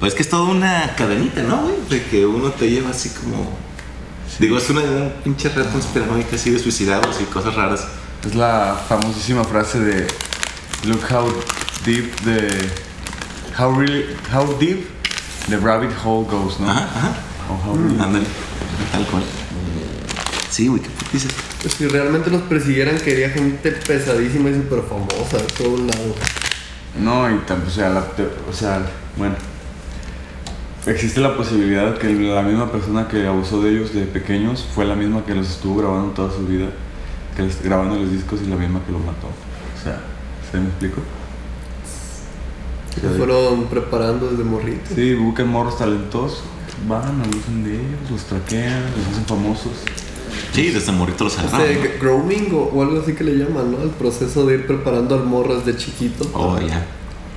[0.00, 1.74] Pues es que es toda una cadenita, ¿no, güey?
[1.88, 3.50] De que uno te lleva así como.
[4.38, 7.86] Digo, es una, una pinche red conspiranoica así de suicidados y cosas raras.
[8.26, 10.06] Es la famosísima frase de
[10.86, 11.32] Look how
[11.84, 12.48] deep the
[13.58, 14.88] how really how deep
[15.48, 16.68] the rabbit hole goes, ¿no?
[16.70, 17.12] Ajá, ajá.
[17.48, 18.26] O how really- Ándale,
[18.92, 19.22] tal cual.
[20.50, 21.30] Sí, güey, ¿qué dices?
[21.62, 26.16] Pues si realmente los persiguieran, quería gente pesadísima y súper famosa de todos lados.
[27.00, 28.00] No, y también, o sea, la
[28.48, 28.80] o sea,
[29.16, 29.34] bueno.
[30.86, 34.94] Existe la posibilidad que la misma persona que abusó de ellos de pequeños fue la
[34.94, 36.66] misma que los estuvo grabando toda su vida,
[37.34, 39.28] que les, grabando los discos y la misma que los mató.
[39.28, 40.00] O sea,
[40.50, 41.00] ¿se me explico?
[43.00, 44.94] Se fueron preparando desde morrito.
[44.94, 46.42] Sí, buscan morros talentosos,
[46.86, 49.72] van, abusan de ellos, los traquean, los hacen famosos.
[50.52, 51.66] Sí, desde morrito los agarraron.
[51.66, 52.00] Este, ¿no?
[52.00, 53.82] grooming o, o algo así que le llaman, ¿no?
[53.82, 56.30] El proceso de ir preparando al morro desde chiquito.
[56.34, 56.84] Oh, ya.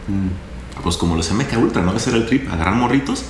[0.08, 0.84] Mm.
[0.84, 1.96] Pues como los MK Ultra, ¿no?
[1.96, 3.24] Ese era el trip, agarrar morritos,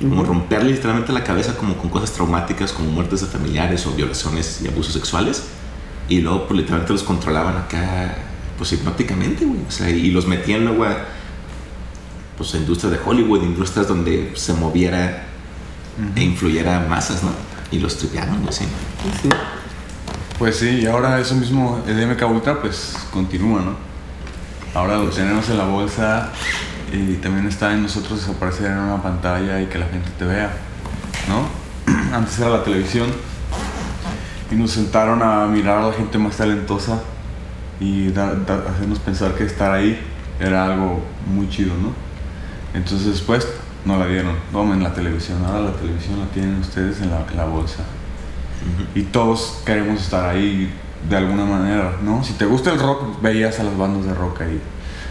[0.00, 0.32] como Ujú.
[0.32, 4.68] romperle literalmente la cabeza como con cosas traumáticas, como muertes de familiares o violaciones y
[4.68, 5.44] abusos sexuales.
[6.08, 8.16] Y luego, pues literalmente los controlaban acá,
[8.56, 9.60] pues hipnóticamente, güey.
[9.66, 10.96] O sea, y los metían luego a,
[12.36, 15.24] pues, a industrias de Hollywood, industrias donde se moviera
[16.14, 17.30] e influyera masas, ¿no?
[17.72, 18.64] Y los tripeaban, güey, sí.
[19.22, 19.28] Sí.
[20.38, 23.74] Pues sí, y ahora eso mismo, el MK Ultra, pues continúa, ¿no?
[24.72, 26.30] Ahora lo tenemos en la bolsa
[26.92, 30.50] y también está en nosotros aparecer en una pantalla y que la gente te vea,
[31.28, 31.48] ¿no?
[32.14, 33.08] Antes era la televisión
[34.50, 37.00] y nos sentaron a mirar a la gente más talentosa
[37.80, 39.98] y da- da- hacernos pensar que estar ahí
[40.40, 41.92] era algo muy chido, ¿no?
[42.74, 43.46] Entonces después
[43.84, 47.24] no la dieron, vamos en la televisión, ahora la televisión la tienen ustedes en la,
[47.30, 47.82] en la bolsa
[48.94, 50.72] y todos queremos estar ahí
[51.08, 52.22] de alguna manera, ¿no?
[52.24, 54.60] Si te gusta el rock, veías a las bandas de rock ahí.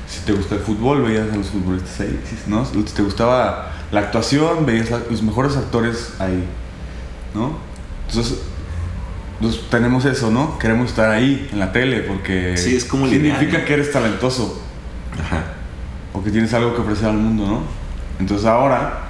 [0.08, 2.66] Si te gusta el fútbol, veías a los futbolistas ahí, ¿no?
[2.66, 6.44] Si te gustaba la actuación, veías a los mejores actores ahí,
[7.36, 7.58] ¿no?
[8.08, 8.40] Entonces,
[9.42, 10.58] pues, tenemos eso, ¿no?
[10.60, 14.62] Queremos estar ahí, en la tele, porque Sí, es como el significa que eres talentoso
[15.22, 15.44] Ajá.
[16.14, 17.62] o que tienes algo que ofrecer al mundo, ¿no?
[18.20, 19.10] Entonces ahora,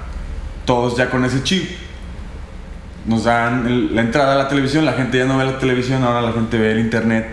[0.64, 1.70] todos ya con ese chip,
[3.06, 6.02] nos dan el- la entrada a la televisión, la gente ya no ve la televisión,
[6.02, 7.26] ahora la gente ve el internet,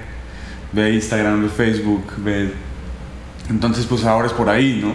[0.72, 2.54] ve Instagram, ve Facebook, ve...
[3.50, 4.94] Entonces pues ahora es por ahí, ¿no?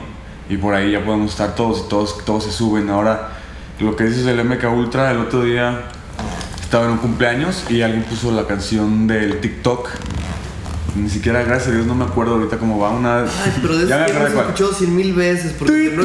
[0.52, 2.90] Y por ahí ya podemos estar todos y todos, todos se suben.
[2.90, 3.30] Ahora,
[3.78, 5.82] lo que dices del MK Ultra, el otro día
[6.60, 9.88] estaba en un cumpleaños y alguien puso la canción del TikTok.
[10.96, 12.90] Ni siquiera, gracias a Dios, no me acuerdo ahorita cómo va.
[12.90, 13.20] Una...
[13.22, 14.46] Ay, pero de Ya me hemos cuál.
[14.46, 15.52] escuchado cien mil veces.
[15.56, 16.02] Porque no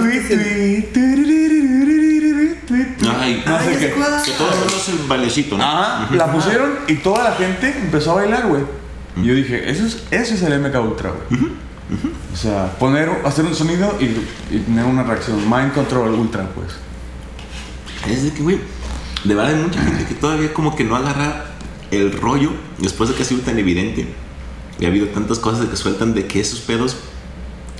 [3.19, 3.77] Ay, No sé qué.
[3.79, 5.63] que todos somos el valecito, ¿no?
[5.63, 8.63] Ajá, la pusieron y toda la gente empezó a bailar, güey.
[9.17, 11.51] Y yo dije, eso es, eso es el MK Ultra, güey.
[12.33, 14.05] O sea, poner, hacer un sonido y,
[14.55, 15.37] y tener una reacción.
[15.49, 16.69] Mind Control Ultra, pues.
[18.11, 18.59] Es de que, güey,
[19.23, 21.45] de verdad hay mucha gente que todavía como que no agarra
[21.91, 24.07] el rollo después de que ha sido tan evidente.
[24.79, 26.97] Y ha habido tantas cosas de que sueltan de que esos pedos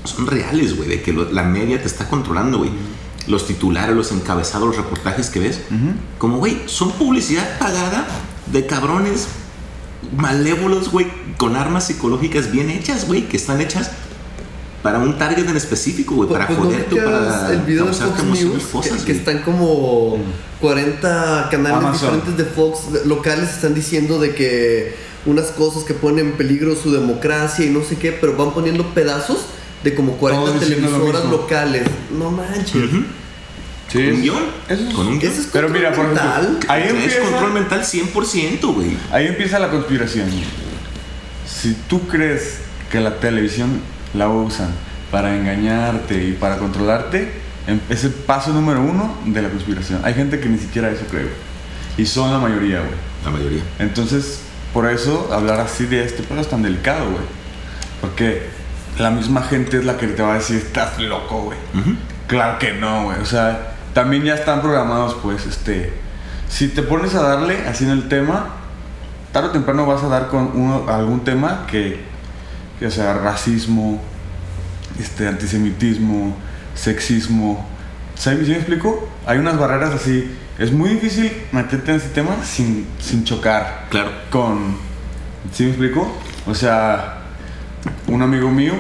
[0.04, 2.70] son reales, güey, de que lo- la media te está controlando, güey.
[3.28, 5.62] Los titulares, los encabezados, los reportajes que ves,
[6.20, 8.08] como, güey, son publicidad pagada
[8.46, 9.28] de cabrones
[10.16, 11.08] malévolos, güey,
[11.38, 13.92] con armas psicológicas bien hechas, güey, que están hechas
[14.82, 18.24] para un target en específico, güey, para Pues, ¿no joderte, para el video de Fox
[18.24, 19.18] News que, fosas, que güey.
[19.18, 20.18] están como
[20.62, 21.94] 40 canales Amazon.
[21.94, 24.96] diferentes de Fox locales están diciendo de que
[25.26, 28.94] unas cosas que ponen en peligro su democracia y no sé qué, pero van poniendo
[28.94, 29.40] pedazos
[29.84, 31.88] de como 40 Todos diciendo lo televisoras locales.
[32.18, 32.76] No manches.
[32.76, 33.04] Ujú.
[33.92, 34.44] Sí, ¿Con un guion?
[34.68, 35.32] Eso es, Con un guion.
[35.32, 36.60] Eso es Pero mira, por ejemplo, mental.
[36.68, 38.98] ahí es empieza, control mental 100%, güey.
[39.12, 40.30] ahí empieza la conspiración.
[41.48, 42.60] Si tú crees
[42.92, 43.80] que la televisión
[44.14, 44.70] la usan
[45.12, 47.32] para engañarte y para controlarte,
[47.68, 50.02] em- es el paso número uno de la conspiración.
[50.04, 51.24] Hay gente que ni siquiera eso cree.
[51.24, 51.36] güey.
[51.98, 52.92] Y son la mayoría, güey.
[53.24, 53.62] La mayoría.
[53.80, 54.40] Entonces,
[54.74, 57.24] por eso hablar así de este pedo es tan delicado, güey.
[58.02, 58.44] Porque
[58.98, 61.58] la misma gente es la que te va a decir, estás loco, güey.
[62.28, 63.20] Claro que no, güey.
[63.20, 65.94] O sea, también ya están programados, pues, este.
[66.50, 68.50] Si te pones a darle así en el tema,
[69.32, 72.02] tarde o temprano vas a dar con uno, algún tema que,
[72.78, 74.02] que sea racismo,
[75.00, 76.36] este, antisemitismo,
[76.76, 77.66] sexismo.
[78.16, 78.46] ¿Sabes?
[78.46, 79.10] ¿Sí me explico?
[79.26, 80.38] Hay unas barreras así.
[80.60, 84.12] Es muy difícil meterte en ese tema sin, sin chocar Claro.
[84.30, 84.76] con...
[85.54, 86.14] ¿Sí me explico?
[86.48, 87.20] O sea,
[88.08, 88.74] un amigo mío,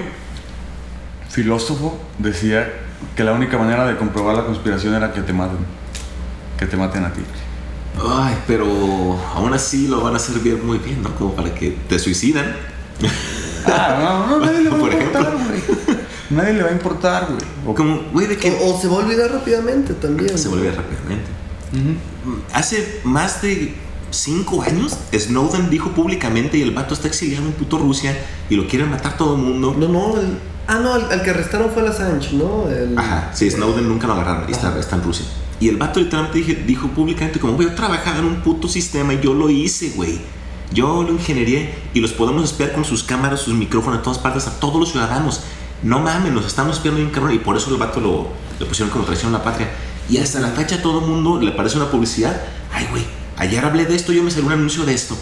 [1.29, 2.71] filósofo, decía
[3.15, 5.57] que la única manera de comprobar la conspiración era que te maten.
[6.57, 7.21] Que te maten a ti.
[8.09, 8.65] Ay, pero
[9.35, 11.15] aún así lo van a hacer bien muy bien, ¿no?
[11.15, 12.55] Como para que te suicidan.
[13.65, 15.19] Ah, no, no, nadie lo va Por a ejemplo.
[15.21, 15.61] matar, güey.
[16.29, 17.39] nadie le va a importar, güey.
[17.65, 20.37] O como, güey, de que O, o se va a olvidar rápidamente también.
[20.37, 21.25] se vuelve rápidamente.
[22.53, 23.75] Hace más de
[24.11, 28.15] cinco años, Snowden dijo públicamente y el vato está exiliado en puto Rusia
[28.49, 29.75] y lo quieren matar todo el mundo.
[29.77, 32.67] No, no, el- ah, no, el, el que arrestaron fue el Assange, ¿no?
[32.69, 35.25] El, Ajá, sí, Snowden nunca lo agarraron y está, está en Rusia.
[35.59, 39.13] Y el vato literalmente dije- dijo públicamente como, güey, yo trabajaba en un puto sistema
[39.13, 40.19] y yo lo hice, güey.
[40.73, 44.47] Yo lo ingenierié y los podemos espiar con sus cámaras, sus micrófonos, en todas partes,
[44.47, 45.41] a todos los ciudadanos.
[45.83, 48.27] No mames, nos estamos espiando bien cabrón y por eso el vato lo,
[48.59, 49.69] le pusieron como traición a la patria.
[50.09, 52.41] Y hasta la fecha a todo el mundo le parece una publicidad.
[52.73, 53.03] Ay, güey,
[53.37, 55.15] ayer hablé de esto, yo me salió un anuncio de esto.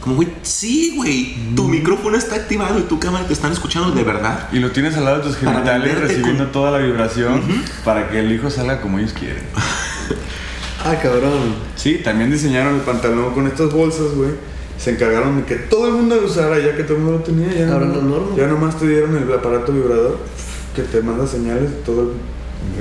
[0.00, 4.02] Como, güey, sí, güey, tu micrófono está activado y tu cámara te están escuchando de
[4.02, 4.48] verdad.
[4.50, 7.42] Y lo tienes al lado de tus genitales recibiendo con- toda la vibración
[7.84, 9.42] para que el hijo salga como ellos quieren.
[10.82, 11.54] Ah, cabrón.
[11.76, 14.30] Sí, también diseñaron el pantalón con estas bolsas, güey.
[14.78, 17.24] Se encargaron de que todo el mundo lo usara, ya que todo el mundo lo
[17.24, 17.52] tenía.
[17.52, 18.34] Ya, Ahora no- norma.
[18.34, 20.18] ya nomás te dieron el aparato vibrador
[20.74, 22.12] que te manda señales de todo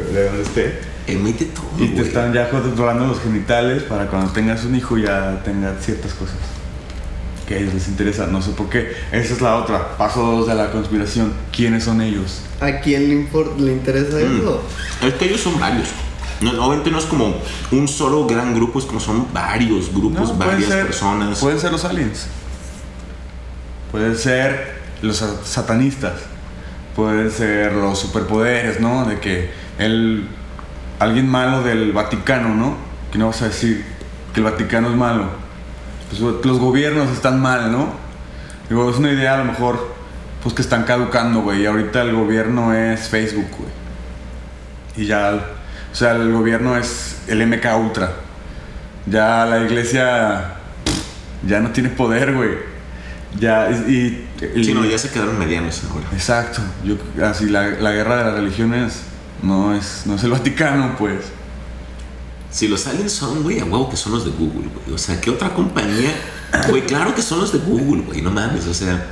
[0.07, 0.80] el, de donde esté.
[1.07, 1.66] Emite todo.
[1.77, 6.13] Y te están ya controlando los genitales para cuando tengas un hijo ya tenga ciertas
[6.13, 6.38] cosas
[7.50, 8.28] que a ellos les interesa.
[8.28, 8.94] No sé por qué.
[9.12, 9.98] Esa es la otra.
[9.98, 11.34] Paso dos de la conspiración.
[11.51, 12.44] ¿Quiénes son ellos?
[12.62, 14.38] ¿A quién le, impor- le interesa Mm.
[14.40, 14.62] eso?
[15.01, 15.88] Es que ellos son varios.
[16.42, 17.36] No, obviamente no es como
[17.72, 21.40] un solo gran grupo, es como son varios grupos, No, varias ser- personas.
[21.40, 22.28] Pueden ser los aliens.
[23.92, 26.13] Pueden ser los sa- satanistas.
[26.95, 29.06] Pueden ser los superpoderes, ¿no?
[29.06, 29.50] De que
[29.80, 30.28] el
[31.00, 32.75] alguien malo del Vaticano, ¿no?
[33.12, 33.84] Que no vas a decir
[34.34, 35.30] que el Vaticano es malo.
[36.10, 37.90] Pues, los gobiernos están mal, ¿no?
[38.70, 39.94] Digo, es una idea a lo mejor
[40.44, 41.62] pues que están caducando, güey.
[41.64, 43.72] Y ahorita el gobierno es Facebook, güey.
[44.96, 45.34] Y ya,
[45.92, 48.12] o sea, el gobierno es el MK Ultra.
[49.06, 50.56] Ya la iglesia
[51.48, 52.52] ya no tiene poder, güey.
[53.40, 54.26] Ya, y.
[54.56, 56.06] y- Sí, no, ya se quedaron medianos ahora.
[56.14, 56.62] Exacto.
[56.84, 56.96] Yo,
[57.26, 59.02] así, la, la guerra de las religiones
[59.44, 61.26] no es, no es el Vaticano, pues.
[62.51, 64.96] Si los aliens son, güey, a huevo que son los de Google, güey.
[64.96, 66.12] O sea, ¿qué otra compañía?
[66.69, 68.66] Güey, claro que son los de Google, güey, no mames.
[68.68, 69.06] O sea,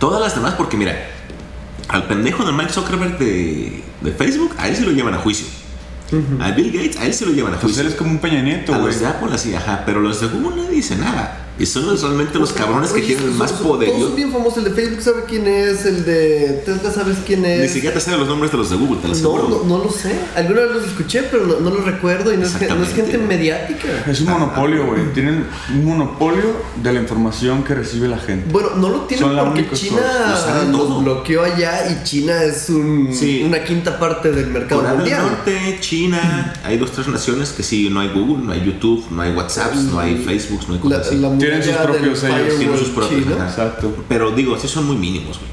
[0.00, 0.94] todas las demás, porque mira,
[1.88, 5.46] al pendejo de Mike Zuckerberg de, de Facebook, a él se lo llevan a juicio.
[6.40, 7.82] A Bill Gates, a él se lo llevan a Pues juicio.
[7.82, 8.92] él es como un Peña Nieto, a güey.
[8.92, 11.44] los de Apple así, ajá, pero los de Google nadie dice nada.
[11.58, 13.94] Y son los- realmente los cabrones que Oye, tienen son- más son- poderío.
[13.94, 14.58] Todos son bien famosos.
[14.58, 15.84] El de Facebook sabe quién es.
[15.84, 17.62] El de Tesla sabes quién es.
[17.62, 19.84] Ni siquiera te sé los nombres de los de Google, te lo No, no, no
[19.84, 20.14] lo sé.
[20.36, 23.18] Alguna vez los escuché, pero no, no los recuerdo y no es, no es gente
[23.18, 23.88] mediática.
[24.06, 25.12] Es un monopolio, güey.
[25.12, 26.44] Tienen un monopolio
[26.82, 28.48] de la información que recibe la gente.
[28.52, 30.00] Bueno, no lo tienen Son porque China
[30.70, 33.42] lo los bloqueó allá y China es un, Sí.
[33.44, 35.22] una quinta parte del mercado Corea del mundial.
[35.22, 39.22] Norte, China, hay dos, tres naciones que sí, no hay Google, no hay YouTube, no
[39.22, 41.16] hay WhatsApp, no hay Facebook, no hay La, cosas así.
[41.48, 43.22] Tienen sus propios sellos, tienen sus propios.
[43.48, 43.94] Exacto.
[44.08, 45.50] Pero digo, sí son muy mínimos, güey.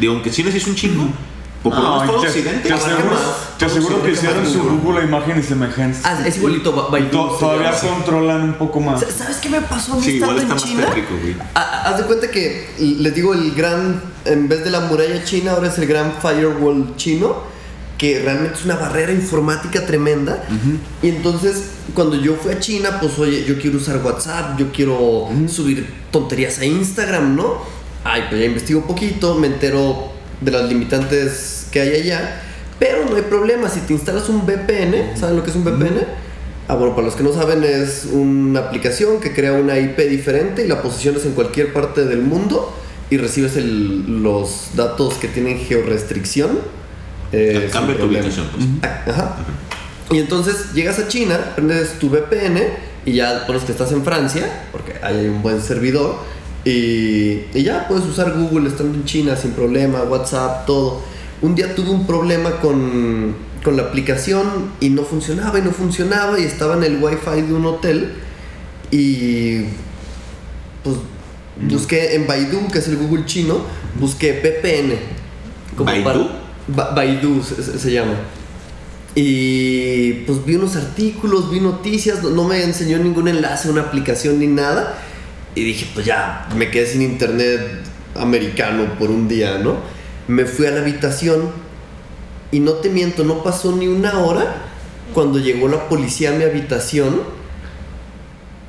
[0.00, 1.08] Digo, aunque China sí es un chingo,
[1.64, 1.70] No,
[2.06, 3.16] todo te, te aseguro,
[3.58, 6.00] te aseguro que hicieron su Google imagen y semejanza.
[6.04, 6.70] Ah, es igualito.
[6.70, 7.94] To- se todavía llama.
[7.94, 9.00] controlan un poco más.
[9.00, 10.94] Sa- ¿Sabes qué me pasó a mí Sí, igual estando está en más China?
[10.94, 11.36] tétrico, güey.
[11.56, 15.52] Ah, Haz de cuenta que les digo el gran, en vez de la muralla china,
[15.52, 17.36] ahora es el gran firewall chino,
[17.98, 20.44] que realmente es una barrera informática tremenda.
[21.02, 21.64] Y entonces,
[21.94, 26.58] cuando yo fui a China, pues oye, yo quiero usar WhatsApp, yo quiero subir tonterías
[26.58, 27.54] a Instagram, ¿no?
[28.04, 32.42] Ay, pues ya investigo poquito, me entero de las limitantes que hay allá.
[32.78, 36.04] Pero no hay problema, si te instalas un VPN, ¿saben lo que es un VPN?
[36.68, 40.64] Ah, bueno, para los que no saben, es una aplicación que crea una IP diferente
[40.64, 42.74] y la posicionas en cualquier parte del mundo
[43.08, 46.58] y recibes el- los datos que tienen georrestricción.
[47.32, 48.66] Eh, Cambia tu ubicación, pues.
[48.82, 49.36] Ah, Ajá.
[50.10, 52.60] Y entonces llegas a China, prendes tu VPN
[53.04, 56.16] y ya pones que estás en Francia, porque ahí hay un buen servidor,
[56.64, 61.02] y, y ya puedes usar Google estando en China sin problema, WhatsApp, todo.
[61.42, 66.38] Un día tuve un problema con, con la aplicación y no funcionaba y no funcionaba
[66.40, 68.14] y estaba en el wifi de un hotel
[68.90, 69.64] y
[70.82, 70.96] pues
[71.60, 73.60] busqué en Baidu, que es el Google chino,
[74.00, 75.84] busqué VPN.
[75.84, 76.28] ¿Baidu?
[76.68, 78.14] Ba- Baidu se llama.
[79.14, 84.38] Y pues vi unos artículos, vi noticias, no, no me enseñó ningún enlace, una aplicación
[84.38, 84.98] ni nada.
[85.54, 87.60] Y dije, pues ya, me quedé sin internet
[88.14, 89.76] americano por un día, ¿no?
[90.28, 91.50] Me fui a la habitación
[92.52, 94.56] y no te miento, no pasó ni una hora
[95.14, 97.22] cuando llegó la policía a mi habitación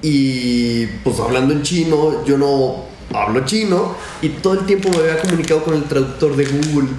[0.01, 5.19] y pues hablando en chino, yo no hablo chino y todo el tiempo me había
[5.19, 6.89] comunicado con el traductor de Google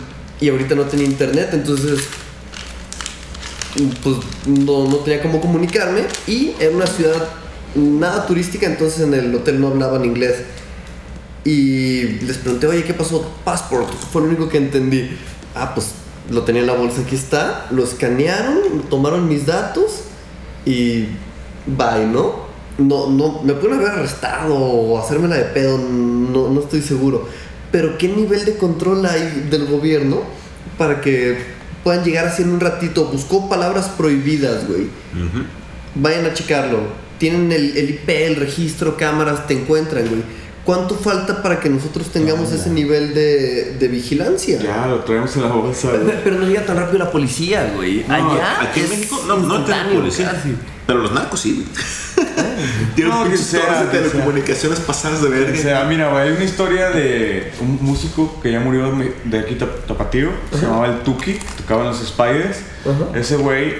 [0.40, 2.00] y ahorita no tenía internet, entonces
[4.02, 4.16] pues
[4.46, 7.28] no, no tenía cómo comunicarme y era una ciudad
[7.74, 10.42] nada turística, entonces en el hotel no hablaban inglés.
[11.44, 13.30] Y les pregunté, oye, ¿qué pasó?
[13.44, 15.16] Passport, fue lo único que entendí.
[15.54, 15.92] Ah, pues
[16.30, 20.02] lo tenía en la bolsa, aquí está, lo escanearon, tomaron mis datos
[20.66, 21.06] y
[21.66, 22.48] bye, ¿no?
[22.76, 27.28] No, no, me pueden haber arrestado o hacérmela de pedo, no, no estoy seguro.
[27.70, 30.22] Pero ¿qué nivel de control hay del gobierno
[30.78, 31.38] para que
[31.84, 33.06] puedan llegar así en un ratito?
[33.06, 34.82] Buscó palabras prohibidas, güey.
[34.84, 35.44] Ujú.
[35.96, 36.78] Vayan a checarlo.
[37.18, 40.22] Tienen el, el IP, el registro, cámaras, te encuentran, güey.
[40.64, 44.60] ¿Cuánto falta para que nosotros tengamos ese nivel de, de vigilancia?
[44.60, 45.88] Ya, lo traemos en la bolsa.
[46.22, 48.04] Pero, no llega tan rápido la policía, güey.
[48.06, 48.60] No, Allá.
[48.62, 50.30] Aquí en México no, no tenemos policía.
[50.30, 50.54] casi.
[50.86, 51.64] Pero los narcos sí,
[52.42, 52.94] güey.
[52.94, 55.58] Tienen No, que sea, de telecomunicaciones pasadas de verga.
[55.58, 58.92] O sea, mira, güey, hay una historia de un músico que ya murió
[59.24, 62.58] de aquí Tap- Tapatío, se llamaba el Tuki, tocaba en los Spiders.
[62.84, 63.18] Ajá.
[63.18, 63.74] Ese güey,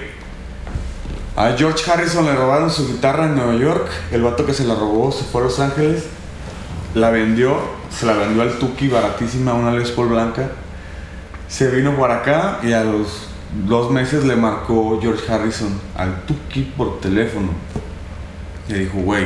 [1.37, 3.89] a George Harrison le robaron su guitarra en Nueva York.
[4.11, 6.05] El vato que se la robó se fue a Los Ángeles,
[6.95, 7.57] la vendió,
[7.97, 10.51] se la vendió al Tuki baratísima, una Les Paul blanca.
[11.49, 13.29] Se vino por acá y a los
[13.67, 17.49] dos meses le marcó George Harrison al Tuki por teléfono.
[18.69, 19.25] Le dijo, güey,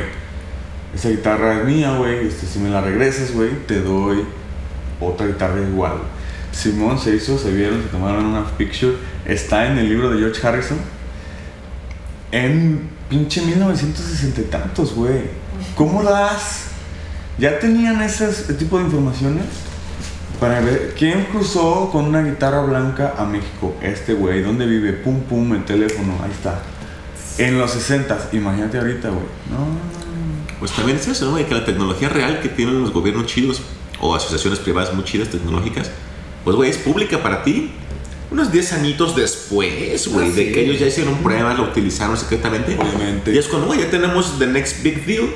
[0.95, 2.27] esa guitarra es mía, güey.
[2.27, 4.23] Este, si me la regresas, güey, te doy
[4.99, 5.97] otra guitarra igual.
[6.51, 8.93] Simón se hizo, se vieron, se tomaron una picture.
[9.25, 10.77] Está en el libro de George Harrison.
[12.31, 15.21] En pinche 1960 y tantos, güey.
[15.75, 16.65] ¿Cómo das?
[17.37, 19.45] ¿Ya tenían ese tipo de informaciones?
[20.39, 23.75] Para ver, ¿quién cruzó con una guitarra blanca a México?
[23.81, 24.93] Este güey, ¿dónde vive?
[24.93, 26.61] Pum, pum, el teléfono, ahí está.
[27.37, 29.23] En los 60, imagínate ahorita, güey.
[29.49, 29.67] No,
[30.59, 31.37] Pues también es eso, ¿no?
[31.45, 33.61] Que la tecnología real que tienen los gobiernos chidos
[33.99, 35.89] o asociaciones privadas muy chidas tecnológicas,
[36.43, 37.71] pues, güey, es pública para ti.
[38.31, 40.51] Unos 10 añitos después, güey, Ah, de sí.
[40.51, 42.77] que ellos ya hicieron pruebas, lo utilizaron secretamente.
[42.79, 43.31] Obviamente.
[43.33, 45.29] Y es cuando, güey, ya tenemos the next big deal.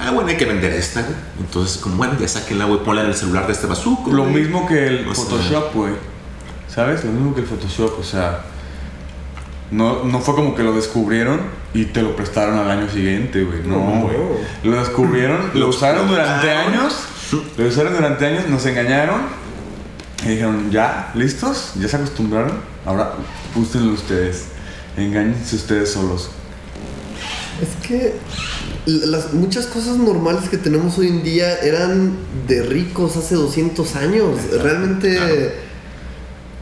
[0.00, 1.14] Ah, bueno, hay que vender esta, güey.
[1.40, 4.10] Entonces, como, bueno, ya saquenla, güey, ponla en el celular de este bazuco.
[4.12, 4.34] Lo güey.
[4.42, 5.92] mismo que el O Photoshop, güey.
[6.68, 7.04] ¿Sabes?
[7.04, 8.44] Lo mismo que el Photoshop, o sea.
[9.70, 11.40] No, no fue como que lo descubrieron
[11.74, 13.62] y te lo prestaron al año siguiente, güey.
[13.64, 14.00] No, No.
[14.02, 14.16] güey.
[14.64, 16.94] Lo descubrieron, lo usaron durante años.
[17.56, 19.20] Lo usaron durante años, nos engañaron.
[20.24, 21.72] Y dijeron, ya, ¿listos?
[21.76, 22.52] ¿Ya se acostumbraron?
[22.84, 23.12] Ahora
[23.54, 24.46] úsenlo ustedes.
[24.96, 26.30] Engáñense ustedes solos.
[27.62, 28.14] Es que
[28.86, 32.12] las muchas cosas normales que tenemos hoy en día eran
[32.48, 34.36] de ricos hace 200 años.
[34.62, 35.69] Realmente Claro.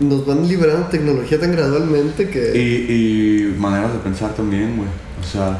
[0.00, 2.57] Nos van liberando tecnología tan gradualmente Y, que...
[2.57, 4.88] y maneras de pensar también, güey.
[5.21, 5.59] O sea,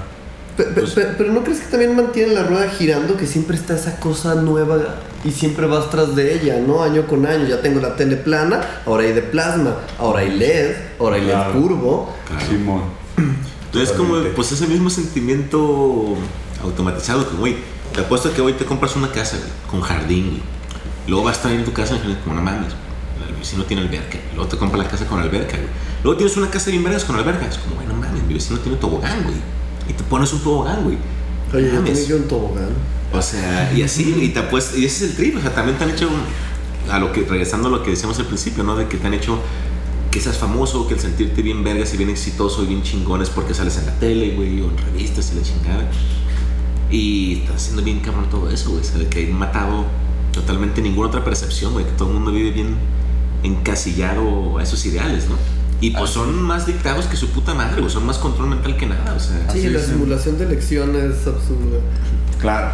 [0.57, 3.16] Pe- pe- pues- pe- pero ¿no crees que también mantienen la rueda girando?
[3.16, 4.78] Que siempre está esa cosa nueva
[5.25, 6.83] y siempre vas tras de ella, ¿no?
[6.83, 7.47] Año con año.
[7.47, 11.54] Ya tengo la tele plana, ahora hay de plasma, ahora hay LED, ahora hay Claro.
[11.54, 12.14] LED curvo.
[12.26, 12.47] Claro.
[12.49, 12.83] Simón.
[13.66, 16.16] Entonces, como, pues ese mismo sentimiento
[16.62, 17.57] automatizado, como, güey,
[17.95, 20.42] te apuesto que hoy te compras una casa güey, con jardín, güey.
[21.07, 22.42] Luego vas a estar en tu casa y como, no
[23.38, 24.18] el vecino tiene alberca.
[24.35, 25.68] Luego te compras la casa con alberca, güey.
[26.02, 27.47] Luego tienes una casa bien vergas con alberca.
[27.47, 29.37] Es como, güey, no mames, mi vecino tiene tobogán, güey.
[29.88, 30.99] Y te pones un tobogán, güey.
[31.54, 31.75] Oye, yo Mames.
[31.75, 32.68] también quiero un tobogán.
[33.12, 35.78] O sea, y así, y te apuestas, y ese es el trip, o sea, también
[35.78, 36.11] te han hecho,
[36.90, 38.76] a lo que, regresando a lo que decíamos al principio, ¿no?
[38.76, 39.38] De que te han hecho
[40.11, 43.30] que seas famoso, que el sentirte bien vergas y bien exitoso y bien chingón es
[43.30, 45.90] porque sales en la tele, güey, o en revistas y la chingada.
[46.90, 49.87] Y estás haciendo bien cabrón todo eso, güey, o sea, de que hay matado
[50.33, 52.76] totalmente ninguna otra percepción, güey, que todo el mundo vive bien
[53.42, 55.37] encasillado a esos ideales, ¿no?
[55.80, 58.87] Y pues son más dictados que su puta madre, güey, son más control mental que
[58.87, 59.49] nada, o sea.
[59.52, 61.78] Sí, la simulación de elecciones es absurda.
[62.40, 62.71] Claro.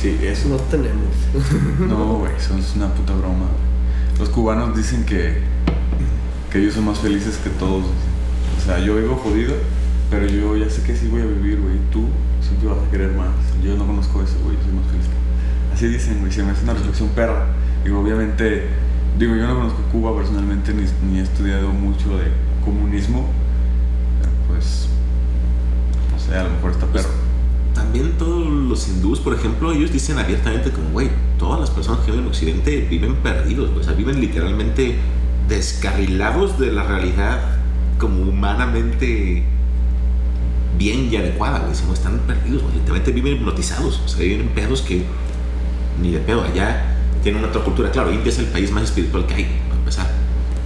[0.00, 0.48] Sí, eso.
[0.48, 1.12] No tenemos.
[1.88, 3.34] No, güey, son es una puta broma.
[3.46, 4.18] güey.
[4.18, 5.42] Los cubanos dicen que,
[6.50, 7.84] que ellos son más felices que todos.
[7.84, 9.54] O sea, yo vivo jodido,
[10.10, 11.76] pero yo ya sé que sí voy a vivir, güey.
[11.92, 12.06] Tú
[12.40, 13.28] siempre vas a querer más.
[13.62, 15.06] Yo no conozco eso, güey, yo soy más feliz.
[15.06, 17.46] que- Así dicen, güey, se me hace una reflexión perra.
[17.84, 18.68] Digo, obviamente,
[19.18, 22.32] digo, yo no conozco Cuba personalmente, ni, ni he estudiado mucho de
[22.64, 23.28] comunismo,
[24.20, 24.88] pero pues,
[26.12, 27.10] no sé, a lo mejor está perro.
[27.74, 32.12] También todos los hindús, por ejemplo, ellos dicen abiertamente como, güey, todas las personas que
[32.12, 34.96] viven en Occidente viven perdidos, o sea, viven literalmente
[35.48, 37.58] descarrilados de la realidad
[37.98, 39.44] como humanamente
[40.78, 44.82] bien y adecuada, güey, están perdidos, güey, literalmente viven hipnotizados, o sea, viven en pedos
[44.82, 45.04] que
[46.00, 46.93] ni de pedo, allá
[47.24, 50.10] tienen otra cultura, claro, India es el país más espiritual que hay, para empezar,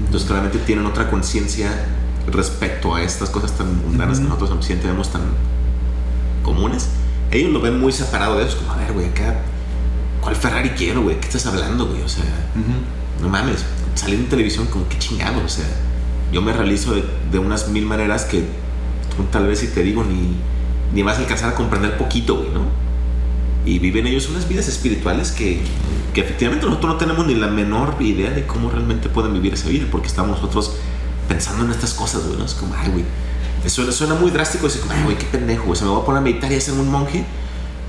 [0.01, 1.71] entonces claramente tienen otra conciencia
[2.31, 4.35] respecto a estas cosas tan mundanas que Ujú.
[4.35, 5.23] nosotros en Occidente vemos tan
[6.43, 6.89] comunes,
[7.31, 8.59] ellos lo ven muy separado de eso.
[8.59, 9.37] Como, a ver, güey, acá,
[10.21, 11.19] ¿cuál Ferrari quiero, güey?
[11.21, 12.03] ¿Qué estás hablando, güey?
[12.03, 13.23] O sea, Ujú.
[13.23, 15.67] no mames, salir en televisión, como qué chingado, o sea,
[16.33, 18.41] yo me realizo de, de unas mil maneras que
[19.17, 20.37] tú tal vez si te digo ni,
[20.93, 22.63] ni vas a alcanzar a comprender poquito, güey, ¿no?
[23.69, 25.61] Y viven ellos unas vidas espirituales que,
[26.15, 29.69] que efectivamente nosotros no tenemos ni la menor idea de cómo realmente pueden vivir esa
[29.69, 30.75] vida, porque estamos nosotros
[31.29, 32.45] pensando en estas cosas, güey, ¿no?
[32.47, 33.05] Es como, ay, güey,
[33.67, 36.05] suena, suena muy drástico, es como, ay, güey, qué pendejo, güey, se me va a
[36.05, 37.25] poner a meditar y a ser un monje.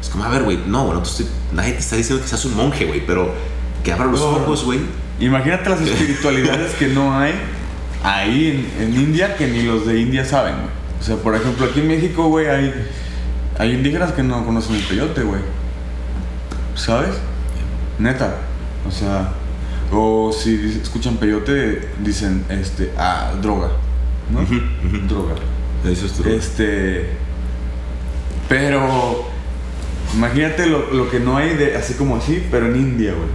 [0.01, 2.55] Es como, a ver, güey, no, bueno, estoy, nadie te está diciendo que seas un
[2.55, 3.33] monje, güey, pero
[3.83, 4.27] que abra los No.
[4.31, 4.79] ojos, güey.
[5.21, 7.33] Imagínate las espiritualidades que no hay
[8.03, 10.69] ahí en, en India que ni los de India saben, güey.
[10.99, 12.73] O sea, por ejemplo, aquí en México, güey, hay,
[13.57, 15.39] hay indígenas que no conocen el peyote, güey.
[16.75, 17.15] ¿Sabes?
[17.97, 18.35] Neta.
[18.87, 19.29] O sea,
[19.91, 23.69] o si escuchan peyote, dicen, este, ah, droga.
[24.31, 24.41] ¿No?
[25.07, 25.35] Droga.
[25.85, 26.35] Eso es true.
[26.35, 27.09] Este.
[28.47, 29.27] Pero.
[30.15, 33.27] Imagínate lo, lo que no hay de así como así, pero en India, güey.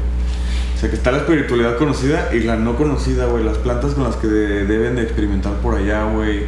[0.74, 3.44] O sea, que está la espiritualidad conocida y la no conocida, güey.
[3.44, 6.46] Las plantas con las que de- deben de experimentar por allá, güey.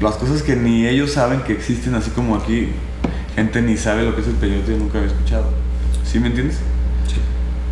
[0.00, 2.68] Las cosas que ni ellos saben que existen, así como aquí.
[3.34, 5.46] Gente ni sabe lo que es el peyote y nunca había escuchado.
[6.04, 6.56] ¿Sí me entiendes?
[7.06, 7.16] Sí.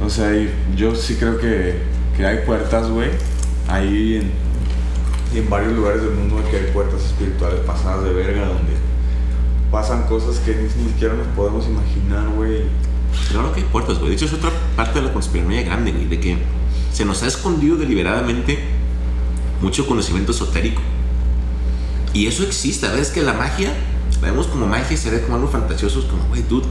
[0.05, 0.31] O sea,
[0.77, 1.83] yo sí creo que,
[2.17, 3.11] que hay puertas, güey.
[3.69, 4.31] Ahí en,
[5.35, 8.73] y en varios lugares del mundo que hay puertas espirituales pasadas de verga donde
[9.71, 12.63] pasan cosas que ni, ni siquiera nos podemos imaginar, güey.
[13.31, 14.11] Claro que hay puertas, güey.
[14.11, 16.39] De hecho, es otra parte de la conspiranoia grande, güey, de que
[16.93, 18.59] se nos ha escondido deliberadamente
[19.61, 20.83] mucho conocimiento esotérico.
[22.13, 22.87] Y eso existe.
[22.87, 23.73] A veces que la magia,
[24.21, 26.01] la vemos como magia y se ve como algo fantasioso.
[26.01, 26.67] Es como, güey, dude,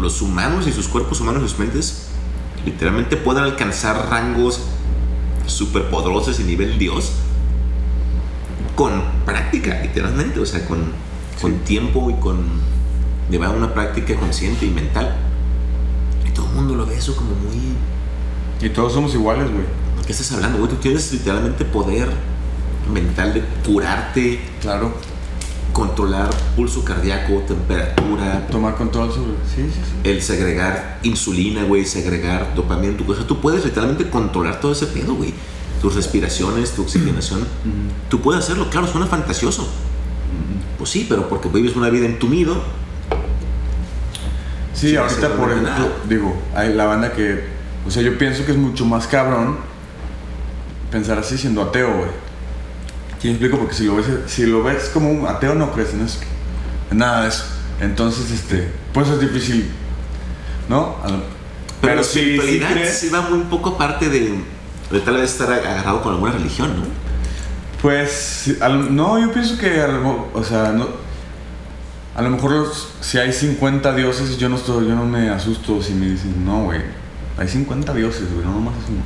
[0.00, 2.08] los humanos y sus cuerpos humanos y sus mentes
[2.64, 4.60] literalmente pueden alcanzar rangos
[5.46, 7.12] superpoderosos y nivel Dios
[8.74, 10.40] con práctica, literalmente.
[10.40, 10.92] O sea, con,
[11.40, 12.38] con tiempo y con
[13.30, 15.16] llevar una práctica consciente y mental.
[16.26, 17.74] Y todo el mundo lo ve eso como muy...
[18.60, 19.64] Y todos somos iguales, güey.
[19.98, 20.70] ¿De qué estás hablando, güey?
[20.70, 22.08] Tú tienes literalmente poder
[22.92, 24.94] mental de curarte, Claro.
[25.72, 29.32] Controlar pulso cardíaco, temperatura, Tomar control sobre.
[29.46, 30.08] Sí, sí, sí.
[30.10, 33.26] el segregar insulina, güey, segregar dopamina en tu cosa.
[33.26, 35.32] Tú puedes literalmente controlar todo ese pedo, güey.
[35.80, 37.46] Tus respiraciones, tu oxigenación.
[38.08, 39.66] Tú puedes hacerlo, claro, suena fantasioso.
[40.76, 42.54] Pues sí, pero porque vives una vida entumido.
[44.74, 45.88] Sí, Sí, ahorita por ejemplo, nada.
[46.08, 47.44] digo, hay la banda que,
[47.86, 49.58] o sea, yo pienso que es mucho más cabrón
[50.90, 52.10] pensar así siendo ateo, güey.
[53.20, 53.58] ¿Sí me explico?
[53.58, 56.20] Porque si lo ves, si lo ves como un ateo no crees en eso,
[56.90, 57.44] en nada de eso.
[57.80, 59.70] Entonces, este, pues es difícil,
[60.68, 60.96] ¿no?
[61.80, 64.38] Pero, la si- espiritualidad crees- sí va muy poco aparte de,
[64.90, 66.82] de tal vez estar agarrado con alguna religión, ¿no?
[67.82, 70.88] Pues, al- no, yo pienso que, a lo- o sea, no,
[72.14, 75.82] a lo mejor los- si hay 50 dioses, yo no, estoy, yo no me asusto
[75.82, 76.82] si me dicen, no, güey,
[77.38, 79.02] hay 50 dioses, güey, no nomás es uno.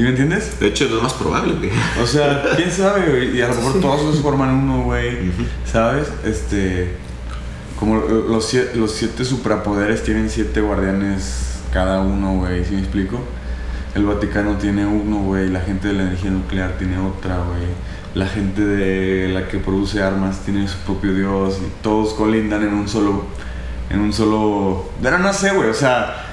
[0.00, 0.58] ¿Sí me entiendes?
[0.58, 1.70] De hecho, es lo más probable, güey.
[2.02, 5.30] O sea, quién sabe, güey, y a lo mejor todos se forman uno, güey.
[5.70, 6.08] ¿sabes?
[6.24, 6.96] Este,
[7.78, 13.20] como los siete suprapoderes tienen siete guardianes cada uno, güey, ¿sí me explico?
[13.94, 17.66] El Vaticano tiene uno, güey, la gente de la energía nuclear tiene otra, güey.
[18.14, 22.72] La gente de la que produce armas tiene su propio dios y todos colindan en
[22.72, 23.26] un solo
[23.90, 26.24] en un solo, pero no sé, güey, o sea,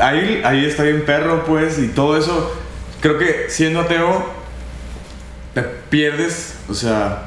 [0.00, 2.65] ahí ahí está bien perro, pues, y todo eso
[3.00, 4.26] creo que siendo ateo
[5.54, 7.26] te pierdes, o sea,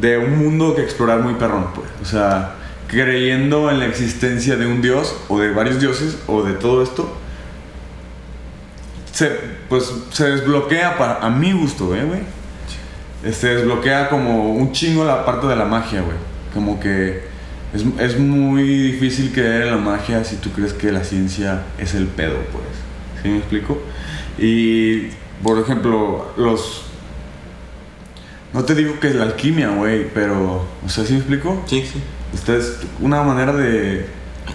[0.00, 1.88] de un mundo que explorar muy perrón, pues.
[2.02, 2.54] O sea,
[2.86, 7.16] creyendo en la existencia de un dios o de varios dioses o de todo esto,
[9.12, 9.30] se,
[9.68, 12.20] pues se desbloquea para, a mi gusto, ¿eh, güey.
[13.24, 16.16] Este desbloquea como un chingo la parte de la magia, güey.
[16.54, 17.24] Como que
[17.74, 21.94] es, es muy difícil creer en la magia si tú crees que la ciencia es
[21.94, 22.64] el pedo, pues.
[23.22, 23.82] ¿Sí me explico?
[24.38, 25.08] Y,
[25.42, 26.82] por ejemplo, los...
[28.52, 30.64] No te digo que es la alquimia, güey, pero...
[30.84, 31.62] O sea, ¿sí me explico?
[31.66, 32.00] Sí, sí.
[32.34, 34.06] Esta es una manera de...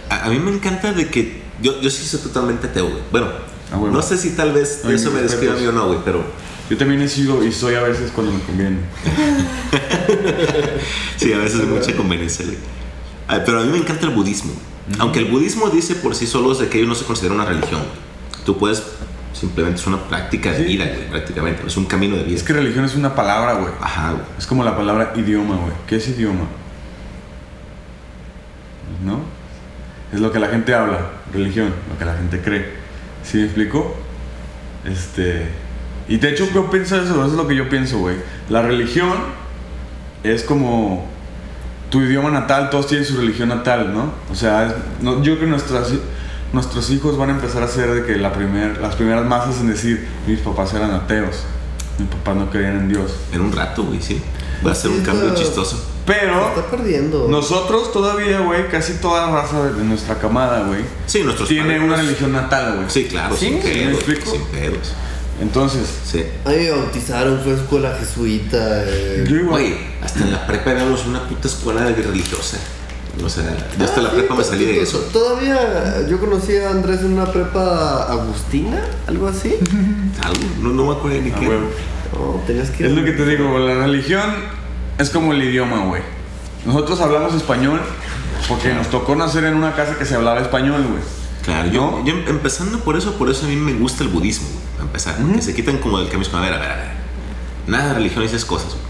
[0.10, 3.02] A, a mí me encanta de que yo, yo sí soy totalmente ateo, güey.
[3.12, 3.28] Bueno,
[3.74, 6.24] Ah, no sé si tal vez eso me describe a mí o no, güey, pero
[6.70, 8.78] Yo también he sido y soy a veces cuando me conviene.
[11.18, 12.58] sí, a veces hay mucha conveniencia, güey.
[13.46, 14.54] Pero a mí me encanta el budismo.
[15.00, 17.82] Aunque el budismo dice por sí solo de que ello no se considera una religión.
[18.46, 18.84] Tú puedes,
[19.34, 20.64] simplemente es una práctica de Sí.
[20.64, 21.64] vida, güey, prácticamente.
[21.68, 22.36] Es un camino de vida.
[22.38, 23.74] Es que religión es una palabra, güey.
[23.82, 24.24] Ajá, güey.
[24.38, 25.74] Es como la palabra idioma, güey.
[25.88, 26.46] ¿Qué es idioma?
[29.04, 29.22] ¿No?
[30.14, 31.00] Es lo que la gente habla,
[31.34, 32.72] religión, lo que la gente cree.
[33.24, 33.96] ¿Sí me explico?
[34.86, 35.48] Este.
[36.08, 38.18] Y de hecho, yo pienso eso, eso es lo que yo pienso, güey.
[38.50, 39.12] La religión
[40.24, 41.08] es como
[41.90, 44.14] tu idioma natal, todos tienen su religión natal, ¿no?
[44.32, 45.94] O sea, es- no- yo creo que nuestras,
[46.54, 49.68] nuestros hijos van a empezar a ser de que la primer, las primeras masas en
[49.68, 51.38] decir, mis papás eran ateos,
[52.00, 53.12] mis papás no creían en Dios.
[53.34, 54.22] En un rato, güey, sí.
[54.66, 55.90] Va a ser un cambio chistoso.
[56.06, 57.28] Pero Está perdiendo.
[57.30, 61.64] nosotros todavía, güey, casi toda la raza de, de nuestra camada, güey, Sí, nuestros tiene
[61.76, 61.84] padres.
[61.84, 62.90] una religión natal, güey.
[62.90, 63.48] Sí, claro, ¿Sí?
[63.48, 63.94] sin ¿Sí me pedos.
[63.96, 64.32] explico?
[64.32, 64.94] Sin pedos.
[65.42, 66.24] Entonces, Sí.
[66.46, 68.84] A mí me bautizaron, fue escuela jesuita.
[68.86, 69.26] eh.
[69.28, 69.62] yo igual.
[69.62, 72.58] Güey, hasta en la prepa éramos una puta escuela de religiosa.
[73.24, 73.44] O sea,
[73.78, 74.98] yo hasta la Ah, prepa sí, me salí de eso.
[75.14, 79.56] Todavía yo conocí a Andrés en una prepa agustina, algo así.
[80.24, 81.46] Algo, no, no me acuerdo ni Ah, qué.
[81.48, 82.86] No, tenías que.
[82.88, 84.22] Es lo que te digo, la religión
[84.98, 86.02] es como el idioma, güey.
[86.66, 87.82] Nosotros hablamos español
[88.48, 91.02] porque nos tocó nacer en una casa que se hablaba español, güey.
[91.44, 92.06] Claro, yo, ¿No?
[92.06, 95.18] yo empezando por eso, por eso a mí me gusta el budismo, güey, empezar.
[95.18, 96.30] Porque se quitan como del camino.
[96.38, 96.88] A ver, a ver, a ver.
[97.68, 98.70] Nada de religión y esas cosas.
[98.70, 98.84] güey.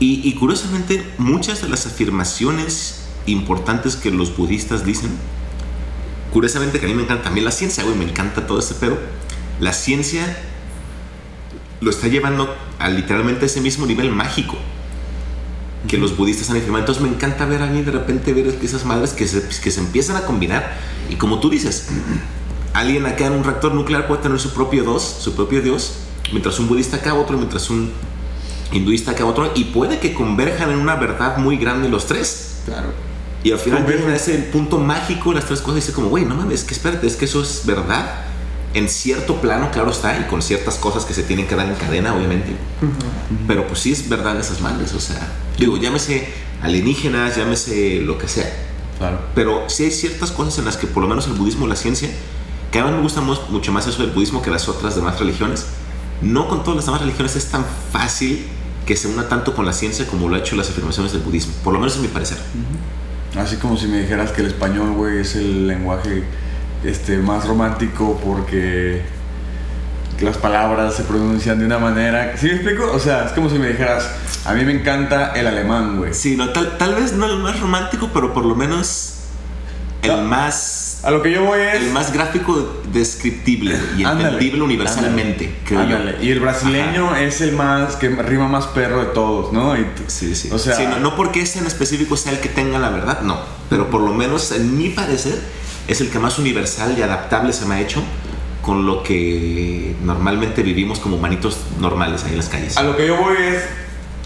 [0.00, 2.97] Y, y curiosamente, muchas de las afirmaciones
[3.32, 5.10] importantes que los budistas dicen,
[6.32, 8.98] curiosamente que a mí me encanta también la ciencia, güey, me encanta todo este pedo.
[9.60, 10.36] La ciencia
[11.80, 14.56] lo está llevando a literalmente ese mismo nivel mágico
[15.86, 16.80] que los budistas han afirmado.
[16.80, 19.80] Entonces me encanta ver a mí de repente ver esas madres que se, que se
[19.80, 20.76] empiezan a combinar.
[21.08, 21.88] Y como tú dices,
[22.72, 25.94] alguien acá en un reactor nuclear puede tener su propio Dios, su propio Dios,
[26.32, 27.92] mientras un budista acá otro, mientras un
[28.72, 32.62] hinduista acá otro, y puede que converjan en una verdad muy grande los tres.
[32.66, 33.07] Claro.
[33.44, 36.08] Y al final llegan a ese punto mágico de las tres cosas y dice como,
[36.08, 38.24] güey, no mames, que espérate, es que eso es verdad.
[38.74, 41.74] En cierto plano, claro está, y con ciertas cosas que se tienen que dar en
[41.76, 42.54] cadena, obviamente.
[43.46, 45.26] Pero pues sí es verdad esas madres, o sea,
[45.58, 46.28] digo, llámese
[46.62, 48.50] alienígenas, llámese lo que sea.
[48.98, 49.20] Claro.
[49.34, 52.10] Pero sí hay ciertas cosas en las que por lo menos el budismo la ciencia,
[52.72, 55.18] que a mí me gusta mu- mucho más eso del budismo que las otras demás
[55.18, 55.64] religiones,
[56.20, 58.46] no con todas las demás religiones es tan fácil
[58.84, 61.52] que se una tanto con la ciencia como lo ha hecho las afirmaciones del budismo,
[61.62, 62.38] por lo menos en mi parecer.
[63.36, 66.24] Así como si me dijeras que el español, güey, es el lenguaje
[66.84, 69.02] este, más romántico porque
[70.20, 72.36] las palabras se pronuncian de una manera.
[72.36, 72.90] ¿Sí me explico?
[72.92, 74.10] O sea, es como si me dijeras,
[74.44, 76.14] a mí me encanta el alemán, güey.
[76.14, 79.14] Sí, no, tal, tal vez no el más romántico, pero por lo menos
[80.02, 81.74] el más A lo que yo voy es.
[81.82, 86.12] el más gráfico descriptible y Ándale, entendible universalmente, ándale, creo ándale.
[86.18, 86.24] yo.
[86.24, 89.76] Y el brasileño es el más que rima más perro de todos, ¿no?
[89.76, 90.48] Y Sí, sí.
[90.52, 93.20] O sea- Sí, no, no porque ese en específico sea el que tenga la verdad,
[93.22, 93.38] no.
[93.70, 95.38] Pero por lo menos, en mi parecer,
[95.86, 98.02] es el que más universal y adaptable se me ha hecho
[98.62, 102.76] con lo que normalmente vivimos como humanitos normales ahí en las calles.
[102.76, 103.62] a lo que yo voy es.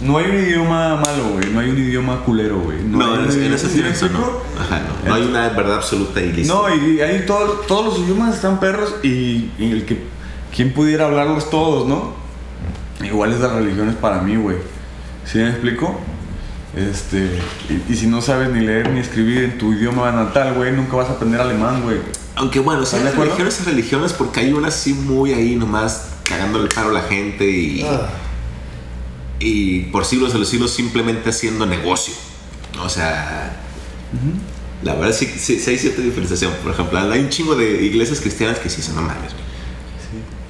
[0.02, 1.50] No hay un idioma malo, güey.
[1.52, 2.78] No hay un idioma culero, güey.
[2.82, 4.60] No, hay en, en idioma- ese ¿sí me sentido no.
[4.62, 5.08] Ajá, no.
[5.08, 6.54] No hay una verdad absoluta y listo.
[6.68, 10.02] No, y ahí todo- todos los idiomas están perros y, y el que
[10.54, 12.14] quien pudiera hablarlos todos, ¿no?
[13.04, 14.56] Igual es las religiones para mí, güey.
[15.24, 15.98] ¿Sí me explico?
[16.76, 17.38] Este,
[17.68, 20.96] y, y si no sabes ni leer ni escribir en tu idioma natal, güey, nunca
[20.96, 21.98] vas a aprender alemán, güey.
[22.36, 23.32] Aunque bueno, ¿Estás hay de acuerdo?
[23.34, 27.02] religiones y religiones porque hay unas sí muy ahí nomás cagándole el paro a la
[27.02, 28.08] gente y, Ah,
[29.42, 32.14] y por siglos de los siglos simplemente haciendo negocio.
[32.83, 33.61] O sea,
[34.83, 36.52] la verdad sí, sí- sí hay cierta diferenciación.
[36.62, 39.33] Por ejemplo, hay un chingo de iglesias cristianas que sí dicen, no mames,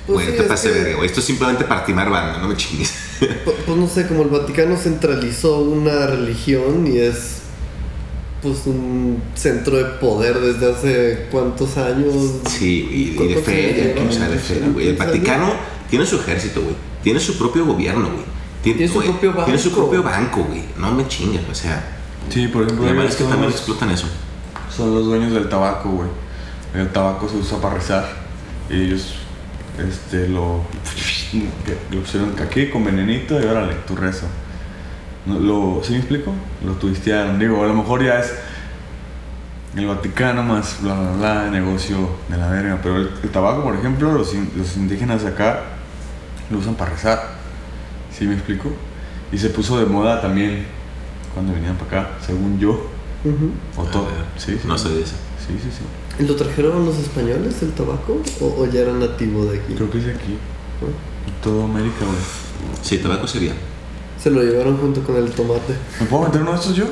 [0.06, 1.04] pues Güey, sí, no te es pases de que- verga.
[1.04, 2.92] Esto es simplemente para timar banda, no me chingues.
[3.20, 7.38] Pu- Pues no sé, como el Vaticano centralizó una religión y es
[8.42, 12.12] pues un centro de poder desde hace cuántos años.
[12.50, 14.88] Sí, y, y de ¿Cuántos fe, años o sea, de fe, güey.
[14.88, 15.52] El Vaticano
[15.88, 16.74] tiene su ejército, güey.
[17.04, 18.24] Tiene su propio gobierno, güey.
[18.62, 19.80] Tiene su propio Tiene su banco.
[19.82, 20.64] propio banco, güey.
[20.76, 21.82] No me chingues, o sea.
[22.28, 24.06] Sí, por ejemplo, La verdad ellos es que son también los- explotan eso.
[24.74, 26.08] son los dueños del tabaco, güey.
[26.74, 28.08] El tabaco se usa para rezar
[28.70, 29.14] y ellos
[29.78, 30.60] este, lo,
[31.90, 34.26] lo pusieron aquí con venenito y órale, tu rezo.
[35.26, 36.32] Lo, ¿Sí me explico?
[36.64, 37.38] Lo twistearon.
[37.38, 38.32] Digo, a lo mejor ya es
[39.76, 41.96] el Vaticano más bla bla bla, negocio
[42.28, 42.78] de la verga.
[42.82, 45.60] Pero el, el tabaco, por ejemplo, los, los indígenas de acá
[46.50, 47.41] lo usan para rezar.
[48.22, 48.68] ¿Sí me explico?
[49.32, 50.64] Y se puso de moda también
[51.34, 52.86] cuando venían para acá, según yo.
[53.76, 54.04] O todo.
[54.04, 54.68] A ver, Sí, sí.
[54.68, 55.14] No sé de eso.
[55.44, 56.22] Sí, sí, sí.
[56.22, 59.74] ¿Y ¿Lo trajeron los españoles el tabaco o, o ya era nativo de aquí?
[59.74, 60.38] Creo que es de aquí.
[60.80, 60.86] ¿No?
[60.86, 62.16] En toda América, güey.
[62.80, 63.54] Sí, tabaco sería.
[64.22, 65.74] Se lo llevaron junto con el tomate.
[65.98, 66.84] ¿Me puedo meter uno de estos yo?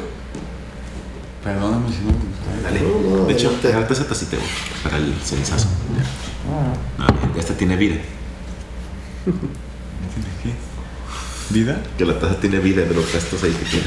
[1.45, 2.61] Perdóname si no me gusta.
[2.64, 2.81] Dale.
[2.81, 4.49] No, no, de hecho, agarrate esa tacita, güey,
[4.83, 5.69] para el cenizazo.
[6.99, 7.95] No, mira, esta tiene vida.
[9.25, 10.70] ¿Tiene qué?
[11.51, 11.83] ¿Vida?
[11.99, 13.87] Que la taza tiene vida de los restos ahí que tiene.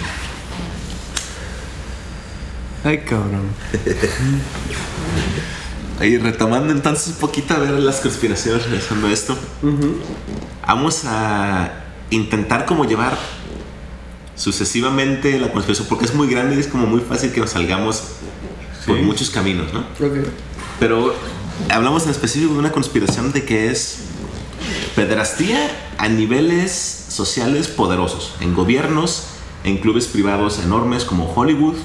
[2.83, 3.47] Ay, cabrón.
[5.99, 9.37] Ahí retomando entonces un poquito a ver las conspiraciones regresando a esto.
[10.67, 11.71] Vamos a
[12.09, 13.17] intentar como llevar
[14.35, 18.03] sucesivamente la conspiración porque es muy grande y es como muy fácil que nos salgamos
[18.85, 19.81] por muchos caminos, ¿no?
[20.05, 20.27] Ok.
[20.79, 21.15] Pero
[21.69, 23.99] hablamos en específico de una conspiración de que es
[24.95, 29.27] pederastía a niveles sociales poderosos, en gobiernos
[29.63, 31.75] en clubes privados enormes como Hollywood,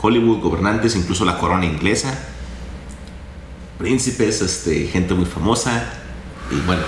[0.00, 2.18] Hollywood, gobernantes, incluso la corona inglesa,
[3.78, 5.82] príncipes, este, gente muy famosa.
[6.50, 6.82] Y bueno,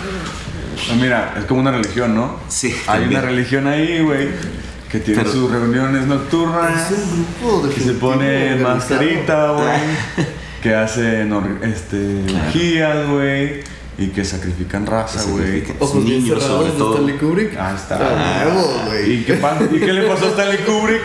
[0.91, 2.37] Ah, mira, es como una religión, ¿no?
[2.49, 2.69] sí.
[2.87, 3.11] Hay también.
[3.11, 4.29] una religión ahí, güey,
[4.91, 9.79] que tiene Pero- sus reuniones nocturnas, Es un grupo que se pone mascarita, güey,
[10.63, 11.33] que hacen
[11.63, 12.47] este, Claro.
[12.47, 13.61] orgías, güey,
[14.01, 15.63] y que sacrifican raza, güey.
[15.79, 16.95] Ojos bien Niños, cerrados sobre todo.
[16.95, 17.57] Stanley Kubrick.
[17.59, 17.99] Ahí está.
[18.01, 19.13] Ah, huevo, güey.
[19.13, 21.01] ¿Y qué, pa- ¿Y qué le pasó a Stanley Kubrick?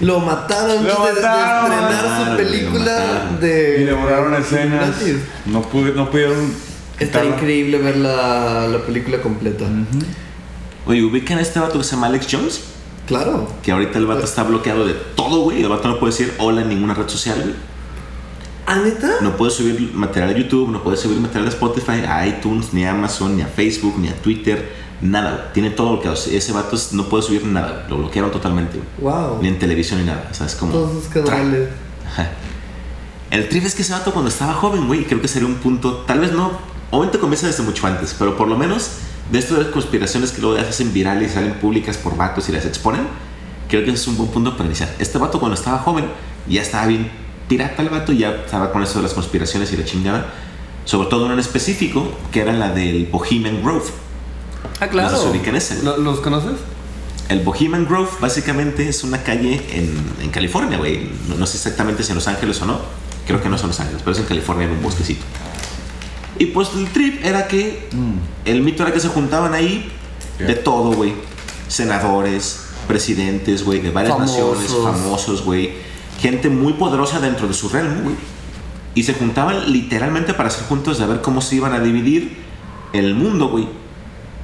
[0.00, 1.72] Lo mataron Lo antes de- de, mataron.
[1.72, 3.40] estrenar su lo película mataron.
[3.40, 3.80] de.
[3.80, 4.90] Y le borraron escenas.
[5.46, 6.54] No, pude, no pudieron.
[6.98, 7.30] Está quitarla.
[7.36, 9.64] increíble ver la, la película completa.
[9.64, 10.04] Ujú.
[10.86, 12.60] Oye, ubican a este vato que se llama Alex Jones,
[13.06, 13.48] Claro.
[13.62, 15.62] que ahorita el vato está bloqueado de todo, güey.
[15.62, 17.54] El vato no puede decir hola en ninguna red social, güey.
[18.70, 19.16] ¿Ah, neta?
[19.20, 22.84] No puede subir material a YouTube, no puede subir material a Spotify, a iTunes, ni
[22.84, 25.50] a Amazon, ni a Facebook, ni a Twitter, nada.
[25.52, 26.14] Tiene todo bloqueado.
[26.14, 27.86] Ese vato no puede subir nada.
[27.90, 28.80] Lo bloquearon totalmente.
[28.98, 29.42] Wow.
[29.42, 30.28] Ni en televisión ni nada.
[30.30, 30.70] O sea, es como.
[30.70, 31.68] Todos sus canales.
[33.32, 36.04] El trip es que ese vato cuando estaba joven, güey, creo que sería un punto,
[36.06, 36.52] tal vez no,
[36.90, 38.92] obviamente comienza desde mucho antes, pero por lo menos
[39.32, 42.16] de esto de las conspiraciones que luego ya se hacen virales y salen públicas por
[42.16, 43.02] vatos y las exponen,
[43.68, 44.94] creo que ese es un buen punto para iniciar.
[44.98, 46.06] Este vato cuando estaba joven
[46.48, 47.08] ya estaba bien
[47.50, 50.32] pirata el vato, ya estaba con eso de las conspiraciones y la chingada,
[50.84, 53.84] sobre todo uno en específico, que era la del Bohemian Grove.
[54.80, 55.10] Ah, claro.
[55.24, 55.82] No ubican ese.
[55.82, 56.52] ¿Lo- ¿Los conoces?
[57.28, 61.08] El Bohemian Grove básicamente es una calle en, en California, güey.
[61.28, 62.78] No, no sé exactamente si en Los Ángeles o no.
[63.26, 65.24] Creo que no son Los Ángeles, pero es en California, en un bosquecito.
[66.38, 68.48] Y pues el trip era que Mm.
[68.48, 69.90] el mito era que se juntaban ahí
[70.38, 70.62] de Yeah.
[70.64, 71.12] todo, güey.
[71.68, 75.72] Senadores, presidentes, güey, de varias naciones, famosos, güey.
[76.20, 78.14] Gente muy poderosa dentro de su realm, güey.
[78.94, 82.36] Y se juntaban literalmente para hacer juntos de ver cómo se iban a dividir
[82.92, 83.68] el mundo, güey.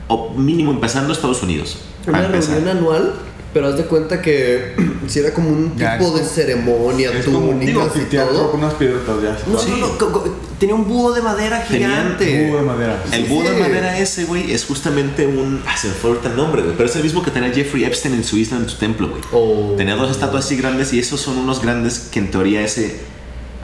[0.08, 1.78] O mínimo empezando Estados Unidos.
[2.06, 3.14] Una reunión anual,
[3.52, 4.74] pero haz de cuenta que
[5.08, 8.50] si era como un Ya, tipo es de como- ceremonia, túnicas digo, y teatro todo.
[8.52, 9.36] con unas piedritas ya.
[9.52, 9.70] No, Sí.
[9.80, 10.22] no, no,
[10.58, 12.48] tenía un búho de madera gigante.
[12.48, 13.02] Búho de madera.
[13.12, 15.62] El Sí, búho de madera ese, güey, es justamente un.
[15.66, 16.76] Ah, se me fue ahorita el nombre, güey.
[16.76, 19.22] Pero es el mismo que tenía Jeffrey Epstein en su isla, en su templo, güey.
[19.32, 19.74] Oh.
[19.76, 23.00] Tenía dos estatuas así grandes y esos son unos grandes que en teoría ese,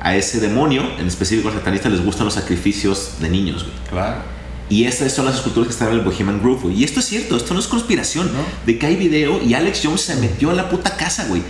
[0.00, 3.76] a ese demonio, en específico a los satanistas, les gustan los sacrificios de niños, güey.
[3.90, 4.22] Claro.
[4.68, 6.80] Y estas son las esculturas que están en el Bohemian Grove, güey.
[6.80, 8.32] Y esto es cierto, esto no es conspiración.
[8.32, 8.38] No.
[8.64, 11.42] De que hay video y Alex Jones se metió a la puta casa, güey.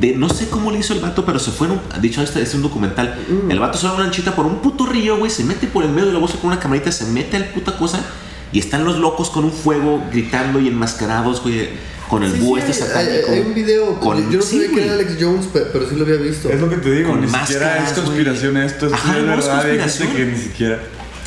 [0.00, 1.80] De no sé cómo le hizo el vato, pero se fue en un.
[2.02, 3.18] Dicho este es un documental.
[3.28, 3.50] Mm.
[3.50, 5.30] El vato se va una anchita por un puto río, güey.
[5.30, 7.76] Se mete por el medio de la bolsa con una camarita, se mete al puta
[7.78, 8.04] cosa.
[8.52, 11.68] Y están los locos con un fuego gritando y enmascarados, güey.
[12.08, 13.32] Con el Sí, búho sí, este satánico.
[13.32, 13.98] hay un video.
[13.98, 16.48] Con- yo no sí, sabía que era Alex Jones, pe- pero sí lo había visto.
[16.50, 19.30] Es lo que te digo, Con ni siquiera es conspiración esto, esto Ajá, es no
[19.32, 20.08] es verdad, conspiración.
[20.14, 20.80] que ni siquiera...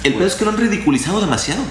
[0.06, 1.62] El peor es que lo han ridiculizado demasiado.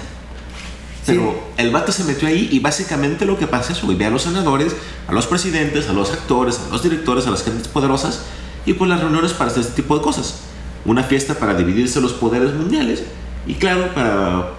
[1.09, 1.61] Pero Sí.
[1.63, 4.23] el vato se metió ahí y básicamente lo que pasa es, güey, ve a los
[4.23, 4.75] senadores,
[5.07, 8.21] a los presidentes, a los actores, a los directores, a las gentes poderosas
[8.65, 10.39] y pues las reuniones para hacer este tipo de cosas.
[10.85, 13.03] Una fiesta para dividirse los poderes mundiales
[13.47, 14.51] y claro, para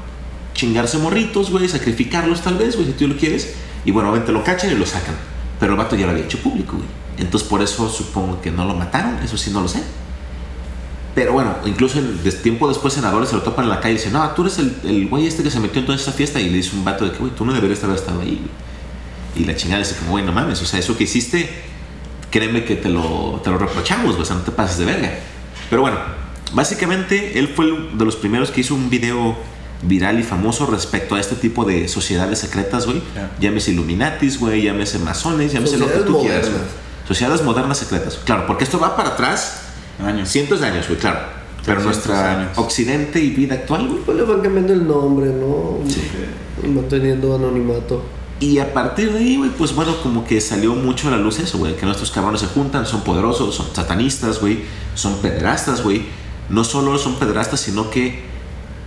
[0.54, 3.54] chingarse morritos, güey, sacrificarlos tal vez, güey, si tú lo quieres.
[3.84, 5.14] Y bueno, obviamente lo cachan y lo sacan.
[5.58, 6.88] Pero el vato ya lo había hecho público, güey.
[7.18, 9.82] Entonces por eso supongo que no lo mataron, eso sí no lo sé.
[11.14, 13.96] Pero bueno, incluso en, des- tiempo después senadores se lo topan en la calle y
[13.96, 16.40] dicen, no, tú eres el, el güey este que se metió en toda esta fiesta
[16.40, 18.40] y le dice un vato de que, güey, tú no deberías haber estado ahí.
[18.40, 19.42] güey".
[19.42, 21.48] Y la chingada dice como, güey, no mames, o sea, eso que hiciste,
[22.30, 25.12] créeme que te lo, te lo reprochamos, güey, o sea, no te pases de verga.
[25.68, 25.98] Pero bueno,
[26.52, 29.36] básicamente él fue el de los primeros que hizo un video
[29.82, 33.02] viral y famoso respecto a este tipo de sociedades secretas, güey.
[33.14, 33.30] Ya.
[33.40, 36.46] Llámese Illuminatis, güey, llámese masones, llámese lo que tú quieras.
[36.46, 36.50] modernas.
[36.72, 36.80] güey.
[37.08, 38.18] Sociedades modernas secretas.
[38.24, 39.62] Claro, porque esto va para atrás
[40.04, 40.28] Años.
[40.28, 41.18] cientos de años, güey, claro.
[41.64, 44.00] Pero 300 nuestra occidente y vida actual, güey.
[44.00, 45.78] Pues le van cambiando el nombre, ¿no?
[45.88, 46.02] Sí.
[46.68, 48.02] Manteniendo anonimato.
[48.40, 51.38] Y a partir de ahí, güey, pues bueno, como que salió mucho a la luz
[51.40, 51.76] eso, güey.
[51.76, 54.60] Que nuestros cabrones se juntan, son poderosos, son satanistas, güey.
[54.94, 56.04] Son pederastas, güey.
[56.48, 58.22] No solo son pederastas, sino que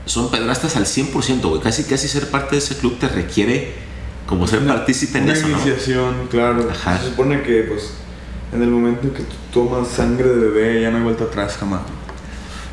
[0.05, 1.61] son pederastas al 100%, güey.
[1.61, 3.73] Casi, casi ser parte de ese club te requiere
[4.25, 5.57] como ser Una- partícipe en una eso, ¿no?
[5.57, 6.67] iniciación, claro.
[6.71, 6.97] Ajá.
[6.99, 7.91] Se supone que, pues,
[8.55, 11.57] en el momento en que tú tomas sangre de bebé, ya no hay vuelta atrás
[11.59, 11.81] jamás.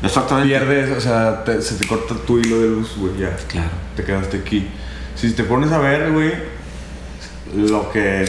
[0.03, 0.49] Exactamente.
[0.49, 3.35] Pierdes, o sea, te- se te corta tu hilo de luz, güey, ya.
[3.47, 3.69] Claro.
[3.95, 4.67] Te quedaste aquí.
[5.15, 6.31] Si te pones a ver, güey,
[7.55, 8.25] lo que...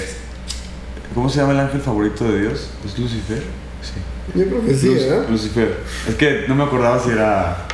[1.15, 2.71] ¿Cómo se llama el ángel favorito de Dios?
[2.85, 3.43] ¿Es Lucifer?
[3.83, 4.39] Sí.
[4.39, 5.23] Yo creo que sí, Luz- ¿eh?
[5.31, 5.77] Lucifer.
[6.09, 7.67] Es que no me acordaba si era.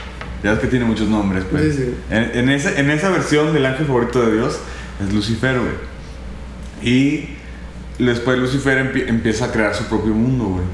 [0.42, 1.62] Ya es que tiene muchos nombres, pues.
[1.62, 1.94] Sí, sí.
[2.10, 4.58] En, en esa, en esa versión del ángel favorito de Dios
[5.04, 5.72] es Lucifer, güey.
[6.82, 7.36] Y
[8.04, 10.64] después Lucifer empie- empieza a crear su propio mundo, güey.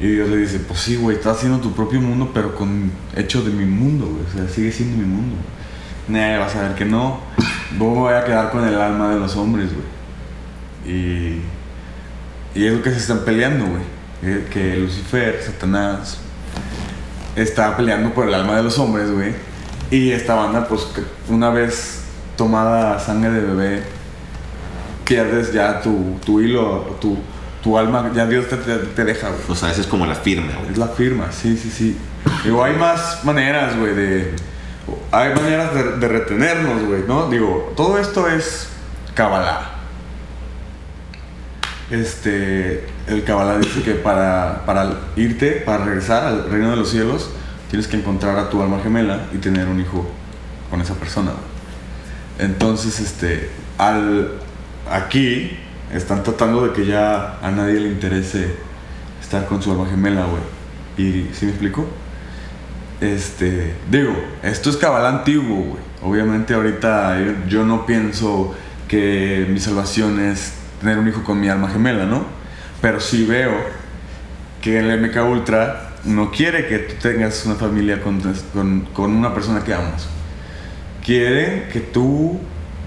[0.00, 3.42] Y Dios le dice: Pues sí, güey, estás haciendo tu propio mundo, pero con hecho
[3.42, 4.22] de mi mundo, güey.
[4.24, 5.36] O sea, sigue siendo mi mundo.
[6.08, 7.20] Nah, vas a ver que no.
[7.72, 10.96] Me voy a quedar con el alma de los hombres, güey.
[10.96, 11.42] Y,
[12.54, 13.82] y es lo que se están peleando, güey.
[14.22, 16.18] Eh, Que Lucifer, Satanás,
[17.36, 19.32] está peleando por el alma de los hombres, güey.
[19.90, 20.86] Y esta banda, pues,
[21.28, 22.02] una vez
[22.36, 23.82] tomada sangre de bebé,
[25.08, 27.16] pierdes ya tu, tu hilo, tu,
[27.62, 29.40] tu alma, ya Dios te, te, te deja, güey.
[29.48, 30.72] O sea, esa es como la firma, güey.
[30.72, 31.96] Es la firma, sí, sí, sí.
[32.44, 34.34] Digo, hay más maneras, güey, de...
[35.10, 37.28] Hay maneras de, de retenernos, güey, ¿no?
[37.28, 38.68] Digo, todo esto es
[39.14, 39.72] Kabbalah.
[41.90, 47.30] Este, el Kabbalah dice que para, para irte, para regresar al reino de los cielos,
[47.70, 50.06] tienes que encontrar a tu alma gemela y tener un hijo
[50.70, 51.32] con esa persona.
[52.38, 54.32] Entonces, este, al,
[54.92, 55.56] aquí
[55.92, 58.54] están tratando de que ya a nadie le interese
[59.20, 60.42] estar con su alma gemela, güey.
[60.96, 61.86] ¿Y si me explico?
[63.00, 65.82] Este, digo, esto es Kabbalah antiguo, güey.
[66.02, 67.16] Obviamente ahorita
[67.48, 68.54] yo, no pienso
[68.86, 72.24] que mi salvación es tener un hijo con mi alma gemela, ¿no?
[72.80, 73.52] Pero sí veo
[74.60, 78.20] que el MK Ultra no quiere que tú tengas una familia con,
[78.52, 80.08] con, con una persona que amas.
[81.04, 82.38] Quieren que tú...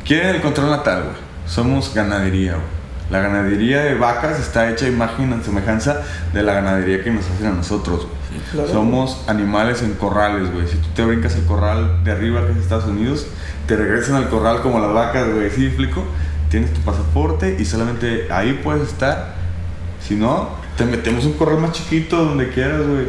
[0.05, 1.20] Quieren el control natal, güey.
[1.51, 2.65] Somos ganadería, güey.
[3.09, 7.47] La ganadería de vacas está hecha imagen y semejanza de la ganadería que nos hacen
[7.47, 8.41] a nosotros, güey.
[8.53, 8.69] Claro.
[8.69, 10.65] Somos animales en corrales, güey.
[10.65, 13.27] Si tú te brincas el corral de arriba, que es Estados Unidos,
[13.67, 15.49] te regresan al corral como las vacas, güey.
[15.49, 16.05] ¿Sí explico?
[16.49, 19.33] Tienes tu pasaporte y solamente ahí puedes estar.
[20.01, 23.07] Si no, te metemos un corral más chiquito donde quieras, güey.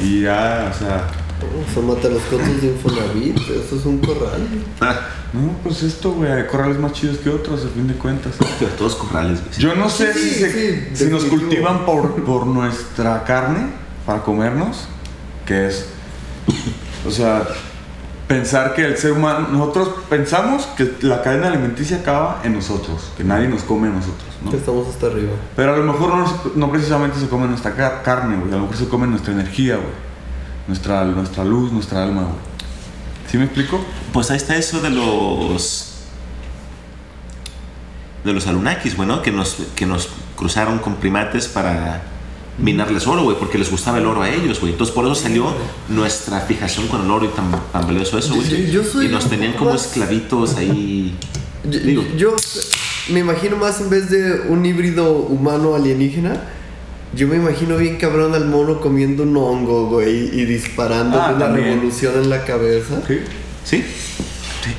[0.00, 1.04] Y ya, o sea,
[1.46, 4.40] O sea, mata los cotos de Infonavit, eso es un corral.
[4.80, 5.00] Ah,
[5.32, 8.34] no, pues esto, güey, hay corrales más chidos que otros, a fin de cuentas.
[8.58, 9.58] pero todos corrales, güey.
[9.58, 13.68] Yo no sé Sí, si, se- sí, si nos cultivan por, por nuestra carne
[14.06, 14.88] para comernos,
[15.46, 15.86] que es,
[17.06, 17.46] o sea,
[18.26, 23.24] pensar que el ser humano, nosotros pensamos que la cadena alimenticia acaba en nosotros, que
[23.24, 24.50] nadie nos come a nosotros, ¿no?
[24.50, 25.32] Que estamos hasta arriba.
[25.56, 28.62] Pero a lo mejor no, no precisamente se come nuestra car- carne, güey, a lo
[28.62, 30.07] mejor se come nuestra energía, güey,
[30.68, 32.34] nuestra, nuestra luz, nuestra alma, güey.
[33.30, 33.80] ¿Sí me explico?
[34.12, 35.86] Pues ahí está eso de los.
[38.24, 39.22] de los Anunnakis, güey, ¿no?
[39.22, 42.02] Que nos, que nos cruzaron con primates para
[42.58, 44.72] minarles oro, güey, porque les gustaba el oro a ellos, güey.
[44.72, 45.52] Entonces por eso salió
[45.88, 48.48] nuestra fijación con el oro y tan, tan valioso eso, güey.
[48.66, 51.14] Yo- yo soy y nos tenían como más- esclavitos ahí.
[51.68, 52.02] Yo, Digo.
[52.16, 52.34] yo
[53.10, 56.40] me imagino más en vez de un híbrido humano alienígena.
[57.14, 61.46] Yo me imagino bien cabrón al mono comiendo un hongo, güey, y disparando Ah, una
[61.46, 61.68] también.
[61.74, 63.00] revolución en la cabeza.
[63.06, 63.20] Sí.
[63.64, 63.84] ¿Sí?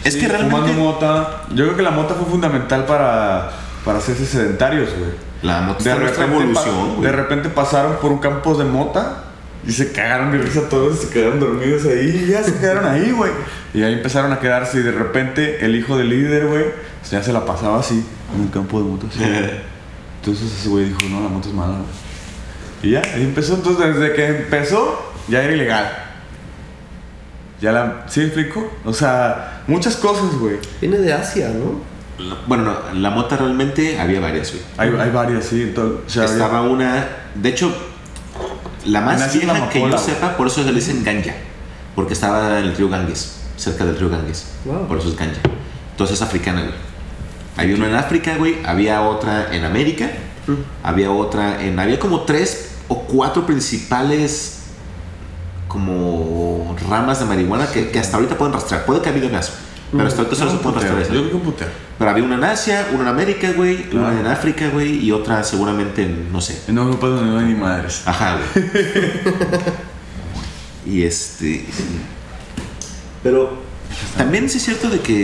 [0.04, 0.56] Es Sí, que realmente.
[0.58, 1.44] Fumando mota.
[1.50, 3.52] Yo creo que la mota fue fundamental para,
[3.84, 5.12] para hacerse sedentarios, güey.
[5.42, 9.24] La moto De repente, pa- evolución, de repente pasaron por un campo de mota
[9.66, 12.26] y se cagaron de risa todos y se quedaron dormidos ahí.
[12.28, 13.32] Y ya se quedaron ahí, güey.
[13.74, 16.66] Y ahí empezaron a quedarse y de repente el hijo del líder, güey,
[17.10, 18.04] ya se la pasaba así
[18.36, 19.08] en el campo de moto.
[19.10, 19.20] así.
[20.22, 22.09] Entonces ese güey dijo, no, la moto es mala, güey.
[22.84, 23.56] Y ya, ahí empezó.
[23.56, 25.92] Entonces desde que empezó ya era ilegal.
[27.62, 28.06] Ya la...
[28.08, 28.72] ¿Sí me explico?
[28.86, 30.58] O sea, muchas cosas, güey.
[30.80, 31.82] Viene de Asia, ¿no?
[32.24, 34.64] La- Bueno, no, la mota realmente había varias, güey.
[34.78, 35.64] Hay, hay varias, sí.
[35.64, 37.08] Entonces, o sea, había- Estaba una.
[37.36, 37.76] De hecho,
[38.86, 40.00] la más la vieja que yo güey.
[40.00, 41.34] sepa, por eso se le dicen ganja.
[41.96, 44.46] Porque estaba en el río Ganges, cerca del río Ganges.
[44.64, 44.88] Wow.
[44.88, 45.42] Por eso es ganja.
[45.92, 46.74] Entonces es africana, güey.
[47.58, 48.56] Había una en África, güey.
[48.66, 50.10] Había otra en América.
[50.82, 51.78] Había otra en.
[51.78, 54.58] Había como tres o cuatro principales.
[55.70, 58.86] Como ramas de marihuana que, que hasta ahorita pueden rastrear.
[58.86, 59.54] Puede que ha habido más.
[59.92, 60.98] Pero hasta ahorita solo se pueden rastrear.
[60.98, 61.18] Yo esas.
[61.18, 61.72] creo que un putero.
[61.98, 63.84] Pero había una en Asia, una en América, güey.
[63.90, 64.08] Claro.
[64.08, 65.04] Una en África, güey.
[65.06, 66.32] Y otra seguramente en.
[66.32, 66.62] No sé.
[66.68, 68.04] En Europa donde no hay ni madres.
[68.06, 68.72] Ajá, güey.
[70.98, 71.66] y este.
[73.24, 73.62] Pero
[74.18, 75.24] también sí es cierto de que.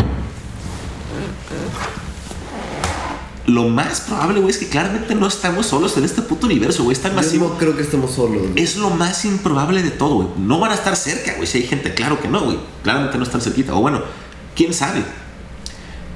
[3.48, 6.96] Lo más probable, güey, es que claramente no estamos solos en este puto universo, güey.
[6.96, 7.50] Es tan Yo masivo.
[7.50, 8.42] no creo que estemos solos.
[8.42, 8.64] güey.
[8.64, 10.28] Es lo más improbable de todo, güey.
[10.40, 11.46] No van a estar cerca, güey.
[11.48, 12.58] Si hay gente, claro que no, güey.
[12.84, 13.76] Claramente no están cerquita.
[13.76, 14.02] O bueno,
[14.56, 15.04] quién sabe.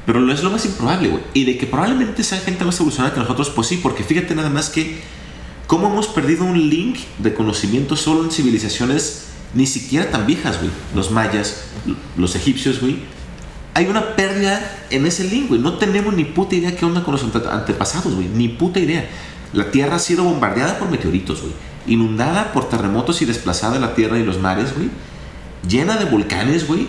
[0.08, 1.24] Pero no es lo más improbable, güey.
[1.36, 4.50] Y de que probablemente sea gente más evolucionada que nosotros, pues sí, porque fíjate nada
[4.50, 5.00] más que
[5.68, 10.72] cómo hemos perdido un link de conocimiento solo en civilizaciones ni siquiera tan viejas, güey.
[10.96, 11.62] Los mayas,
[12.18, 12.98] los egipcios, güey.
[13.80, 14.60] Hay una pérdida
[14.90, 15.62] en ese link, güey.
[15.62, 18.28] No tenemos ni puta idea qué onda con los ante- antepasados, güey.
[18.28, 19.08] Ni puta idea.
[19.54, 21.54] La Tierra ha sido bombardeada por meteoritos, güey.
[21.88, 24.90] Inundada por terremotos y desplazada la Tierra y los mares, güey.
[25.66, 26.88] Llena de volcanes, güey.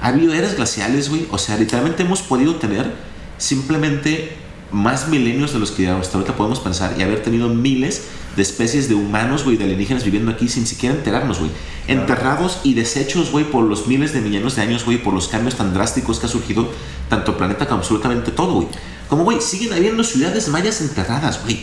[0.00, 1.26] Ha habido eras glaciales, güey.
[1.30, 2.90] O sea, literalmente hemos podido tener
[3.36, 4.36] simplemente
[4.70, 8.06] más milenios de los que hasta ahorita podemos pensar y haber tenido miles
[8.36, 11.50] de especies de humanos, güey, de alienígenas viviendo aquí sin siquiera enterarnos, güey.
[11.86, 15.56] Enterrados y desechos, güey, por los miles de millones de años, güey, por los cambios
[15.56, 16.68] tan drásticos que ha surgido
[17.08, 18.68] tanto el planeta como absolutamente todo, güey.
[19.08, 21.60] Como, güey, siguen habiendo ciudades mayas enterradas, güey,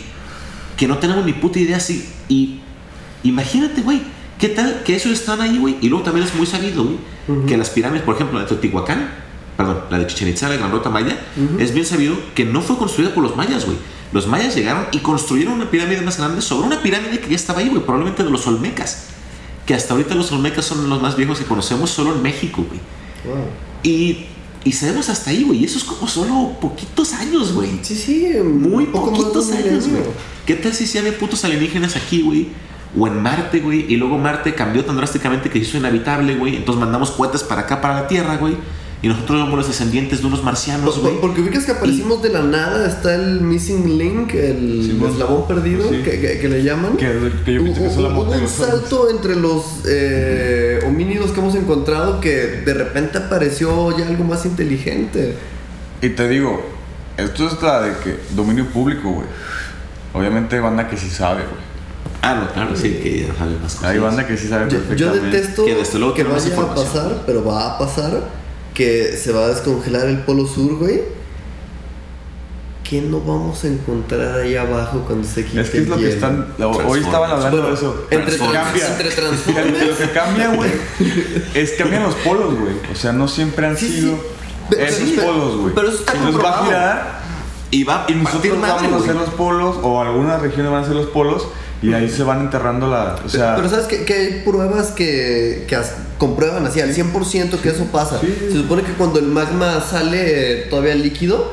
[0.76, 2.08] que no tenemos ni puta idea así.
[2.28, 2.60] Y
[3.24, 4.02] imagínate, güey,
[4.38, 5.76] ¿qué tal que esos están ahí, güey?
[5.80, 9.10] Y luego también es muy sabido, güey, que las pirámides, por ejemplo, la de Teotihuacán,
[9.56, 11.18] perdón, la de Chichen Itza, la Gran Rota Maya,
[11.58, 13.76] es bien sabido que no fue construida por los mayas, güey.
[14.12, 17.60] Los mayas llegaron y construyeron una pirámide más grande sobre una pirámide que ya estaba
[17.60, 19.04] ahí, güey, probablemente de los olmecas.
[19.66, 22.80] Que hasta ahorita los olmecas son los más viejos que conocemos solo en México, güey.
[23.24, 23.44] Wow.
[23.84, 24.26] Y,
[24.64, 25.60] y sabemos hasta ahí, güey.
[25.60, 27.70] Y eso es como solo poquitos años, güey.
[27.82, 30.02] Sí, sí, Muy poco poquitos años, güey.
[30.44, 32.48] ¿Qué tal si había putos alienígenas aquí, güey?
[32.98, 33.86] O en Marte, güey.
[33.92, 36.56] Y luego Marte cambió tan drásticamente que hizo inhabitable, güey.
[36.56, 38.56] Entonces mandamos cohetes para acá, para la Tierra, güey.
[39.02, 41.12] Y nosotros somos los descendientes de unos marcianos, Por- güey.
[41.14, 45.12] por- Porque ubicas que aparecimos de la nada, está el missing link, el Simón.
[45.12, 46.02] eslabón perdido, Sí.
[46.04, 46.98] que, que- que le llaman.
[46.98, 47.06] Que,
[47.44, 51.54] que yo pienso que es la Hubo un salto entre los eh, homínidos que hemos
[51.54, 52.34] encontrado que
[52.64, 55.34] de repente apareció ya algo más inteligente.
[56.02, 56.62] Y te digo,
[57.16, 59.26] esto es la de que dominio público, güey.
[60.12, 61.70] Obviamente banda que sí sabe, güey.
[62.22, 63.90] Ah, no, claro, sí, que ya sabe más cosas.
[63.90, 65.36] Hay banda que sí sabe Yo, yo perfectamente.
[65.38, 68.39] detesto Que desde luego que vaya a pasar, pero va a pasar
[68.84, 71.00] que se va a descongelar el polo sur, güey.
[72.82, 76.02] ¿Qué no vamos a encontrar ahí abajo cuando se quite Es que es lo que
[76.02, 76.14] hielo?
[76.14, 76.40] están.
[76.40, 77.04] Hoy Transformers.
[77.06, 78.06] estaban hablando Bueno, de eso.
[78.10, 78.86] entre, Cambia.
[78.90, 79.86] entre Fíjate, Transformers.
[79.86, 80.70] lo que cambia, güey,
[81.54, 82.74] es cambian los polos, güey.
[82.92, 84.22] O sea, no siempre han Sí, sido sí.
[84.70, 85.74] Pero- esos pero- polos, güey.
[85.74, 86.64] pero eso está Y nos va a comprobado.
[86.64, 87.20] girar
[87.70, 89.26] Y va y a partir nosotros madre, vamos a hacer güey.
[89.26, 91.46] los polos o algunas regiones van a hacer los polos
[91.82, 93.16] y ahí se van enterrando la.
[93.24, 97.58] O sea, pero sabes que, que hay pruebas que, que as- comprueban así al 100%
[97.60, 98.20] que eso pasa.
[98.20, 98.32] Sí.
[98.52, 101.52] Se supone que cuando el magma sale todavía líquido,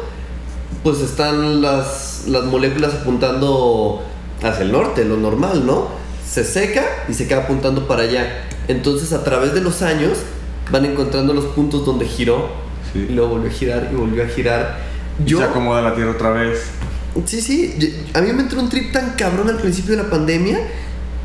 [0.84, 4.04] pues están las, las moléculas apuntando
[4.44, 5.88] hacia el norte, lo normal, ¿no?
[6.30, 8.44] Se seca y se queda apuntando para allá.
[8.68, 10.18] Entonces a través de los años
[10.70, 13.08] van encontrando los puntos donde giró Sí.
[13.10, 14.78] y luego volvió a girar y volvió a girar.
[15.26, 16.60] y Yo, se acomoda la tierra otra vez.
[17.26, 17.96] Sí, sí.
[18.14, 20.60] A mí me entró un trip tan cabrón al principio de la pandemia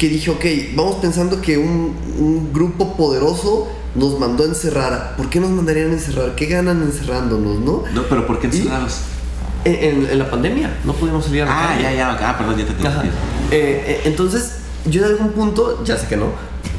[0.02, 5.14] que dije, ok, vamos pensando que un, un grupo poderoso nos mandó a encerrar.
[5.16, 6.34] ¿Por qué nos mandarían a encerrar?
[6.34, 7.84] ¿Qué ganan encerrándonos, no?
[7.94, 8.96] No, pero ¿por qué encerrados?
[9.64, 11.82] En, en- en la pandemia no podíamos salir a la Ah, calle.
[11.84, 13.08] ya, ya, ah, perdón, ya te entendí.
[13.52, 14.54] Eh, eh, entonces,
[14.86, 16.26] yo en algún punto, ya sé que no,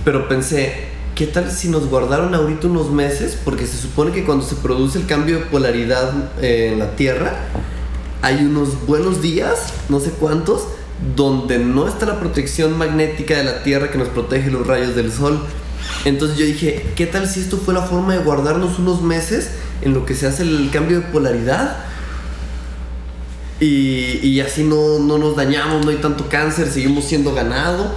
[0.03, 0.73] pero pensé,
[1.15, 3.37] ¿qué tal si nos guardaron ahorita unos meses?
[3.45, 6.11] Porque se supone que cuando se produce el cambio de polaridad
[6.41, 7.35] eh, en la Tierra,
[8.21, 10.63] hay unos buenos días, no sé cuántos,
[11.15, 15.11] donde no está la protección magnética de la Tierra que nos protege los rayos del
[15.11, 15.39] Sol.
[16.05, 19.51] Entonces yo dije, ¿qué tal si esto fue la forma de guardarnos unos meses
[19.81, 21.77] en lo que se hace el cambio de polaridad?
[23.59, 27.93] Y, y así no, no nos dañamos, no hay tanto cáncer, seguimos siendo ganado.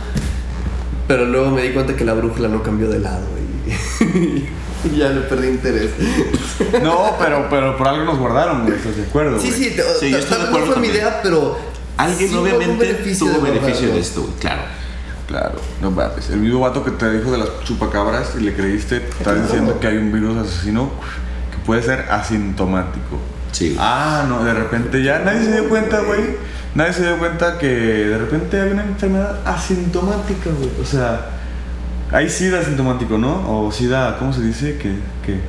[1.09, 4.45] Pero luego me di cuenta que la brújula no cambió de lado y,
[4.89, 5.91] y ya le perdí interés.
[6.83, 8.73] No, pero, pero por algo nos guardaron.
[8.73, 9.39] ¿Estás de acuerdo?
[9.39, 11.57] Sí, sí, Sí, yo estoy de no fue mi idea, pero
[11.97, 14.63] Alguien sí obviamente beneficio tuvo de beneficio de esto, güey, claro.
[15.27, 16.31] Claro, no mames.
[16.31, 19.89] El mismo vato que te dijo de las chupacabras y le creíste, está diciendo que
[19.89, 20.91] hay un virus asesino
[21.51, 23.19] que puede ser asintomático.
[23.51, 23.77] Sí.
[23.79, 26.37] Ah, no, de repente ya nadie se dio cuenta, güey.
[26.77, 30.71] Nadie se dio cuenta que de repente hay una enfermedad asintomática, güey.
[30.81, 31.31] O sea,
[32.13, 33.67] hay SIDA asintomático, ¿no?
[33.67, 34.77] O SIDA, ¿cómo se dice?
[34.77, 34.91] Que,
[35.25, 35.41] que,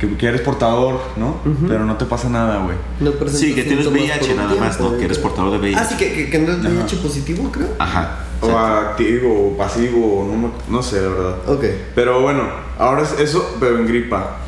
[0.00, 1.40] que, que eres portador, ¿no?
[1.44, 1.66] Ujú.
[1.68, 2.76] Pero no te pasa nada, güey.
[3.00, 4.98] No Sí, que tienes VIH nada más, tiempo, ¿no?
[4.98, 5.78] Que eres portador de VIH.
[5.78, 6.68] Ah, sí, que, que, que no es Ajá.
[6.68, 7.68] VIH positivo, creo.
[7.78, 8.18] Ajá.
[8.40, 11.36] O activo, o pasivo, no, no sé, la verdad.
[11.48, 11.64] Ok.
[11.94, 12.42] Pero bueno,
[12.78, 14.38] ahora es eso, pero en gripa.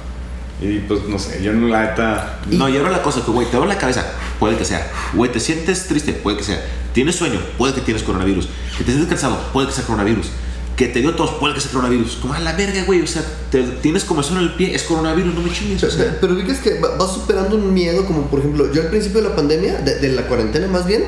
[0.61, 2.41] Y pues no sé, yo no la neta.
[2.51, 4.05] No, y ahora la cosa que, güey, te duele la cabeza,
[4.41, 4.91] puede que sea.
[5.15, 6.63] Güey, te sientes triste, puede que sea.
[6.93, 8.49] Tienes sueño, puede que tienes coronavirus.
[8.77, 10.31] Que te sientes cansado, puede que sea coronavirus.
[10.79, 12.17] Que te dio tos, puede que sea coronavirus.
[12.23, 15.35] Como a la verga, güey, o sea, te, tienes comezón en el pie, es coronavirus,
[15.35, 15.83] no me chingues.
[15.83, 18.83] O Pero, sea, pero ubicas que va- vas superando un miedo, como por ejemplo, yo
[18.83, 21.03] al principio de la pandemia, de, de la cuarentena más bien,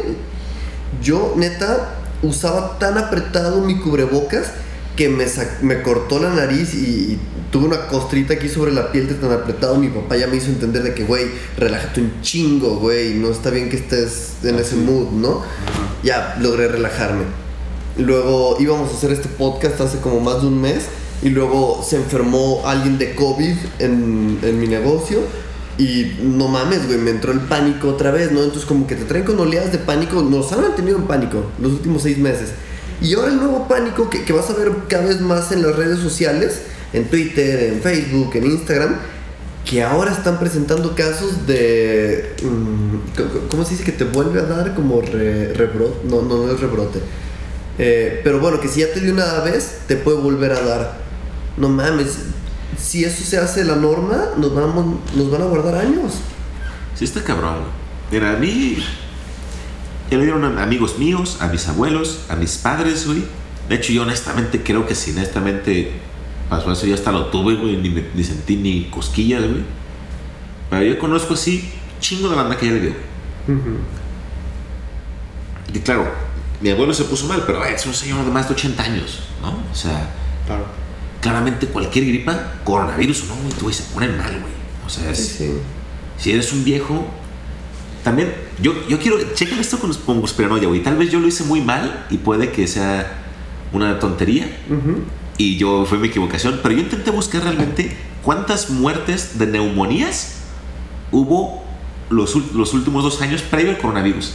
[1.02, 4.48] yo neta usaba tan apretado mi cubrebocas
[4.96, 5.24] que me,
[5.62, 6.78] me cortó la nariz y,
[7.12, 7.18] y
[7.52, 9.76] tuve una costrita aquí sobre la piel de tan apretado.
[9.76, 13.50] Mi papá ya me hizo entender de que, güey, relájate un chingo, güey, no está
[13.50, 15.42] bien que estés en ese mood, ¿no?
[16.02, 17.22] Ya logré relajarme.
[17.98, 20.84] Luego íbamos a hacer este podcast hace como más de un mes
[21.22, 25.18] y luego se enfermó alguien de COVID en, en mi negocio
[25.76, 28.40] y no mames, güey, me entró el pánico otra vez, ¿no?
[28.42, 31.72] Entonces como que te traen con oleadas de pánico, nos han mantenido en pánico los
[31.72, 32.50] últimos seis meses.
[33.02, 35.74] Y ahora el nuevo pánico que, que vas a ver cada vez más en las
[35.76, 36.62] redes sociales,
[36.92, 38.96] en Twitter, en Facebook, en Instagram,
[39.64, 42.34] que ahora están presentando casos de.
[42.42, 43.84] mm, ¿Cómo se dice?
[43.84, 45.96] Que te vuelve a dar como re- rebrote.
[46.08, 46.98] No, no, no es rebrote.
[47.82, 50.98] Eh, pero bueno, que si ya te dio una vez, te puede volver a dar.
[51.56, 52.18] No mames.
[52.78, 56.14] Si eso se hace la norma, nos, vamos, nos van a guardar años.
[56.94, 57.56] Sí, está cabrón.
[58.10, 58.76] Mira, a mí.
[60.10, 63.22] Ya le dieron a amigos míos, a mis abuelos, a mis padres, güey.
[63.68, 65.92] De hecho, yo honestamente creo que si honestamente
[66.50, 67.76] pasó eso, yo hasta lo tuve, güey.
[67.76, 69.62] Ni, me- ni sentí ni cosquillas, güey.
[70.68, 71.70] Pero yo conozco así
[72.00, 72.92] chingo de banda que ya le dio.
[75.72, 76.08] Y claro,
[76.60, 79.48] mi abuelo se puso mal, pero es un señor de más de 80 años, ¿no?
[79.70, 80.10] O sea,
[80.46, 80.64] Claro.
[81.20, 84.52] claramente cualquier gripa, coronavirus o no, güey, tú, se ponen mal, güey.
[84.86, 85.50] O sea, es, sí.
[86.18, 87.06] si eres un viejo,
[88.02, 90.82] también, yo, yo quiero, chequen esto con, con conspiranoia, güey.
[90.82, 93.18] Tal vez yo lo hice muy mal y puede que sea
[93.72, 94.48] una tontería
[95.38, 100.38] y yo fue mi equivocación, pero yo intenté buscar realmente cuántas muertes de neumonías
[101.12, 101.62] hubo
[102.10, 104.34] los, los últimos dos años previo al coronavirus.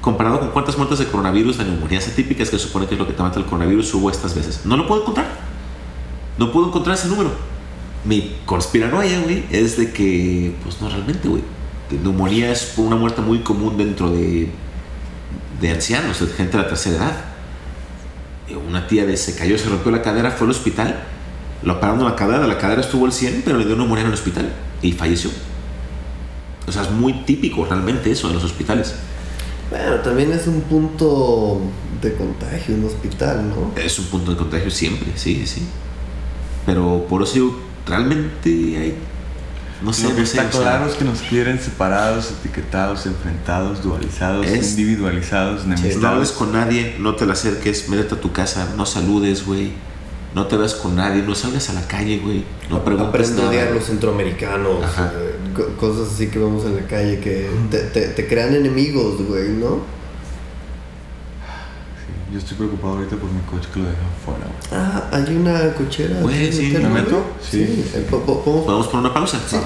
[0.00, 3.06] Comparado con cuántas muertes de coronavirus, de neumonías atípicas, que se supone que es lo
[3.06, 4.62] que te mata el coronavirus, hubo estas veces.
[4.64, 5.26] No lo puedo encontrar.
[6.38, 7.30] No puedo encontrar ese número.
[8.04, 11.42] Mi conspiranoia, güey, es de que, pues no realmente, güey.
[12.02, 14.50] Neumonía es una muerte muy común dentro de,
[15.60, 17.24] de ancianos, de gente de la tercera edad.
[18.48, 21.02] Eh, Una tía de se cayó, se rompió la cadera, fue al hospital,
[21.62, 24.14] lo operaron la cadera, la cadera estuvo al 100, pero le dio neumonía en el
[24.14, 25.30] hospital y falleció.
[26.66, 28.94] O sea, es muy típico realmente eso en los hospitales.
[29.70, 31.60] Bueno, también es un punto
[32.02, 33.80] de contagio, un hospital, ¿no?
[33.80, 35.62] Es un punto de contagio siempre, sí, sí.
[36.66, 38.48] Pero por eso digo, realmente
[38.78, 38.94] hay.
[39.82, 40.38] No sé, Lo que no sé.
[40.38, 46.32] está claro es que nos quieren separados, etiquetados, enfrentados, dualizados, Es- individualizados, no hables enemistados.
[46.32, 49.72] con nadie, no te la acerques, métete a tu casa, no saludes, güey.
[50.34, 52.44] No te veas con nadie, no salgas a la calle, güey.
[52.68, 53.48] No preguntes nada.
[53.48, 58.08] odiar los centroamericanos, eh, co- cosas así que vemos en la calle que te, te-
[58.08, 59.78] te crean enemigos, güey, ¿no?
[61.96, 64.44] Sí, yo estoy preocupado ahorita por mi coche que lo dejan fuera.
[64.46, 64.80] güey.
[64.80, 66.20] Ah, hay una cochera.
[66.20, 67.24] Güey, sí, ¿me meto?
[67.42, 67.84] Sí.
[67.94, 69.38] eh, po- po- ¿podemos- ¿Podemos poner una pausa?
[69.48, 69.56] Sí.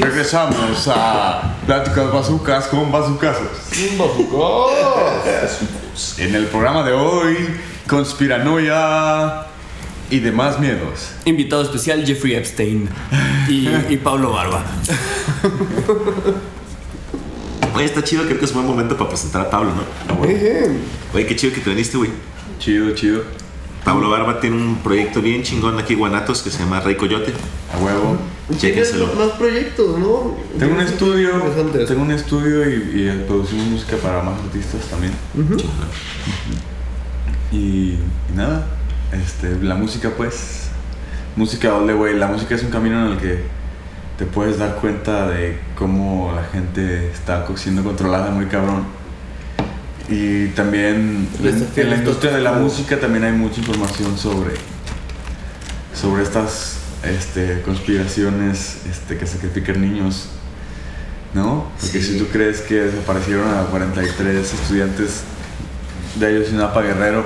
[0.00, 3.46] Regresamos a Pláticas Bazucas con Bazucasos.
[6.18, 7.36] En el programa de hoy,
[7.86, 9.46] conspiranoia
[10.12, 11.10] y demás miedos.
[11.24, 12.86] Invitado especial Jeffrey Epstein
[13.48, 14.62] y, y Pablo Barba.
[17.74, 19.82] Oye, está chido, creo que es un buen momento para presentar a Pablo, ¿no?
[20.26, 20.70] Ejé.
[21.14, 22.10] Oye, qué chido que te viniste, güey.
[22.58, 23.22] Chido, chido.
[23.86, 27.32] Pablo Barba tiene un proyecto bien chingón aquí en Guanatos que se llama Rey Coyote.
[27.74, 28.18] A huevo.
[28.54, 29.06] Chéquenselo.
[29.06, 30.36] Tienes más proyectos, ¿no?
[30.58, 31.30] Tengo un estudio,
[31.88, 35.14] tengo un estudio y, y producimos música para más artistas también.
[37.50, 37.98] Y, y
[38.36, 38.66] nada,
[39.12, 40.68] este, la música pues,
[41.36, 43.42] música doble güey, la música es un camino en el que
[44.18, 48.84] te puedes dar cuenta de cómo la gente está siendo controlada muy cabrón.
[50.08, 54.54] Y también en, la industria de la música también hay mucha información sobre
[55.94, 60.28] sobre estas este, conspiraciones este, que sacrifican niños,
[61.34, 61.68] ¿no?
[61.80, 62.12] Porque Sí.
[62.14, 65.22] si tú crees que desaparecieron a 43 estudiantes
[66.16, 67.24] de Ayotzinapa Guerrero,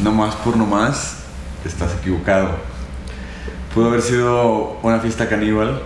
[0.00, 1.16] nomás por nomás,
[1.64, 2.50] estás equivocado.
[3.74, 5.82] Pudo haber sido una fiesta caníbal,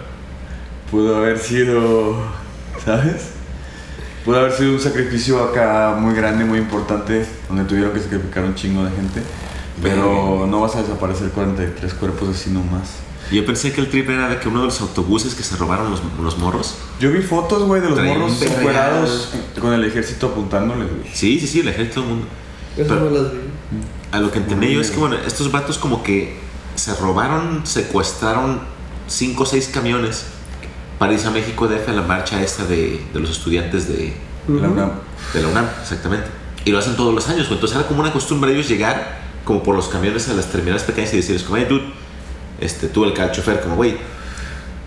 [0.91, 2.17] pudo haber sido,
[2.85, 3.31] ¿sabes?
[4.25, 8.55] Pudo haber sido un sacrificio acá muy grande, muy importante, donde tuvieron que sacrificar un
[8.55, 9.23] chingo de gente.
[9.83, 12.91] Pero no vas a desaparecer 43 cuerpos así nomás.
[13.33, 15.91] Yo pensé que el trip era de que uno de los autobuses que se robaron
[15.91, 16.77] los, los morros.
[16.99, 21.11] Yo vi fotos, güey, de los morros encuerados con el ejército apuntándoles, güey.
[21.15, 22.27] Sí, sí, sí, el ejército del mundo.
[22.77, 23.39] Eso Pero- no las vi.
[24.13, 26.37] A lo que entendí yo es que, bueno, estos vatos como que
[26.75, 28.61] se robaron, secuestraron
[29.07, 30.27] cinco o seis camiones
[30.99, 34.15] para irse a México DF a la marcha esta de, de los estudiantes de,
[34.49, 34.69] La.
[34.69, 34.91] UNAM.
[35.33, 36.29] de la UNAM, exactamente.
[36.65, 37.55] Y lo hacen todos los años, güey.
[37.55, 41.13] Entonces era como una costumbre ellos llegar como por los camiones a las terminales pequeñas
[41.15, 41.85] y decirles como, hey, dude,
[42.61, 43.97] este, tú el chofer, como, güey,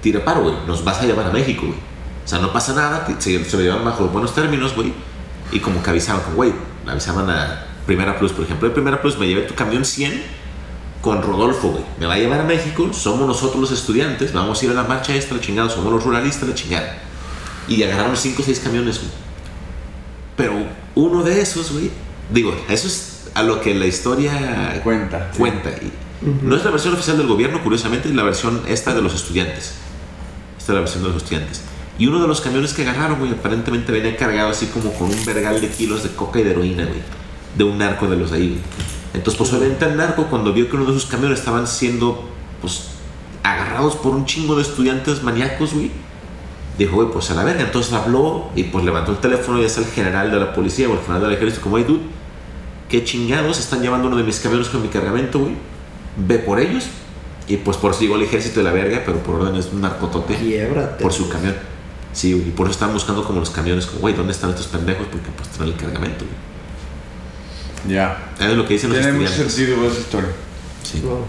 [0.01, 1.77] tira paro, güey, nos vas a llevar a México, güey.
[2.23, 4.93] O sea, no pasa nada, se, se lo llevan bajo buenos términos, güey.
[5.51, 6.53] Y como que avisaban, como, güey,
[6.87, 10.23] avisaban a Primera Plus, por ejemplo, de Primera Plus me llevé tu camión 100
[11.01, 11.83] con Rodolfo, güey.
[11.99, 14.83] Me va a llevar a México, somos nosotros los estudiantes, vamos a ir a la
[14.83, 16.97] marcha esta, la chingada, somos los ruralistas, la chingada.
[17.67, 19.11] Y agarraron 5 o 6 camiones, güey.
[20.35, 20.53] Pero
[20.95, 21.91] uno de esos, güey,
[22.31, 25.29] digo, eso es a lo que la historia Cuenta.
[25.31, 25.39] sí.
[25.39, 25.71] cuenta.
[26.41, 29.73] No es la versión oficial del gobierno, curiosamente, es la versión esta de los estudiantes.
[30.57, 31.61] Esta es la versión de los estudiantes.
[31.99, 35.25] Y uno de los camiones que agarraron, güey, aparentemente venía cargado así como con un
[35.25, 37.01] vergal de kilos de coca y de heroína, güey.
[37.57, 38.61] De un narco de los de ahí.
[39.13, 42.29] Entonces, pues obviamente el narco, cuando vio que uno de sus camiones estaban siendo,
[42.61, 42.87] pues,
[43.43, 45.91] agarrados por un chingo de estudiantes maníacos, güey.
[46.77, 47.61] Dijo, güey, pues a la verga.
[47.61, 50.93] Entonces habló y pues levantó el teléfono y es el general de la policía o
[50.93, 52.01] el general del ejército, como, hey, dude,
[52.89, 55.53] qué chingados están llevando uno de mis camiones con mi cargamento, güey.
[56.17, 56.85] Ve por ellos.
[57.47, 59.81] Y pues por eso llegó el ejército de la verga, pero por órdenes de un
[59.81, 61.03] narcotote Quiébrate.
[61.03, 61.53] por su camión.
[62.13, 65.07] Sí, y por eso estaban buscando como los camiones, como, güey, ¿dónde están estos pendejos?
[65.11, 66.52] Porque pues traen el cargamento, güey.
[67.87, 68.17] Ya.
[68.39, 70.29] Es lo que dicen los Tiene mucho sentido esa historia.
[70.83, 71.01] Sí.
[71.03, 71.25] No.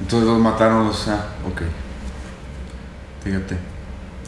[0.00, 1.08] Entonces los mataron los.
[1.08, 1.62] Ah, ok.
[3.24, 3.56] Fíjate.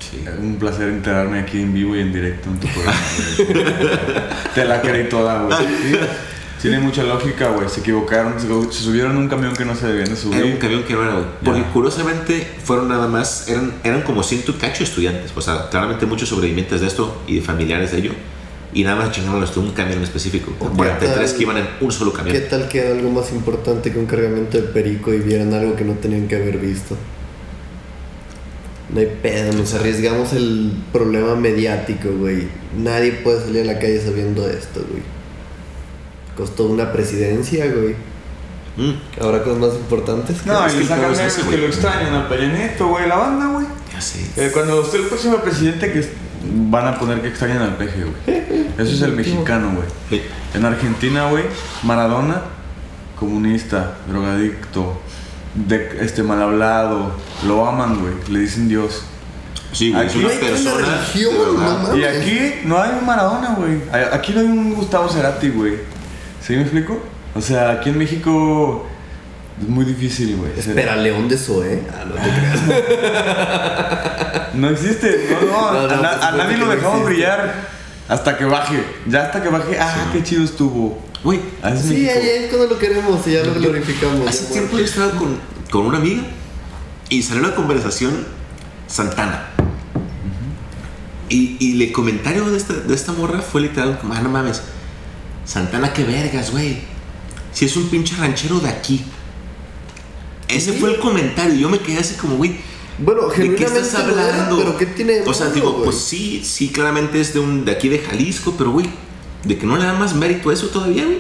[0.01, 0.25] Sí.
[0.41, 2.99] Un placer enterarme aquí en vivo y en directo en tu programa.
[4.55, 5.59] Te la creí toda, güey.
[5.59, 5.97] Sí,
[6.63, 7.69] Tiene mucha lógica, güey.
[7.69, 8.35] Se equivocaron.
[8.41, 10.39] Se, subieron a un camión que no se debían de subir.
[10.39, 11.27] Era un camión que no era, güey.
[11.45, 15.33] Porque curiosamente fueron nada más, eran, eran como ciento cacho estudiantes.
[15.37, 18.13] O sea, claramente muchos sobrevivientes de esto y de familiares de ello.
[18.73, 20.53] Y nada más chingaron los un camión en específico.
[20.61, 22.35] ¿O qué 43 tal- que iban en un solo camión.
[22.37, 25.75] ¿Qué tal que era algo más importante que un cargamento de perico y vieran algo
[25.75, 26.97] que no tenían que haber visto?
[28.91, 32.49] No hay pedo, nos arriesgamos el problema mediático, güey.
[32.77, 35.03] Nadie puede salir a la calle sabiendo esto, güey.
[36.37, 37.95] Costó una presidencia, güey.
[38.77, 40.47] Mm, Ahora cosas más importantes.
[40.47, 43.09] No, Es y sacan es memes que lo extrañan al Peña güey.
[43.09, 43.67] La banda, güey.
[43.93, 44.21] ya sé.
[44.37, 45.99] Eh, cuando usted el próximo presidente que
[46.51, 48.39] van a poner que extrañan al peje, güey.
[48.79, 50.23] Eso es el mexicano, güey.
[50.55, 51.45] En Argentina, güey,
[51.83, 52.43] Maradona,
[53.19, 55.01] comunista, drogadicto,
[55.55, 57.13] de, este mal hablado,
[57.47, 59.03] lo aman, güey, le dicen Dios.
[59.73, 60.75] Sí, güey, es Aquí una no hay persona.
[60.75, 61.35] una religión,
[61.91, 61.97] no.
[61.97, 63.83] Y aquí no hay un Maradona, güey.
[64.13, 65.75] Aquí no hay un Gustavo Cerati, güey.
[66.41, 66.99] ¿Sí me explico?
[67.35, 68.87] O sea, aquí en México
[69.63, 70.53] es muy difícil, güey.
[70.57, 71.83] Espera, León de Zoe.
[71.93, 72.61] Ah, no te creas.
[74.55, 77.05] No existe, no, no, No, no, a, na- por a nadie lo dejamos existe.
[77.13, 77.55] brillar
[78.09, 78.83] hasta que baje.
[79.07, 81.07] Ya hasta que baje, ah, qué chido estuvo.
[81.23, 84.27] Güey, Así Sí, ahí es cuando lo queremos y ya lo glorificamos.
[84.27, 85.39] hace tiempo yo estaba con,
[85.71, 86.23] con una amiga
[87.09, 88.27] y salió una conversación
[88.87, 89.51] Santana.
[91.29, 94.63] Y, y el comentario de esta, de esta morra fue literal como, ah, no mames,
[95.45, 96.79] Santana, qué vergas, güey.
[97.53, 99.05] Si es un pinche ranchero de aquí.
[100.49, 100.79] Ese Sí.
[100.79, 101.55] fue el comentario.
[101.55, 102.57] Yo me quedé así como, güey,
[102.99, 104.59] Bueno, ¿de qué estás lo era, hablando?
[104.59, 105.85] pero ¿qué tiene O sea, malo, digo, güey?
[105.85, 108.89] pues sí, sí, claramente es de, un, de aquí de Jalisco, pero güey,
[109.45, 111.19] de que no le dan más mérito a eso todavía, güey.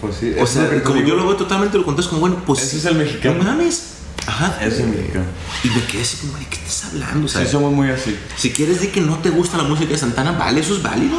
[0.00, 2.62] Pues sí, O sea, como yo lo veo totalmente lo contesto como, bueno, pues.
[2.62, 3.38] Ese es el mexicano.
[3.38, 3.88] No mames.
[4.26, 4.56] Ajá.
[4.60, 5.24] Ese es el mexicano.
[5.64, 7.26] Y me quedé así como, ¿de qué estás hablando?
[7.26, 8.16] O sea, Sí, somos muy así.
[8.36, 11.18] si quieres de que no te gusta la música de Santana, vale, eso es válido.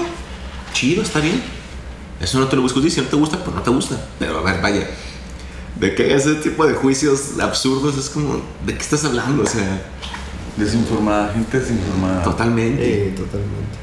[0.73, 1.41] Chido, está bien.
[2.19, 3.97] Eso no te lo busco Si no te gusta, pues no te gusta.
[4.19, 4.87] Pero a ver, vaya.
[5.83, 9.43] De que ese tipo de juicios absurdos es como, ¿de qué estás hablando?
[9.43, 9.81] O sea,
[10.55, 12.23] Desinformada, gente desinformada.
[12.23, 12.85] totalmente.
[13.09, 13.75] Sí, totalmente.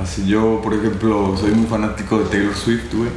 [0.00, 3.10] Así yo, por ejemplo, soy muy fanático de Taylor Swift, güey.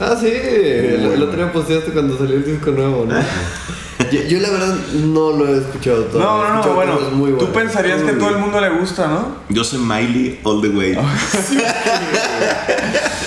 [0.00, 3.14] Ah, sí, el, el otro día posteaste cuando salió el disco nuevo, ¿no?
[4.10, 6.18] yo, yo la verdad no lo he escuchado todo.
[6.20, 9.36] No, no, no, bueno, muy tú pensarías que a todo el mundo le gusta, ¿no?
[9.48, 10.98] Yo soy Miley all the way.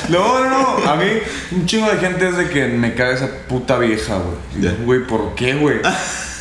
[0.10, 1.06] No, no, no, a mí
[1.52, 4.36] un chingo de gente es de que me caga esa puta vieja, güey.
[4.58, 4.72] Y Ya.
[4.78, 5.78] yo, Güey, ¿por qué, güey?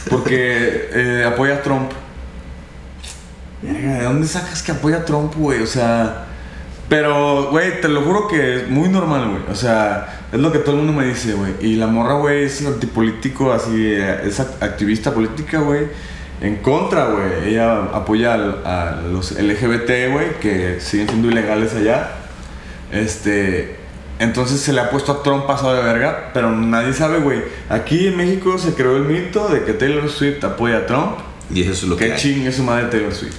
[0.09, 1.91] Porque eh, apoya a Trump.
[3.63, 5.63] ¿De dónde sacas que apoya a Trump, güey?
[5.63, 6.27] O sea...
[6.91, 9.43] Pero, güey, te lo juro que es muy normal, güey.
[9.51, 11.53] O sea, es lo que todo el mundo me dice, güey.
[11.61, 15.87] Y la morra, güey, es antipolítico, así, es act- activista política, güey.
[16.43, 17.49] En contra, güey.
[17.51, 22.11] Ella apoya al- a los LGBT, güey, que siguen siendo ilegales allá.
[22.93, 23.77] Este.
[24.19, 27.41] Entonces se le ha puesto a Trump pasado de verga, pero nadie sabe, güey.
[27.71, 31.19] Aquí en México se creó el mito de que Taylor Swift apoya a Trump.
[31.55, 33.35] Y eso es lo que Que chingue su madre Taylor Swift.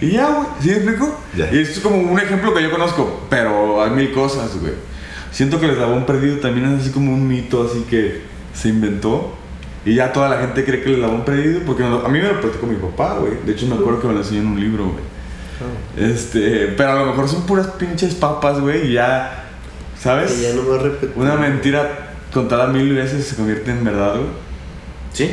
[0.00, 1.20] Y ya, güey, ¿sí me explico?
[1.36, 1.52] Ya.
[1.52, 4.74] Y esto es como un ejemplo que yo conozco, pero hay mil cosas, güey.
[5.30, 8.22] Siento que el eslabón perdido también es así como un mito, así que
[8.54, 9.34] se inventó.
[9.84, 12.28] Y ya toda la gente cree que el eslabón perdido, porque no a mí me
[12.28, 13.34] lo platicó mi papá, güey.
[13.44, 15.04] De hecho, me acuerdo que me lo enseñó en un libro, güey.
[15.96, 19.44] Este, pero a lo mejor son puras pinches papas, güey, y ya,
[19.98, 20.32] ¿sabes?
[20.32, 21.12] Que ya no me repetir.
[21.16, 24.26] Una mentira contada mil veces se convierte en verdad, güey.
[25.12, 25.30] sí.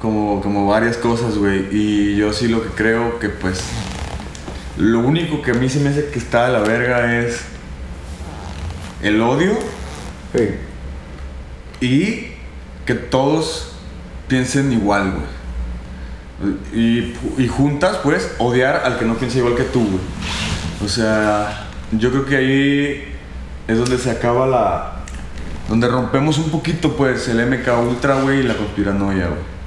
[0.00, 1.66] Como, como varias cosas, güey.
[1.72, 3.62] Y yo sí lo que creo que pues...
[4.76, 7.40] Lo único que a mí se me hace que está de la verga es
[9.02, 9.52] el odio
[10.34, 10.50] Sí.
[11.80, 12.26] y
[12.86, 13.72] que todos
[14.28, 15.38] piensen igual, güey.
[16.72, 20.00] Y, y juntas, pues, odiar al que no piensa igual que tú, güey.
[20.84, 23.14] O sea, yo creo que ahí
[23.66, 24.92] es donde se acaba la...
[25.68, 29.57] Donde rompemos un poquito, pues, el MK Ultra, güey, y la conspiranoia, güey.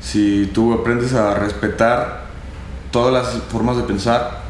[0.00, 2.28] Si tú aprendes a respetar
[2.90, 4.42] todas las formas de pensar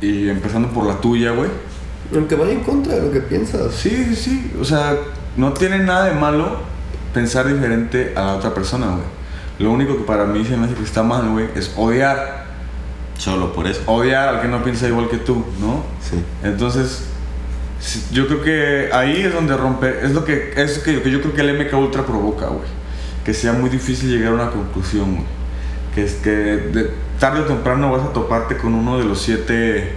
[0.00, 1.50] y empezando por la tuya, güey.
[2.14, 3.74] Aunque vaya en contra de lo que piensas.
[3.74, 4.52] Sí, sí, sí.
[4.60, 4.96] O sea,
[5.36, 6.58] no tiene nada de malo
[7.12, 9.16] pensar diferente a la otra persona, güey.
[9.58, 12.44] Lo único que para mí se me hace que está mal, güey, es odiar.
[13.16, 13.80] Solo por eso.
[13.86, 15.82] Odiar al que no piensa igual que tú, ¿no?
[16.02, 16.22] Sí.
[16.42, 17.04] Entonces,
[18.12, 21.22] yo creo que ahí es donde romper, es lo que, es lo que, que yo
[21.22, 22.68] creo que el MK Ultra provoca, güey.
[23.26, 25.26] Que sea muy difícil llegar a una conclusión, güey.
[25.94, 29.92] Que es que de, tarde o temprano vas a toparte con uno de los siete,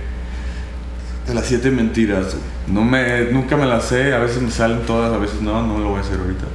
[1.27, 2.49] de las siete mentiras, güey.
[2.67, 5.77] No me, nunca me las sé, a veces me salen todas, a veces no, no
[5.77, 6.45] lo voy a hacer ahorita.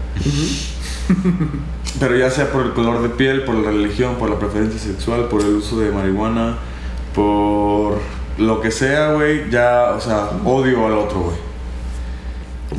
[2.00, 5.28] Pero ya sea por el color de piel, por la religión, por la preferencia sexual,
[5.28, 6.56] por el uso de marihuana,
[7.14, 8.00] por
[8.38, 11.53] lo que sea, güey, ya, o sea, odio al otro, güey.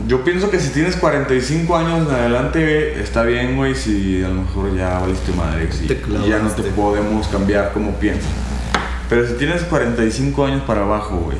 [0.08, 4.42] Yo pienso que si tienes 45 años en adelante, está bien, güey, si a lo
[4.44, 5.94] mejor ya valiste madre Te
[6.26, 8.30] y ya no te podemos cambiar como piensas.
[9.10, 11.38] Pero si tienes 45 años para abajo, güey,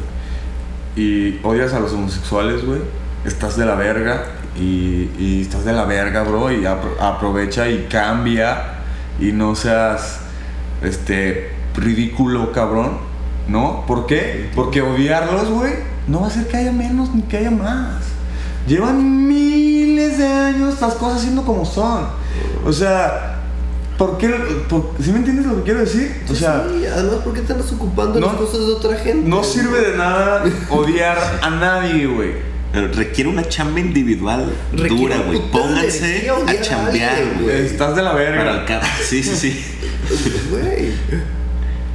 [0.96, 2.80] y odias a los homosexuales, güey,
[3.26, 4.24] estás de la verga
[4.58, 8.76] y, y estás de la verga, bro, y apro- aprovecha y cambia
[9.20, 10.20] y no seas
[10.84, 12.98] este ridículo, cabrón,
[13.48, 13.84] ¿no?
[13.86, 14.50] ¿Por qué?
[14.56, 15.74] Porque odiarlos, güey,
[16.08, 18.05] no va a hacer que haya menos ni que haya más.
[18.68, 22.08] Llevan miles de años las cosas siendo como son.
[22.66, 23.40] O sea,
[23.98, 24.30] ¿por qué?
[24.68, 26.24] por- ¿Sí me entiendes lo que quiero decir?
[26.30, 29.28] O sea, sí, además, ¿por qué te andas ocupando no- las cosas de otra gente?
[29.30, 32.56] no sirve de nada odiar a nadie, güey.
[32.74, 35.40] Pero requiere una chamba individual Requiere dura, güey.
[35.50, 37.66] Pónganse a chambear, güey.
[37.68, 38.66] Estás de la Para el verga.
[38.66, 39.66] ca- Sí, sí, sí.
[40.50, 40.92] Güey,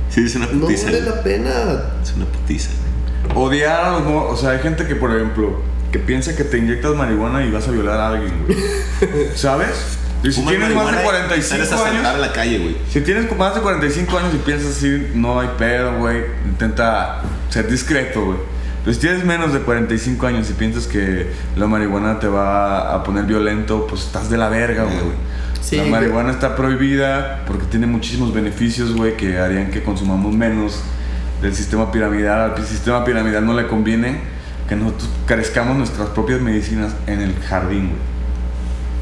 [0.09, 0.87] Sí, es una no putiza.
[0.87, 1.11] vale güey.
[1.11, 1.51] la pena.
[2.03, 2.71] Es una putiza.
[3.35, 5.61] Odiar a los no, o sea, hay gente que, por ejemplo,
[5.93, 8.59] que piensa que te inyectas marihuana y vas a violar a alguien, güey.
[9.35, 9.99] ¿Sabes?
[10.23, 12.33] Y si Fuma tienes más de marihuana y 45 sales a saltar a años, la
[12.33, 12.77] calle, güey.
[12.91, 16.25] si tienes más de 45 años y piensas así, no hay pedo, güey.
[16.45, 18.39] Intenta ser discreto, güey.
[18.85, 23.03] Pero si tienes menos de 45 años y piensas que la marihuana te va a
[23.03, 25.31] poner violento, pues estás de la verga, güey.
[25.61, 25.93] Sí, la güey.
[25.93, 30.83] marihuana está prohibida porque tiene muchísimos beneficios, güey, que harían que consumamos menos
[31.43, 32.55] del sistema piramidal.
[32.57, 34.21] Al sistema piramidal no le conviene
[34.71, 38.01] que nosotros carezcamos nuestras propias medicinas en el jardín, güey.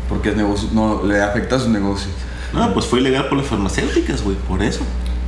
[0.08, 2.10] Porque es negocio, no, le afecta a sus negocios.
[2.52, 4.36] No, pues fue ilegal por las farmacéuticas, güey.
[4.48, 4.80] Por eso.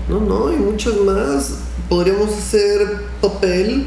[0.08, 1.58] No, no, y muchos más.
[1.88, 2.80] Podríamos hacer
[3.20, 3.86] papel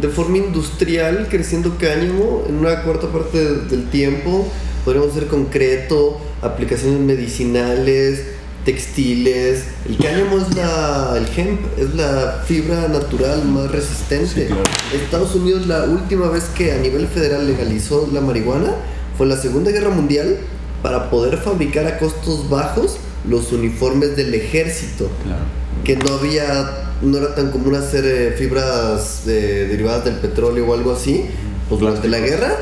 [0.00, 4.46] de forma industrial, creciendo cáñamo en una cuarta parte de- del tiempo.
[4.84, 8.24] Podríamos hacer concreto, aplicaciones medicinales,
[8.64, 9.64] textiles.
[9.88, 14.26] El cáñamo es la, el hemp, es la fibra natural más resistente.
[14.26, 14.62] Sí, claro.
[14.94, 18.74] Estados Unidos la última vez que a nivel federal legalizó la marihuana
[19.16, 20.38] fue en la Segunda Guerra Mundial
[20.82, 22.96] para poder fabricar a costos bajos
[23.28, 25.42] los uniformes del ejército Claro.
[25.84, 30.74] que no había, no era tan común hacer eh, fibras eh, derivadas del petróleo o
[30.74, 31.26] algo así.
[31.68, 32.52] Pues durante la guerra,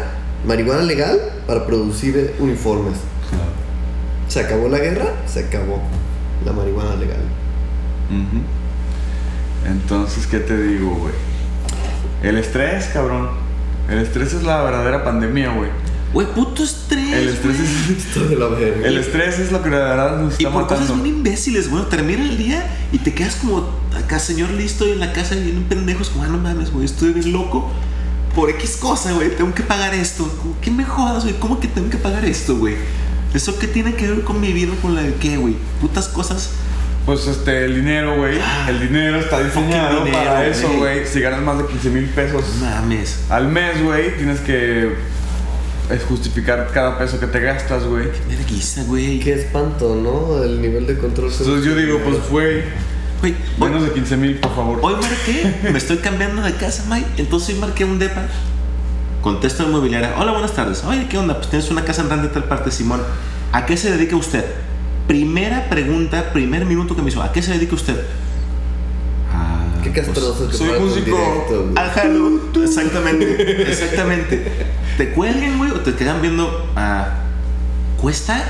[0.46, 2.98] marihuana legal para producir eh, uniformes.
[4.28, 5.80] Se acabó la guerra, se acabó
[6.44, 7.20] la marihuana legal.
[8.10, 8.42] Ujú.
[9.70, 11.12] Entonces, ¿qué te digo, güey?
[12.22, 13.28] El estrés, cabrón.
[13.88, 15.70] El estrés es la verdadera pandemia, güey.
[16.12, 17.12] Güey, puto estrés.
[17.12, 17.98] El estrés güey.
[17.98, 18.86] es, Esto de la verga.
[18.88, 21.02] el estrés es lo que de verdad nos Y está por cosas matando.
[21.04, 21.84] bien imbéciles, güey.
[21.88, 26.08] Termina el día y te quedas como acá, señor listo en la casa bien pendejos,
[26.10, 27.70] como, ah, no mames, güey, estoy bien loco.
[28.34, 30.30] Por X cosa, güey, tengo que pagar esto.
[30.62, 31.38] ¿Qué me jodas, güey?
[31.38, 32.74] ¿Cómo que tengo que pagar esto, güey?
[33.34, 34.72] ¿Eso qué tiene que ver con mi vida?
[34.80, 35.54] ¿Con la de qué, güey?
[35.80, 36.50] Putas cosas.
[37.04, 38.38] Pues este, el dinero, güey.
[38.68, 41.06] El dinero está diseñado para eso, güey.
[41.06, 43.20] Si ganas más de 15 mil pesos Mames.
[43.30, 44.94] al mes, güey, tienes que
[45.90, 48.08] es justificar cada peso que te gastas, güey.
[48.28, 49.20] Verguiza, güey.
[49.20, 50.42] Qué espanto, ¿no?
[50.42, 51.30] El nivel de control.
[51.32, 52.62] Entonces yo digo, pues, güey,
[53.20, 54.78] Güey, hoy, menos de 15 mil, por favor.
[54.82, 57.08] hoy marqué, me estoy cambiando de casa, Mike.
[57.16, 58.26] Entonces hoy marqué un depa.
[59.22, 60.14] Contesto inmobiliaria.
[60.18, 60.84] Hola, buenas tardes.
[60.84, 61.36] Oye, ¿qué onda?
[61.36, 63.02] Pues tienes una casa en de tal parte, Simón.
[63.52, 64.44] ¿A qué se dedica usted?
[65.08, 67.22] Primera pregunta, primer minuto que me hizo.
[67.22, 67.96] ¿A qué se dedica usted?
[69.32, 71.74] Ah, Qué pues, castroso que soy músico.
[71.76, 72.02] Ajá,
[72.64, 74.44] exactamente, exactamente.
[74.96, 76.70] Te cuelgan, güey, o te quedan viendo.
[76.76, 77.22] ah,
[78.00, 78.42] cuesta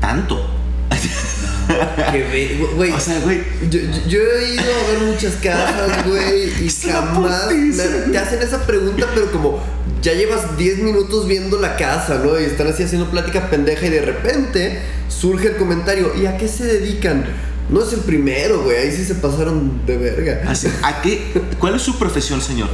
[0.00, 0.50] tanto.
[2.12, 2.92] Que güey.
[2.92, 8.18] O sea, güey, Yo, yo- he ido a ver muchas casas, güey, y jamás te
[8.18, 9.60] hacen esa pregunta, pero como
[10.04, 12.38] ya llevas 10 minutos viendo la casa, ¿no?
[12.38, 14.78] Y están así haciendo plática pendeja y de repente
[15.08, 17.24] surge el comentario, ¿y a qué se dedican?
[17.70, 20.42] No es el primero, güey, ahí sí se pasaron de verga.
[20.46, 21.32] así, ¿a qué?
[21.58, 22.68] ¿Cuál es su profesión, señor?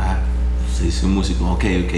[0.00, 0.20] Ah,
[0.78, 1.44] sí, soy músico.
[1.50, 1.94] Ok, ok.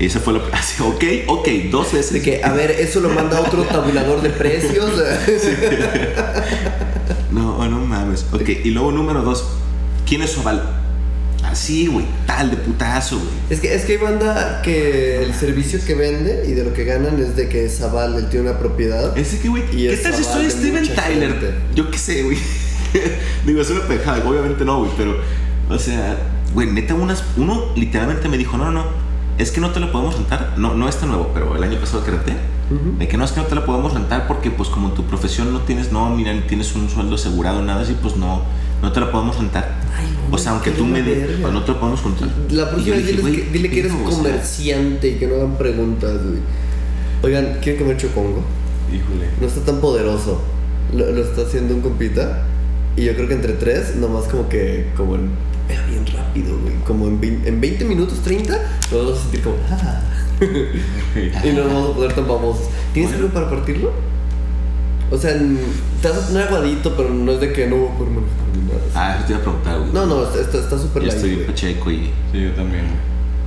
[0.00, 0.40] Y esa fue la.
[0.52, 2.12] Así, ok, ok, dos veces.
[2.12, 4.90] De que, a ver, eso lo manda otro tabulador de precios.
[7.30, 8.24] No, no mames.
[8.32, 9.44] Ok, y luego número dos.
[10.06, 10.85] ¿Quién es su aval?
[11.50, 13.30] Así, güey, tal de putazo, güey.
[13.50, 16.84] Es que, es que hay banda que el servicio que vende y de lo que
[16.84, 19.16] ganan es de que Zaval él tiene una propiedad.
[19.16, 21.30] Ese que, güey, ¿qué tal si de Steven Tyler?
[21.30, 21.54] gente.
[21.74, 22.38] Yo qué sé, güey.
[23.46, 25.16] Digo, es una pejada, obviamente no, güey, pero,
[25.70, 26.16] o sea,
[26.54, 28.84] güey, neta, unas, uno literalmente me dijo, no, no, no,
[29.38, 30.54] es que no te lo podemos rentar.
[30.56, 32.34] No, no este nuevo, pero el año pasado que renté.
[32.98, 35.04] De que no es que no te lo podemos rentar porque, pues, como en tu
[35.04, 38.42] profesión no tienes nómina ni tienes un sueldo asegurado, nada así, pues no,
[38.82, 39.80] no te lo podemos rentar.
[39.96, 42.28] Ay, o sea, aunque tú me pues no te lo podemos rentar.
[42.50, 46.40] La próxima vez dile, que, dile que eres comerciante y que no hagan preguntas, güey.
[47.22, 48.42] Oigan, ¿quieren comer chocongo?
[48.92, 49.28] Híjole.
[49.40, 50.40] No está tan poderoso.
[50.94, 52.44] Lo, lo está haciendo un compita.
[52.96, 55.30] Y yo creo que entre tres, nomás como que, como en,
[55.68, 56.74] pero bien rápido, güey.
[56.86, 58.52] Como en 20, en 20 minutos, 30,
[58.90, 60.00] nos vamos a sentir como, ah.
[61.44, 62.66] Y no nos vamos a poner tan famosos.
[62.92, 63.92] ¿Tienes algo para partirlo?
[65.10, 65.32] O sea,
[66.02, 68.80] te vas a aguadito, pero no es de que no ni nada.
[68.94, 69.92] Ah, eso te iba a preguntar, güey.
[69.92, 71.46] No, no, está está- súper Yo light, estoy güey.
[71.46, 71.96] pacheco y.
[72.32, 72.84] Sí, yo también.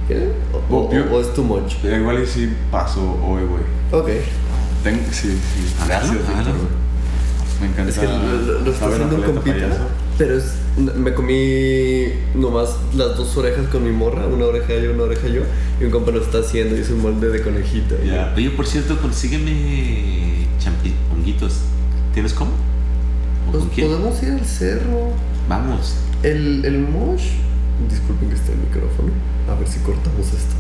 [0.08, 0.30] ¿Qué?
[0.70, 1.74] O, o- o es too much.
[1.84, 3.64] Eh, Igual y sí paso hoy, güey.
[3.92, 4.10] Ok.
[4.84, 5.74] Ten- sí, sí.
[5.82, 6.46] Hágalo, Gracias, hágalo.
[6.46, 7.60] Víctor, güey.
[7.62, 7.92] Me encanta.
[7.92, 8.18] Es que lo,
[8.54, 9.82] lo- lo está saber haciendo un paleta compita, payaso.
[10.18, 10.54] pero es,
[10.96, 12.06] me comí
[12.36, 15.42] nomás las dos orejas con mi morra, una oreja yo, una oreja yo,
[15.82, 17.96] y un compa lo está haciendo y es un molde de conejita.
[18.06, 18.34] Ya.
[18.36, 20.94] Oye, por cierto, consígueme champi
[22.14, 22.52] ¿Tienes cómo?
[23.48, 23.88] ¿O Pues con quién?
[23.88, 25.12] podemos ir al cerro.
[25.48, 25.96] Vamos.
[26.24, 27.24] El, el mosh,
[27.90, 29.12] disculpen que esté el micrófono,
[29.50, 30.56] a ver si cortamos esto.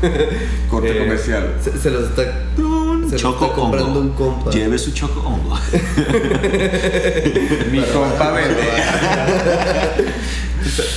[0.70, 1.54] Corte Eh, comercial.
[1.62, 2.22] Se, se los está
[2.58, 4.02] Un Se lo choco está comprando hongo.
[4.02, 4.50] un compa.
[4.50, 5.54] Lleve su choco hongo.
[7.72, 8.56] Mi compa vende.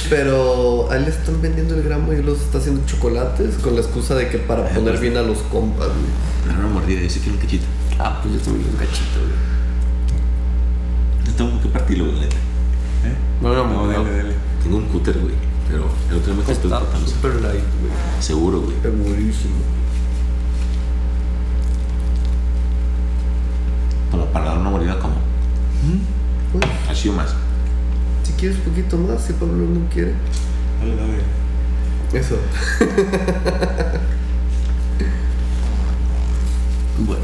[0.10, 3.76] Pero a él le están vendiendo el gramo y él los está haciendo chocolates con
[3.76, 6.56] la excusa de que para poner bien a los compas, güey.
[6.56, 7.66] No, no, mordida, yo sí quiero un cachito.
[8.00, 9.32] Ah, pues yo también un cachito, güey.
[11.28, 12.20] No tengo que partirlo, güey.
[12.22, 12.36] neta.
[12.36, 13.16] ¿Eh?
[13.42, 14.34] No, no, No, dale, dale.
[14.62, 15.34] Tengo un cúter, güey.
[15.70, 17.08] Pero el otro día me costó Está cortarlo.
[17.08, 17.92] super light, güey.
[18.20, 18.76] Seguro, güey.
[18.82, 19.56] Segurísimo.
[24.12, 25.16] Como para dar una mordida como.
[26.52, 27.34] Pues, Así o más.
[28.24, 30.14] si quieres un poquito más, si Pablo no quiere.
[30.80, 31.22] Dale, dale.
[32.14, 32.38] Eso.
[37.00, 37.24] Bueno.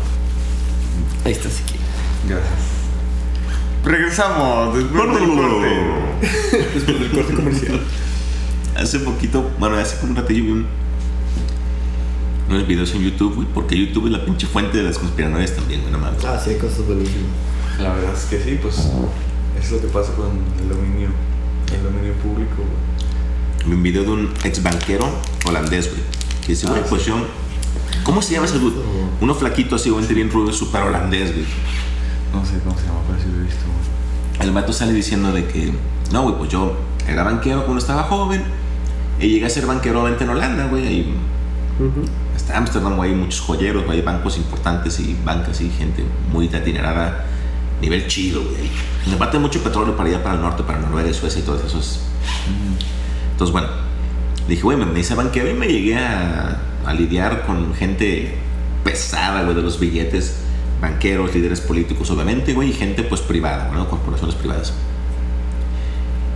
[1.25, 1.83] Ahí está si quiere.
[2.27, 2.59] Gracias.
[3.83, 5.69] Regresamos después del corte.
[6.73, 7.81] Después del corte comercial.
[8.75, 10.67] Hace poquito, bueno, hace como un ratillo vi un,
[12.49, 13.47] unos videos en YouTube, güey.
[13.53, 15.91] Porque YouTube es la pinche fuente de las conspiranoias también, güey.
[15.93, 16.23] No mames.
[16.25, 17.29] Ah, sí, hay cosas buenísimas.
[17.79, 18.75] La verdad es que sí, pues
[19.61, 20.27] es lo que pasa con
[20.61, 21.09] el dominio,
[21.73, 22.55] el dominio público.
[22.57, 23.65] güey.
[23.69, 25.09] Vi un video de un ex banquero
[25.45, 26.01] holandés, güey.
[26.41, 27.15] Que dice, güey, Ah, pues yo.
[28.03, 28.77] ¿Cómo se llama ese dude?
[29.21, 31.45] Uno flaquito así, güey, bien rubio, súper holandés, güey.
[32.33, 33.65] No sé cómo se llama, pero sí lo he visto.
[33.65, 34.47] güey.
[34.47, 35.73] El vato sale diciendo de que,
[36.11, 36.75] no, güey, pues yo
[37.07, 38.43] era banquero cuando estaba joven.
[39.19, 40.87] Y llegué a ser banquero obviamente en Holanda, güey.
[40.87, 41.13] Ahí
[41.79, 42.05] Ujú.
[42.35, 46.47] hasta Ámsterdam, güey, hay muchos joyeros, güey, hay bancos importantes y bancas y gente muy
[46.47, 47.25] adinerada,
[47.81, 48.69] nivel chido, güey.
[49.09, 51.79] Y aparte mucho petróleo para allá, para el norte, para Noruega, Suecia y todo eso.
[51.79, 51.99] es-
[53.31, 53.67] Entonces, bueno,
[54.47, 58.35] dije, güey, me, me hice banquero y me llegué a, a lidiar con gente
[58.83, 60.37] pesada, güey, de los billetes,
[60.81, 63.89] banqueros, líderes políticos, obviamente, güey, y gente, pues, privada, güey, ¿no?
[63.89, 64.73] Corporaciones privadas.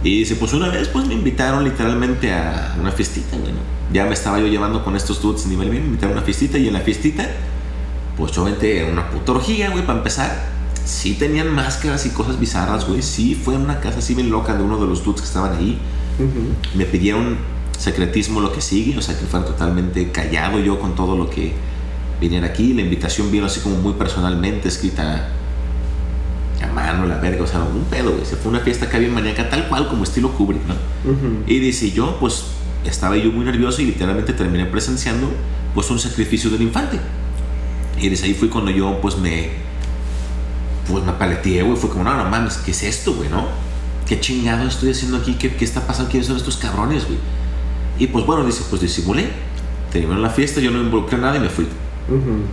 [0.03, 3.53] Y dice, pues una vez pues me invitaron literalmente a una fiestita, güey.
[3.53, 3.59] ¿no?
[3.93, 6.57] Ya me estaba yo llevando con estos dudes nivel bien, me invitaron a una fiestita
[6.57, 7.25] y en la fiestita,
[8.17, 10.51] pues obviamente era una puta orgía, güey, para empezar.
[10.83, 13.01] Sí tenían máscaras y cosas bizarras, güey.
[13.01, 15.55] Sí fue en una casa así bien loca de uno de los dudes que estaban
[15.57, 15.79] ahí.
[16.19, 16.77] Ujú.
[16.77, 17.37] Me pidieron
[17.77, 21.53] secretismo lo que sigue, o sea, que fuera totalmente callado yo con todo lo que
[22.19, 22.73] viniera aquí.
[22.73, 25.29] La invitación vino así como muy personalmente escrita
[26.61, 28.25] a mano, la verga, o sea, un pedo, güey.
[28.25, 30.75] Se fue una fiesta acá bien maníaca, tal cual como estilo Kubrick, ¿no?
[31.11, 31.43] Ujú.
[31.45, 32.45] Y dice, yo pues
[32.85, 35.29] estaba yo muy nervioso y literalmente terminé presenciando
[35.73, 36.99] pues un sacrificio del infante.
[37.99, 39.49] Y dice, ahí fue cuando yo pues me
[40.89, 43.47] pues me paleteé, güey, fue como, no, no mames, ¿qué es esto, güey, no?
[44.07, 45.35] ¿Qué chingado estoy haciendo aquí?
[45.35, 46.11] ¿Qué, qué está pasando?
[46.11, 47.17] ¿Quiénes son estos cabrones, güey?
[47.99, 49.27] Y pues bueno, dice, pues disimulé.
[49.91, 51.65] Terminó la fiesta, yo no me involucré en nada y me fui.
[51.65, 52.43] Ujú.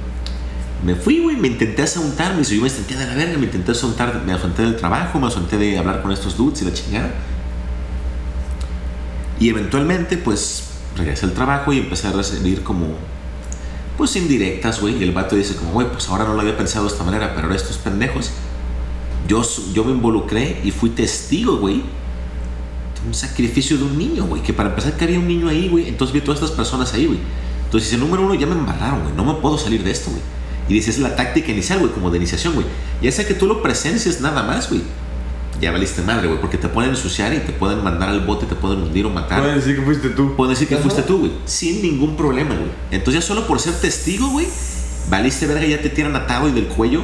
[0.84, 3.45] Me fui, güey, me intenté asuntar, me dice, yo me senté de la verga, me
[3.45, 6.72] intenté asuntar, me asunté del trabajo, me asunté de hablar con estos dudes y la
[6.72, 7.11] chingada.
[9.38, 10.64] Y eventualmente, pues,
[10.97, 12.86] regresé al trabajo y empecé a recibir como,
[13.97, 14.97] pues, indirectas, güey.
[14.99, 17.34] Y el vato dice como, güey, pues ahora no lo había pensado de esta manera,
[17.34, 18.30] pero ahora estos pendejos,
[19.28, 19.43] yo,
[19.74, 21.82] yo me involucré y fui testigo, güey,
[23.07, 24.42] un sacrificio de un niño, güey.
[24.42, 25.88] Que para empezar que había un niño ahí, güey.
[25.88, 27.18] Entonces vi a todas estas personas ahí, güey.
[27.64, 29.14] Entonces dice, número uno, ya me embarraron, güey.
[29.14, 30.22] No me puedo salir de esto, güey.
[30.68, 32.66] Y dice, es la táctica inicial, güey, como de iniciación, güey.
[33.03, 34.82] Ya sea que tú lo presencias nada más, güey.
[35.61, 38.55] ya valiste madre, güey, porque te pueden ensuciar y te pueden mandar al bote, te
[38.55, 39.40] pueden hundir o matar.
[39.40, 40.34] Pueden decir que fuiste tú.
[40.36, 40.82] Pueden decir que Ajá.
[40.82, 42.70] fuiste tú, güey, sin ningún problema, güey.
[42.90, 44.46] Entonces ya solo por ser testigo, güey,
[45.11, 47.03] valiste verga, ya te tiran atado y del cuello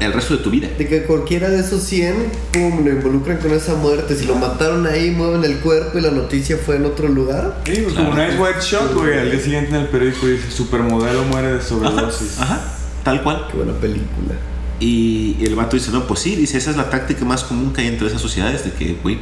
[0.00, 0.68] el resto de tu vida.
[0.76, 2.14] De que cualquiera de esos 100,
[2.52, 4.16] pum, lo involucran con esa muerte.
[4.16, 7.60] Si lo mataron ahí, mueven el cuerpo y la noticia fue en otro lugar.
[7.64, 8.10] Sí, pues Claro.
[8.10, 9.18] como Nice White Shot, güey.
[9.18, 12.38] Al día siguiente en el periódico dice: Supermodelo muere de Ajá, sobredosis.
[12.40, 12.60] ajá,
[13.04, 13.46] tal cual.
[13.50, 14.34] Qué buena película.
[14.80, 17.80] Y el vato dice, no, pues sí, dice, esa es la táctica más común que
[17.82, 19.18] hay entre esas sociedades, de que, güey,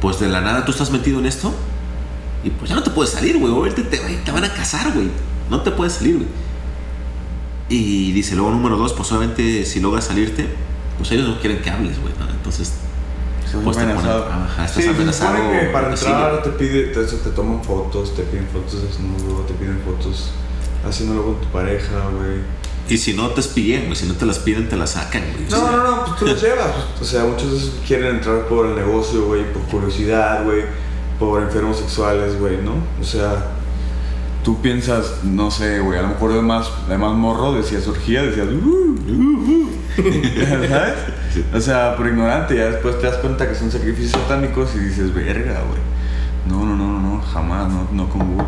[0.00, 1.52] pues de la nada tú estás metido en esto
[2.44, 5.08] y pues ya no te puedes salir, güey, te, güey, te van a casar, güey,
[5.50, 6.28] no te puedes salir, güey.
[7.68, 10.46] Y dice, luego número dos, pues obviamente si logras salirte,
[10.98, 12.28] pues ellos no quieren que hables, güey, ¿no?
[12.30, 12.72] Entonces,
[13.44, 14.24] Estás Pues te amenazado.
[14.24, 18.14] ponen- ajá, estás sí, amenazado que o para entrar te, pide, te, te toman fotos,
[18.16, 20.30] te piden fotos desnudo, te piden fotos
[20.84, 22.38] haciéndolo con tu pareja, güey.
[22.88, 25.48] y si no te piden, güey, si no te las piden, te las sacan, güey.
[25.50, 26.66] No, no, no, pues tú los llevas.
[26.98, 30.62] pues, o sea, muchos de esos quieren entrar por el negocio, güey, por curiosidad, güey,
[31.20, 32.72] por enfermos sexuales, güey, ¿no?
[33.00, 33.52] O sea,
[34.44, 38.22] tú piensas, no sé, güey, a lo mejor de más, de más morro decías orgía,
[38.22, 39.70] decías, uh, uh, uh",
[40.68, 40.94] ¿sabes?
[41.54, 45.12] O sea, por ignorante, ya después te das cuenta que son sacrificios satánicos y dices,
[45.12, 45.80] verga, güey.
[46.48, 48.42] No, no, no, no, no, jamás, no, no con Wu.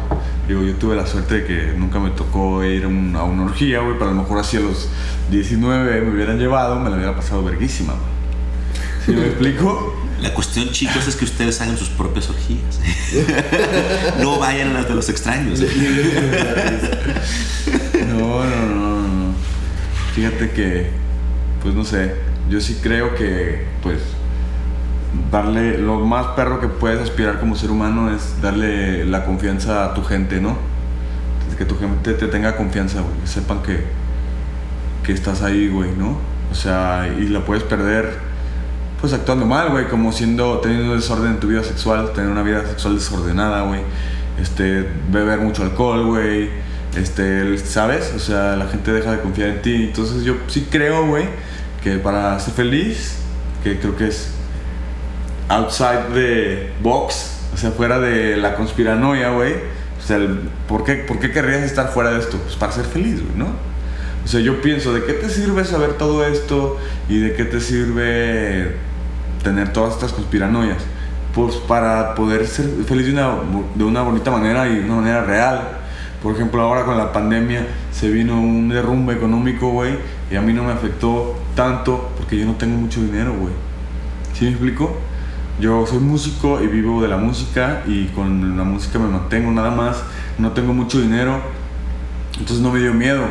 [0.47, 3.45] Digo, yo tuve la suerte de que nunca me tocó ir a, un- a una
[3.47, 4.89] orgía, güey, pero a lo mejor así a los
[5.31, 8.05] 19 me hubieran llevado, me la hubiera pasado verguísima, güey.
[9.07, 9.95] ¿Sí me explico?
[10.21, 12.81] La cuestión, chicos, es que ustedes hagan sus propias orgías.
[14.21, 15.63] no vayan a las de los extraños.
[18.07, 19.35] No, no, no, no.
[20.15, 20.91] Fíjate que,
[21.61, 22.15] pues no sé,
[22.49, 23.99] yo sí creo que, pues,
[25.31, 29.95] darle lo más perro que puedes aspirar como ser humano es darle la confianza a
[29.95, 30.57] tu gente, ¿no?
[31.59, 33.85] Que tu gente te tenga confianza, güey, que sepan que,
[35.05, 36.19] que estás ahí, güey, ¿no?
[36.53, 38.19] O sea, y la puedes perder,
[39.01, 42.67] pues actuando mal, güey, como siendo, teniendo desorden en tu vida sexual, tener una vida
[42.67, 43.81] sexual desordenada, güey,
[44.41, 46.51] este, beber mucho alcohol, güey,
[46.97, 48.13] este, ¿sabes?
[48.17, 51.25] O sea, la gente deja de confiar en ti, entonces yo sí creo, güey,
[51.83, 53.17] que para ser feliz,
[53.63, 54.31] que creo que es
[55.49, 59.55] outside the box, o sea, fuera de la conspiranoia, güey.
[59.99, 60.19] O sea,
[60.69, 62.39] ¿por, qué, ¿por qué querrías estar fuera de esto?
[62.39, 63.49] Pues para ser feliz, güey, ¿no?
[64.25, 66.79] O sea, yo pienso, ¿de qué te sirve saber todo esto?
[67.09, 68.77] ¿Y de qué te sirve
[69.47, 70.79] tener todas estas conspiranoias?
[71.33, 73.31] Pues para poder ser feliz de una,
[73.77, 75.61] de una bonita manera y de una manera real.
[76.21, 79.95] Por ejemplo, ahora con la pandemia se vino un derrumbe económico, güey,
[80.33, 83.53] y a mí no me afectó tanto porque yo no tengo mucho dinero, güey.
[84.35, 84.97] ¿Sí me explico?
[85.61, 89.71] Yo soy músico y vivo de la música y con la música me mantengo nada
[89.71, 90.03] más.
[90.39, 91.41] No tengo mucho dinero,
[92.33, 93.23] entonces no me dio miedo.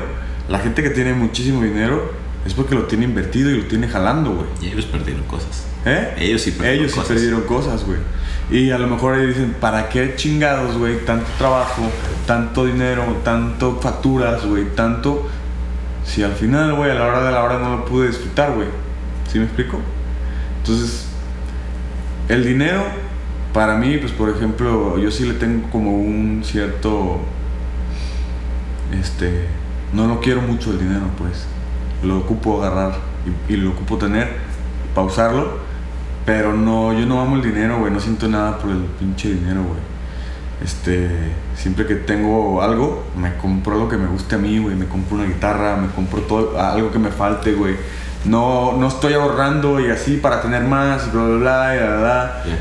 [0.47, 2.13] La gente que tiene muchísimo dinero
[2.45, 4.47] es porque lo tiene invertido y lo tiene jalando, güey.
[4.61, 5.74] Y ellos perdieron cosas.
[5.85, 6.15] ¿Eh?
[6.17, 7.13] Ellos sí perdieron Ellos sí cosas.
[7.13, 7.99] perdieron cosas, güey.
[8.51, 11.03] Y a lo mejor ahí dicen, ¿para qué chingados, güey?
[11.05, 11.83] Tanto trabajo,
[12.27, 15.27] tanto dinero, tanto facturas, güey, tanto...
[16.03, 18.67] Si al final, güey, a la hora de la hora no lo pude disfrutar, güey.
[19.27, 19.79] ¿Sí me explico?
[20.59, 21.07] Entonces,
[22.29, 22.83] el dinero,
[23.53, 27.19] para mí, pues por ejemplo, yo sí le tengo como un cierto...
[28.91, 29.47] Este...
[29.93, 31.45] No lo quiero mucho el dinero, pues.
[32.03, 32.97] Lo ocupo agarrar
[33.49, 34.29] y, y lo ocupo tener,
[34.93, 35.59] pausarlo.
[36.25, 37.91] Pero no, yo no amo el dinero, güey.
[37.91, 39.79] No siento nada por el pinche dinero, güey.
[40.63, 41.09] Este,
[41.55, 44.75] siempre que tengo algo, me compro lo que me guste a mí, güey.
[44.75, 47.75] Me compro una guitarra, me compro todo, algo que me falte, güey.
[48.23, 52.43] No, no estoy ahorrando y así para tener más, bla, bla, bla, y bla, bla.
[52.43, 52.51] Sí.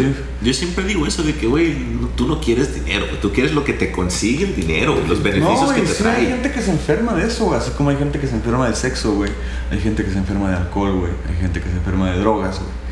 [0.00, 1.76] Güey, yo siempre digo eso de que, güey,
[2.16, 3.20] tú no quieres dinero, güey.
[3.20, 6.04] Tú quieres lo que te consigue el dinero, los beneficios No, güey, que te sí,
[6.04, 6.26] hay trae.
[6.26, 7.58] gente que se enferma de eso, güey.
[7.58, 9.30] Así como hay gente que se enferma del sexo, güey.
[9.70, 11.12] Hay gente que se enferma de alcohol, güey.
[11.30, 12.83] Hay gente que se enferma de drogas, güey.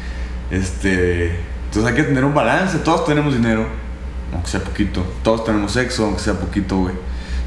[0.52, 1.34] Este.
[1.66, 2.78] Entonces hay que tener un balance.
[2.78, 3.66] Todos tenemos dinero,
[4.32, 5.02] aunque sea poquito.
[5.24, 6.94] Todos tenemos sexo, aunque sea poquito, güey.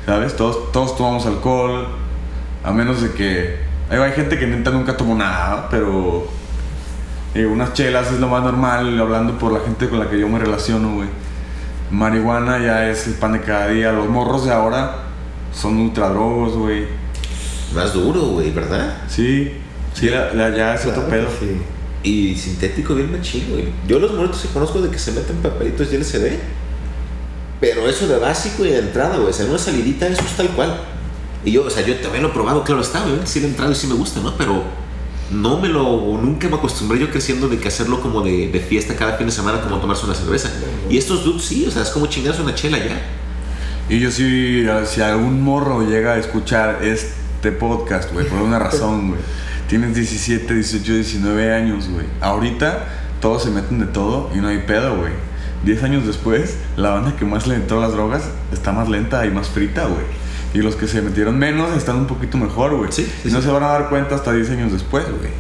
[0.06, 0.36] ¿Sabes?
[0.36, 1.88] Todos, todos tomamos alcohol.
[2.64, 3.60] A menos de que.
[3.90, 6.28] Hay, hay gente que neta nunca tomó nada, pero.
[7.36, 10.28] eh, unas chelas es lo más normal, hablando por la gente con la que yo
[10.28, 11.08] me relaciono, güey.
[11.92, 13.92] Marihuana ya es el pan de cada día.
[13.92, 15.04] Los morros de ahora
[15.54, 16.88] son ultradrogos, güey.
[17.76, 18.98] Más duro, güey, ¿verdad?
[19.08, 19.54] Sí,
[19.94, 21.28] sí, la- la- ya es otro pedo.
[21.40, 21.62] sí.
[22.06, 23.66] Y sintético bien machín, güey.
[23.88, 26.38] Yo los muertos sí conozco de que se meten papelitos y LCD.
[27.60, 29.30] Pero eso de básico y de entrada, güey.
[29.30, 30.80] O sea, una salidita, eso es tal cual.
[31.44, 33.16] Y yo, o sea, yo también lo he probado, claro está, güey.
[33.24, 34.38] Sí le he entrado y sí me gusta, ¿no?
[34.38, 34.62] Pero
[35.32, 35.82] no me lo...
[36.22, 39.32] Nunca me acostumbré yo creciendo de que hacerlo como de, de fiesta cada fin de
[39.32, 40.52] semana, como tomarse una cerveza.
[40.88, 43.02] Y estos dudes sí, o sea, es como chingarse una chela ya.
[43.90, 49.10] Y yo sí, si algún morro llega a escuchar este podcast, güey, por una razón,
[49.10, 49.22] güey,
[49.68, 52.06] tienes 17, 18, 19 años, güey.
[52.22, 52.86] Ahorita
[53.22, 55.12] todos se meten de todo y no hay pedo, güey.
[55.64, 59.32] 10 años después, la banda que más le entró las drogas está más lenta y
[59.32, 60.04] más frita, güey.
[60.54, 62.92] Y los que se metieron menos están un poquito mejor, güey.
[62.92, 63.48] Sí, sí, y no sí.
[63.48, 65.32] se van a dar cuenta hasta 10 años después, güey.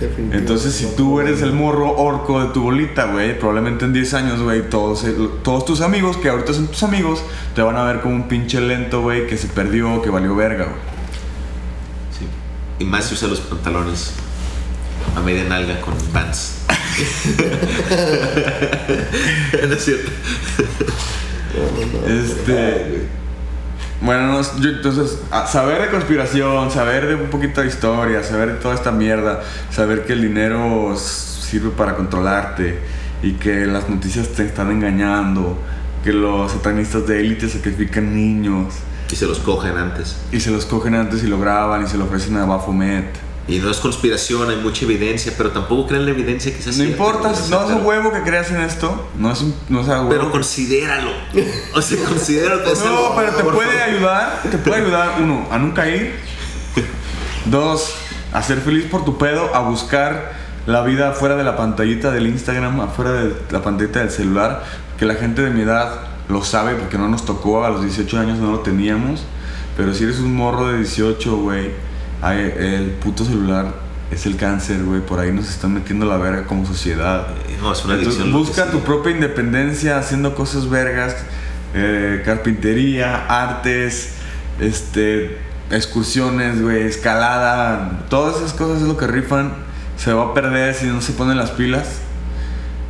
[0.00, 0.38] Definitivamente.
[0.38, 4.42] Entonces, si tú eres el morro orco de tu bolita, güey, probablemente en 10 años,
[4.42, 5.04] güey, todos,
[5.42, 7.22] todos tus amigos, que ahorita son tus amigos,
[7.54, 10.64] te van a ver como un pinche lento, güey, que se perdió, que valió verga,
[10.64, 10.89] güey.
[12.80, 14.14] Y más si usa los pantalones
[15.14, 16.56] a media nalga con pants.
[19.68, 20.10] no es cierto.
[22.08, 23.06] Este.
[24.00, 28.92] Bueno, entonces, saber de conspiración, saber de un poquito de historia, saber de toda esta
[28.92, 32.78] mierda, saber que el dinero sirve para controlarte
[33.22, 35.58] y que las noticias te están engañando,
[36.02, 38.72] que los satanistas de élite sacrifican niños
[39.10, 40.16] Y se los cogen antes.
[40.32, 43.30] y se los cogen antes y lo graban y se lo ofrecen a Baphomet.
[43.48, 46.84] Y no es conspiración, hay mucha evidencia, pero tampoco creen la evidencia que sea No
[46.84, 50.30] importa, no es un huevo que creas en esto, no es un, no huevo Pero
[50.30, 51.10] considéralo.
[51.74, 52.62] O sea, considéralo.
[52.62, 53.82] No, pero te puede favor.
[53.88, 56.14] ayudar, te puede ayudar, uno, a nunca ir.
[57.46, 57.94] Dos,
[58.32, 60.32] a ser feliz por tu pedo, a buscar
[60.66, 64.62] la vida fuera de la pantallita del Instagram, afuera de la pantallita del celular,
[64.98, 68.18] que la gente de mi edad lo sabe porque no nos tocó, a los 18
[68.18, 69.24] años no lo teníamos,
[69.76, 71.70] pero si eres un morro de 18, güey,
[72.22, 73.74] el puto celular
[74.10, 77.28] es el cáncer, güey, por ahí nos están metiendo la verga como sociedad.
[77.62, 78.32] No, es una Entonces, adicción.
[78.32, 81.16] lo que busca tu propia independencia haciendo cosas vergas,
[81.74, 84.14] eh, carpintería, artes,
[84.58, 85.38] este,
[85.70, 89.52] excursiones, güey, escalada, todas esas cosas es lo que rifan.
[89.96, 92.00] Se va a perder si no se ponen las pilas.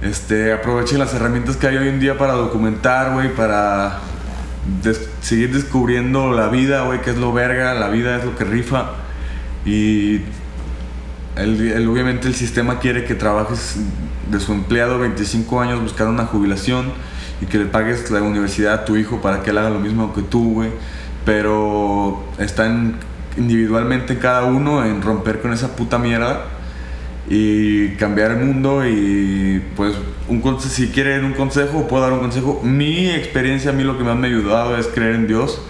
[0.03, 3.99] Este, aprovechen las herramientas que hay hoy en día para documentar, güey, para
[5.21, 8.93] seguir descubriendo la vida, güey, que es lo verga, la vida es lo que rifa.
[9.67, 10.23] Y
[11.37, 13.77] el- obviamente el sistema quiere que trabajes
[14.31, 16.93] de su empleado 25 años buscar una jubilación
[17.43, 20.15] y que le pagues la universidad a tu hijo para que él haga lo mismo
[20.15, 20.71] que tú, güey.
[21.27, 22.95] Pero están
[23.37, 26.45] individualmente cada uno en romper con esa puta mierda
[27.31, 29.95] y cambiar el mundo y pues
[30.29, 32.61] un si quieren un consejo puedo dar un consejo.
[32.65, 35.63] Mi experiencia a mí lo que más me ha ayudado es creer en Dios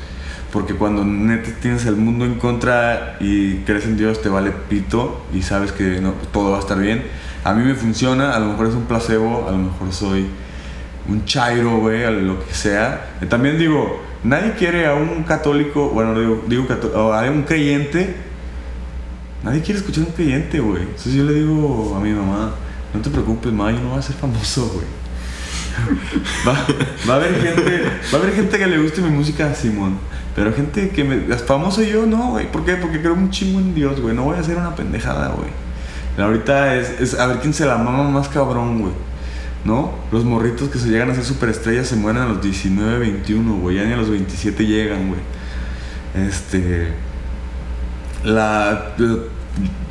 [0.52, 5.22] porque cuando neta tienes el mundo en contra y crees en Dios te vale pito
[5.34, 7.04] y sabes que no, todo va a estar bien.
[7.44, 10.26] A mí me funciona a lo mejor es un placebo a lo mejor soy
[11.08, 13.18] un chairo güey lo que sea.
[13.28, 18.29] También digo nadie quiere a un católico bueno digo, digo a un creyente
[19.42, 20.82] Nadie quiere escuchar un creyente, güey.
[20.82, 22.52] Entonces yo le digo a mi mamá,
[22.92, 24.86] no te preocupes, ma, yo no voy a ser famoso, güey.
[26.46, 26.52] Va,
[27.08, 27.82] va a haber gente,
[28.12, 29.98] va a haber gente que le guste mi música, Simón.
[30.34, 31.20] Pero gente que me.
[31.36, 32.50] Famoso yo, no, güey.
[32.50, 32.74] ¿Por qué?
[32.74, 34.14] Porque creo un chingo en Dios, güey.
[34.14, 35.48] No voy a hacer una pendejada, güey.
[36.18, 38.92] Ahorita es, es a ver quién se la mama más cabrón, güey.
[39.64, 39.92] ¿No?
[40.10, 43.76] Los morritos que se llegan a ser superestrellas se mueren a los 19, 21, güey.
[43.76, 45.20] Ya ni a los 27 llegan, güey.
[46.28, 46.92] Este
[48.24, 49.16] la, la-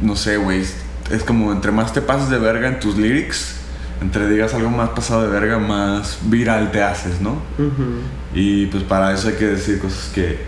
[0.01, 3.55] no sé, güey, es, como entre más te pases de verga en tus lyrics,
[4.01, 7.37] entre digas algo más pasado de verga, más viral te haces, ¿no?
[8.33, 10.39] Y pues para eso hay que decir cosas que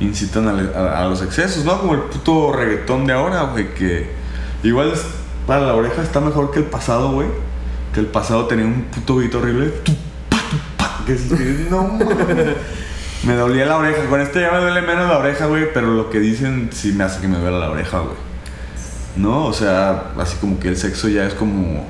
[0.00, 1.80] incitan a, a- a los excesos, ¿no?
[1.80, 4.10] Como el puto reggaetón de ahora, güey, que
[4.62, 5.04] igual es-
[5.46, 7.28] para la oreja está mejor que el pasado, güey.
[7.94, 9.72] Que el pasado tenía un puto beat horrible.
[11.06, 11.98] Que no.
[13.24, 14.04] Me dolía la oreja.
[14.08, 15.72] Con este ya me duele menos la oreja, güey.
[15.72, 18.16] Pero lo que dicen sí me hace que me duela la oreja, güey.
[19.16, 19.46] ¿No?
[19.46, 21.86] O sea, así como que el sexo ya es como.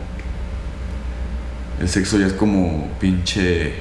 [1.81, 3.75] El sexo ya es como pinche.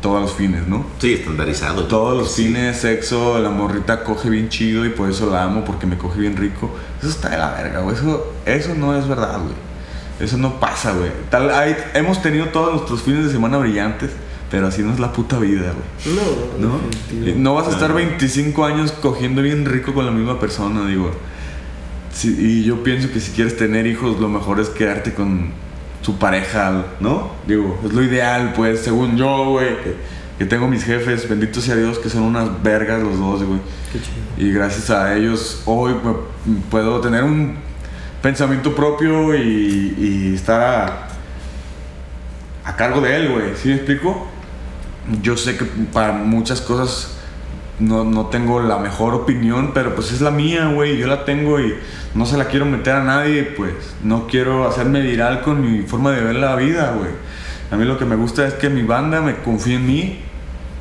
[0.00, 0.84] Todos los fines, ¿no?
[0.98, 1.84] Sí, estandarizado.
[1.84, 2.46] Todos los Sí.
[2.46, 6.18] fines, sexo, la morrita coge bien chido y por eso la amo, porque me coge
[6.18, 6.74] bien rico.
[6.98, 7.94] Eso está de la verga, güey.
[7.94, 9.54] Eso, eso no es verdad, güey.
[10.18, 11.10] Eso no pasa, güey.
[11.30, 14.10] Tal, hay- hemos tenido todos nuestros fines de semana brillantes,
[14.52, 16.14] pero así no es la puta vida, güey.
[16.14, 16.78] No, ¿No?
[16.90, 17.38] definitivo.
[17.40, 17.94] No vas a estar Ah.
[17.94, 21.10] 25 años cogiendo bien rico con la misma persona, digo.
[22.12, 25.50] Sí, y yo pienso que si quieres tener hijos, lo mejor es quedarte con
[26.02, 27.30] su pareja, ¿no?
[27.46, 29.68] Digo, es lo ideal, pues, según yo, güey.
[29.82, 29.94] Que,
[30.40, 33.60] que tengo mis jefes, bendito sea Dios, que son unas vergas los dos, güey.
[33.92, 34.48] Qué chido.
[34.48, 37.54] Y gracias a ellos hoy me- puedo tener un
[38.20, 41.08] pensamiento propio y, y estar a,
[42.64, 43.56] a cargo de él, güey.
[43.56, 44.28] ¿Sí me explico?
[45.20, 47.16] Yo sé que para muchas cosas
[47.78, 50.98] no, no tengo la mejor opinión, pero pues es la mía, güey.
[50.98, 51.74] Yo la tengo y
[52.14, 53.74] no se la quiero meter a nadie, pues.
[54.04, 57.10] No quiero hacerme viral con mi forma de ver la vida, güey.
[57.70, 60.20] A mí lo que me gusta es que mi banda me confíe en mí,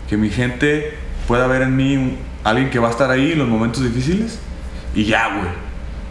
[0.10, 0.94] que mi gente
[1.28, 4.40] pueda ver en mí alguien que va a estar ahí en los momentos difíciles
[4.94, 5.50] y ya, güey.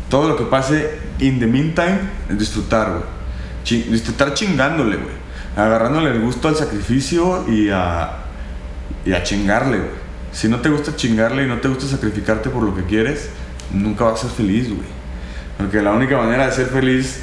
[0.08, 3.82] todo lo que pase in the meantime es disfrutar, güey.
[3.90, 5.19] Disfrutar chingándole, güey.
[5.56, 8.10] Agarrándole el gusto al sacrificio y a,
[9.04, 10.00] y a chingarle, güey.
[10.32, 13.30] Si no te gusta chingarle y no te gusta sacrificarte por lo que quieres,
[13.72, 14.88] nunca vas a ser feliz, güey.
[15.58, 17.20] Porque la única manera de ser feliz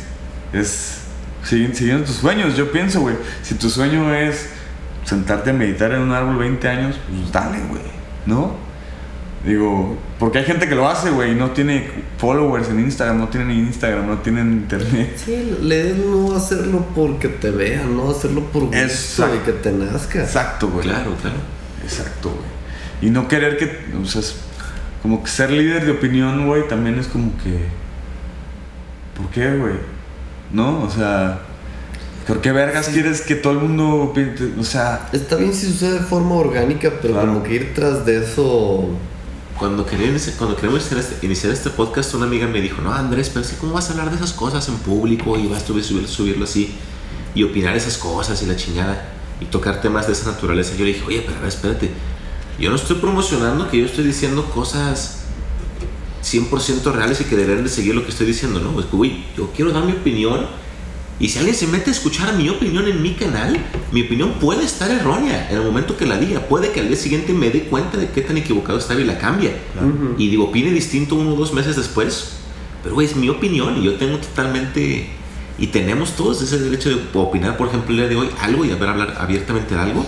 [0.54, 1.02] es
[1.44, 2.58] siguiendo tus sueños.
[2.58, 4.50] Yo pienso, güey, si tu sueño es
[5.06, 7.82] sentarte a meditar en un árbol 20 años, pues dale, güey,
[8.26, 8.67] ¿no?
[9.48, 13.30] Digo, porque hay gente que lo hace, güey, y no tiene followers en Instagram, no
[13.30, 15.14] tienen Instagram, no tienen internet.
[15.24, 19.36] Sí, la idea es no hacerlo porque te vean, no hacerlo por gusto Exacto.
[19.36, 20.20] y que te nazca.
[20.20, 20.84] Exacto, güey.
[20.84, 21.38] Claro, claro.
[21.82, 23.08] Exacto, güey.
[23.08, 24.36] Y no querer que, o sea, es
[25.02, 27.66] como que ser líder de opinión, güey, también es como que...
[29.16, 29.76] ¿Por qué, güey?
[30.52, 30.84] ¿No?
[30.84, 31.40] O sea,
[32.28, 34.14] ¿por qué vergas quieres que todo el mundo?
[34.60, 37.28] O sea, Está bien si sucede de forma orgánica, pero Claro.
[37.30, 38.90] como que ir tras de eso.
[39.60, 43.32] Cuando, quería cuando queríamos iniciar este, iniciar este podcast, una amiga me dijo, no, Andrés,
[43.34, 46.08] pero ¿cómo vas a hablar de esas cosas en público y vas a subir- subir-
[46.08, 46.76] subirlo así
[47.34, 49.10] y opinar esas cosas y la chingada
[49.42, 50.74] y tocar temas de esa naturaleza?
[50.78, 51.90] Yo le dije, oye, pero a ver, espérate,
[52.60, 55.24] yo no estoy promocionando que yo estoy diciendo cosas
[56.24, 58.80] 100% reales y que deberían de seguir lo que estoy diciendo, ¿no?
[58.80, 60.46] Es que, güey, yo quiero dar mi opinión
[61.20, 63.58] y si alguien se mete a escuchar mi opinión en mi canal,
[63.92, 66.42] mi opinión puede estar errónea en el momento que la diga.
[66.42, 69.18] Puede que al día siguiente me dé cuenta de qué tan equivocado estaba y la
[69.18, 69.56] cambie.
[69.76, 70.16] Ujú.
[70.20, 72.34] Y digo, opine distinto uno o dos meses después.
[72.84, 75.10] Pero, güey, es mi opinión y yo tengo totalmente.
[75.58, 78.72] Y tenemos todos ese derecho de opinar, por ejemplo, el día de hoy algo y
[78.72, 80.06] haber hablar abiertamente de algo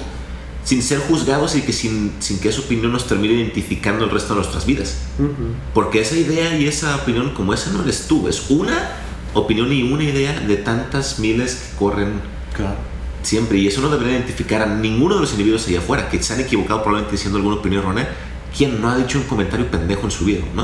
[0.63, 4.35] sin ser juzgados y que sin, sin que esa opinión nos termine identificando el resto
[4.35, 4.97] de nuestras vidas.
[5.17, 5.55] Ujú.
[5.73, 8.91] Porque esa idea y esa opinión como esa no eres tú, es una
[9.33, 12.13] opinión y una idea de tantas miles que corren
[12.55, 12.75] claro.
[13.23, 13.57] siempre.
[13.57, 16.39] Y eso no debería identificar a ninguno de los individuos allá afuera que se han
[16.39, 18.09] equivocado probablemente diciendo alguna opinión errónea,
[18.55, 20.63] quien no ha dicho un comentario pendejo en su vida, ¿no?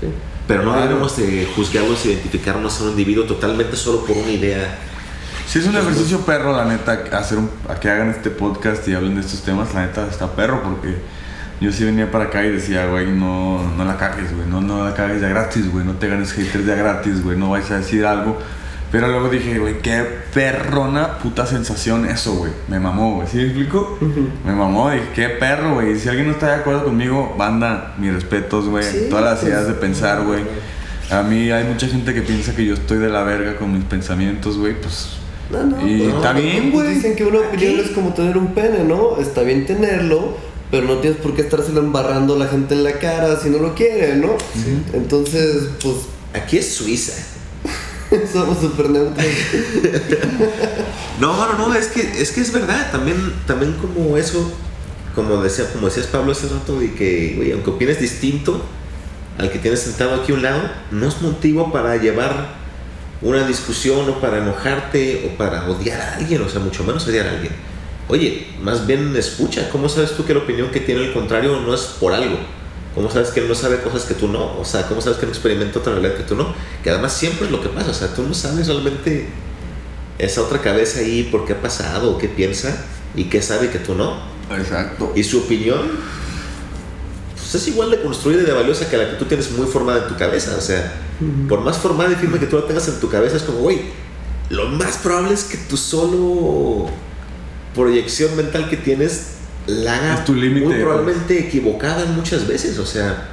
[0.00, 0.06] Sí.
[0.46, 0.86] Pero no Claro.
[0.88, 4.78] debemos de juzgarlos, identificarnos a un individuo totalmente solo por una idea.
[5.48, 8.94] Sí, es un ejercicio perro, la neta, hacer un, a que hagan este podcast y
[8.94, 10.96] hablen de estos temas, la neta está perro, porque
[11.60, 14.84] yo sí venía para acá y decía, güey, no, no la cagues, güey, no, no
[14.84, 17.78] la cagues de gratis, güey, no te ganes haters de gratis, güey, no vayas a
[17.78, 18.38] decir algo.
[18.92, 22.52] Pero luego dije, güey, qué perrona puta sensación eso, güey.
[22.68, 23.26] Me mamó, güey.
[23.26, 23.98] ¿Sí me explico?
[24.44, 25.98] Me mamó, dije, qué perro, güey.
[25.98, 28.84] Si alguien no está de acuerdo conmigo, banda, mis respetos, güey.
[28.84, 30.44] Sí, Todas las pues, ideas de pensar, güey.
[31.10, 33.84] A mí hay mucha gente que piensa que yo estoy de la verga con mis
[33.84, 35.10] pensamientos, güey, pues
[35.50, 36.94] No, no, Y pues, está no, bien, pues güey.
[36.94, 37.80] Dicen que una opinión Aquí.
[37.80, 39.18] es como tener un pene, ¿no?
[39.18, 40.36] Está bien tenerlo,
[40.70, 43.58] pero no tienes por qué estárselo embarrando a la gente en la cara si no
[43.58, 44.36] lo quiere, ¿no?
[44.92, 45.96] Entonces, pues,
[46.36, 47.12] Aquí es Suiza.
[48.32, 49.26] somos súper neutros.
[51.18, 52.92] No, no, no, es que es, que es verdad.
[52.92, 53.16] También,
[53.46, 54.52] también como eso,
[55.14, 58.62] como, decía, como decías Pablo hace rato, de que, güey, aunque opines distinto
[59.38, 60.60] al que tienes sentado aquí a un lado,
[60.90, 62.48] no es motivo para llevar
[63.22, 67.28] una discusión o para enojarte o para odiar a alguien, o sea, mucho menos odiar
[67.28, 67.52] a alguien.
[68.08, 71.74] Oye, más bien escucha, ¿cómo sabes tú que la opinión que tiene el contrario no
[71.74, 72.38] es por algo?
[72.94, 74.58] ¿Cómo sabes que él no sabe cosas que tú no?
[74.58, 76.54] O sea, ¿cómo sabes que no experimenta otra realidad que tú no?
[76.82, 79.28] Que además siempre es lo que pasa, o sea, tú no sabes realmente
[80.18, 82.84] esa otra cabeza ahí por qué ha pasado o qué piensa
[83.14, 84.16] y qué sabe que tú no.
[84.56, 85.12] Exacto.
[85.14, 85.80] Y su opinión
[87.34, 90.04] pues, es igual de construida y de valiosa que la que tú tienes muy formada
[90.04, 90.54] en tu cabeza.
[90.56, 90.94] O sea,
[91.48, 93.80] por más formada y firme que tú la tengas en tu cabeza, es como, güey,
[94.48, 96.88] lo más probable es que tu solo
[97.76, 99.34] proyección mental que tienes
[99.68, 100.80] la haga tu muy pues.
[100.80, 102.78] probablemente equivocada muchas veces.
[102.78, 103.28] O sea,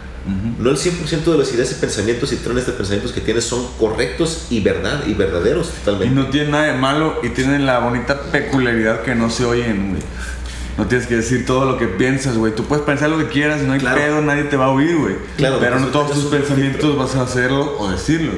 [0.59, 3.65] no el 100% de las ideas y pensamientos y trenes de pensamientos que tienes son
[3.79, 6.15] correctos y verdad y verdaderos Y totalmente.
[6.15, 10.01] no tiene nada de malo y tienen la bonita peculiaridad que no se oyen, güey.
[10.77, 12.55] No tienes que decir todo lo que piensas, güey.
[12.55, 13.97] Tú puedes pensar lo que quieras y no hay Claro.
[14.01, 15.15] pedo, nadie te va a oír, güey.
[15.37, 18.31] Claro, Pero no todos tus pensamientos vas a hacerlo o decirlo.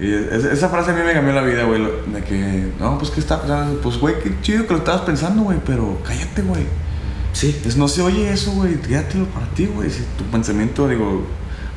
[0.00, 1.82] Y es- esa frase a mí me cambió la vida, güey.
[1.82, 3.80] De que, no, pues, ¿qué está pensando?
[3.80, 6.64] Pues, güey, qué chido que lo estabas pensando, güey, pero cállate, güey.
[7.32, 7.60] Sí.
[7.66, 8.74] Es, no se oye eso, güey.
[8.80, 9.90] Quédatelo para ti, güey.
[9.90, 11.24] Si tu pensamiento, digo,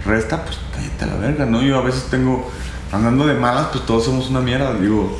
[0.05, 1.61] resta, pues cállate a la verga, ¿no?
[1.61, 2.49] Yo a veces tengo,
[2.91, 5.17] andando de malas, pues todos somos una mierda, digo.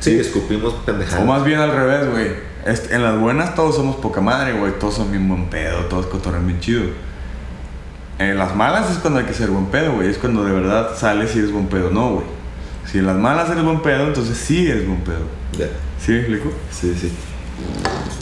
[0.00, 1.22] Sí, escupimos pendejadas.
[1.22, 2.50] O más bien al revés, güey.
[2.66, 4.72] Es- En las buenas todos somos poca madre, güey.
[4.78, 6.82] Todos son bien buen pedo, todos cotorrean bien chido.
[8.18, 10.08] En las malas es cuando hay que ser buen pedo, güey.
[10.08, 12.39] Es cuando de verdad sales si eres buen pedo, no, güey.
[12.90, 15.26] Si en las malas eres buen pedo, entonces sí eres buen pedo.
[15.56, 15.66] Ya.
[16.04, 16.52] ¿Sí me explico?
[16.72, 17.12] Sí, sí.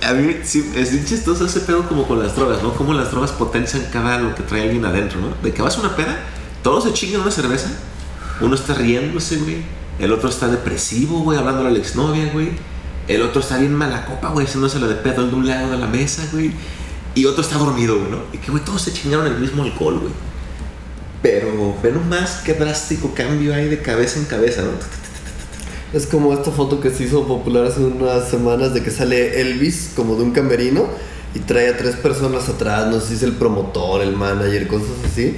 [0.06, 2.74] A mí sí, es bien chistoso ese pedo como con las drogas, ¿no?
[2.74, 5.28] Como las drogas potencian cada lo que trae alguien adentro, ¿no?
[5.42, 6.18] De que vas a una peda,
[6.62, 7.70] todos se chingan una cerveza,
[8.40, 9.62] uno está riéndose, güey,
[9.98, 12.50] el otro está depresivo, güey, hablándole a la exnovia, güey,
[13.08, 15.78] el otro está bien mala copa, güey, haciéndose la de pedo de un lado de
[15.78, 16.52] la mesa, güey,
[17.14, 18.18] y otro está dormido, güey, ¿no?
[18.32, 20.12] Y que, güey, todos se chingaron el mismo alcohol, güey.
[21.30, 24.70] Pero ve nomás qué drástico cambio hay de cabeza en cabeza, ¿no?
[25.92, 29.92] Es como esta foto que se hizo popular hace unas semanas de que sale Elvis
[29.94, 30.86] como de un camerino
[31.34, 34.88] y trae a tres personas atrás, no sé si es el promotor, el manager, cosas
[35.10, 35.36] así.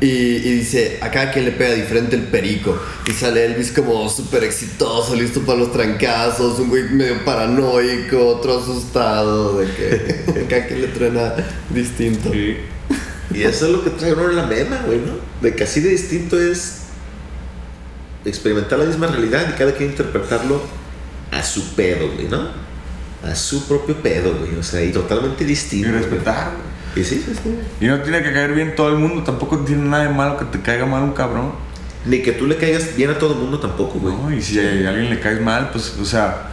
[0.00, 2.78] Y, y dice, a cada quien le pega diferente el perico.
[3.08, 8.60] Y sale Elvis como súper exitoso, listo para los trancazos, un güey medio paranoico, otro
[8.60, 11.34] asustado, de que a cada quien le truena
[11.70, 12.30] distinto.
[13.34, 15.12] Y eso es lo que trae uno en la mema, güey, ¿no?
[15.40, 16.82] De que así de distinto es
[18.24, 20.62] experimentar la misma realidad y cada quien interpretarlo
[21.30, 22.48] a su pedo, güey, ¿no?
[23.28, 24.56] A su propio pedo, güey.
[24.56, 25.88] O sea, y totalmente Y distinto.
[25.88, 26.00] güey.
[26.00, 27.04] respetar, güey.
[27.04, 27.24] Y sí,
[27.80, 30.44] Y no tiene que caer bien todo el mundo, tampoco tiene nada de malo que
[30.44, 31.52] te caiga mal un cabrón.
[32.06, 34.14] Ni que tú le caigas bien a todo el mundo tampoco, güey.
[34.14, 36.50] No, y si a alguien le caes mal, pues, o sea,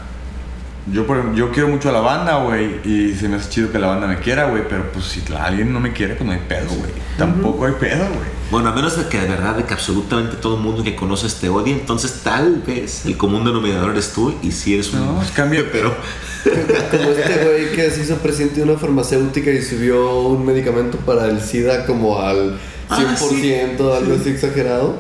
[0.92, 3.80] yo, por yo quiero mucho a la banda, güey, y se me hace chido que
[3.80, 6.32] la banda me quiera, güey, pero pues si la- alguien no me quiere, pues no
[6.34, 6.92] hay pedo, güey.
[7.18, 8.42] Tampoco hay pedo, güey.
[8.50, 11.36] Bueno, a menos de que de verdad, de que absolutamente todo el mundo que conoces
[11.36, 15.06] te odie, entonces tal vez el común denominador eres tú y si eres un...
[15.06, 15.96] No, pues cambia, pero...
[16.44, 21.28] Como este güey que se hizo presidente de una farmacéutica y subió un medicamento para
[21.28, 22.58] el SIDA como al 100%,
[22.90, 23.56] Ah, sí.
[24.04, 24.98] algo así exagerado.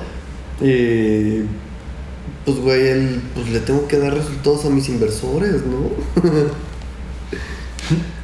[0.62, 1.41] Y
[2.45, 5.91] pues güey, él, pues le tengo que dar resultados a mis inversores, ¿no?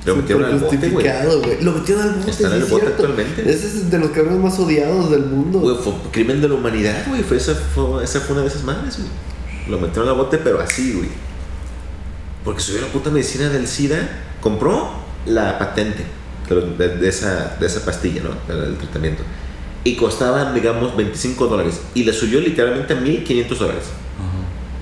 [0.05, 1.05] Lo metieron al bote, güey.
[1.61, 3.03] Lo metieron al bote, Está en el bote cierto.
[3.03, 3.41] actualmente.
[3.41, 5.59] Ese es de los cabrones más odiados del mundo.
[5.59, 7.23] Güey, fue crimen de la humanidad, güey.
[7.23, 9.09] Fue, esa, fue, esa fue una de esas madres, güey.
[9.67, 11.09] Lo metieron al bote, pero así, güey.
[12.45, 14.07] Porque subió la puta medicina del SIDA.
[14.39, 14.91] Compró
[15.25, 16.05] la patente
[16.49, 18.29] de esa, de esa pastilla, ¿no?
[18.47, 19.23] Del, del tratamiento.
[19.83, 21.81] Y costaban, digamos, 25 dólares.
[21.93, 23.83] Y le subió literalmente a 1500 dólares.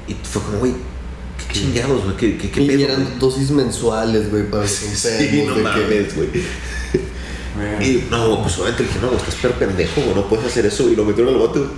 [0.08, 0.74] Y fue como, güey,
[1.48, 2.18] qué chingados, güey.
[2.18, 5.58] ¿Qué, qué, qué y pedo, eran dosis mensuales, güey, para Sí, enfermos.
[5.58, 6.30] no mames, güey.
[7.80, 10.66] Y no, pues obviamente le dije, no, güey, estás pero pendejo, güey, no puedes hacer
[10.66, 10.90] eso.
[10.90, 11.72] Y lo metieron al bote, güey.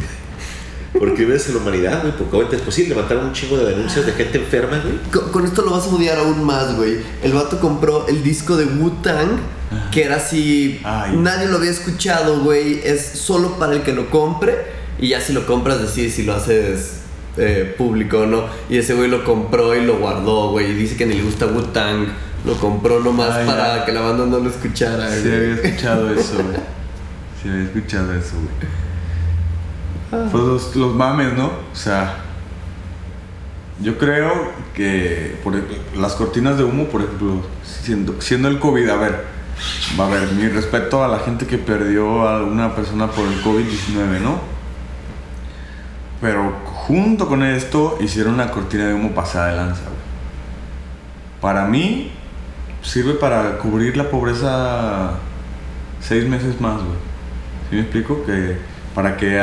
[0.98, 2.14] Por crímenes en la humanidad, güey.
[2.18, 4.96] Porque obviamente después sí levantaron un chingo de denuncias de gente enferma, güey.
[5.12, 6.98] Con, con esto lo vas a odiar aún más, güey.
[7.22, 9.38] El vato compró el disco de Wu-Tang,
[9.92, 10.82] que era así.
[10.84, 11.16] Ay.
[11.18, 12.82] Nadie lo había escuchado, güey.
[12.84, 14.56] Es solo para el que lo compre.
[15.00, 16.94] Y ya si lo compras, decides si lo haces
[17.38, 18.44] eh, público no.
[18.70, 20.72] Y ese güey lo compró y lo guardó, güey.
[20.72, 22.08] Y dice que ni le gusta Wu-Tang.
[22.46, 23.86] Lo compró nomás Ay, para ya.
[23.86, 25.36] que la banda no lo escuchara, Sí güey.
[25.36, 26.58] había escuchado eso, güey.
[27.42, 30.30] Sí había escuchado eso, güey.
[30.32, 31.48] Pues los, los mames, ¿no?
[31.48, 32.16] O sea,
[33.82, 35.54] yo creo que por
[35.98, 39.26] las cortinas de humo, por ejemplo, siendo, siendo el COVID, a ver,
[40.00, 43.42] va a ver, mi respeto a la gente que perdió a una persona por el
[43.44, 44.40] COVID-19, ¿no?
[46.22, 50.08] Pero junto con esto hicieron una cortina de humo pasada de lanza, güey.
[51.42, 52.12] Para mí,
[52.82, 55.12] sirve para cubrir la pobreza
[56.00, 56.98] seis meses más, güey.
[57.70, 58.24] ¿Sí me explico?
[58.26, 58.58] Que
[58.96, 59.40] para que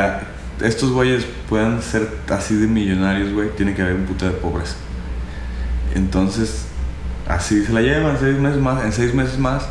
[0.61, 4.77] estos güeyes puedan ser así de millonarios, güey, tiene que haber un puto de pobreza.
[5.95, 6.67] Entonces,
[7.29, 8.85] así se la llevan seis meses más.
[8.85, 9.67] En seis meses más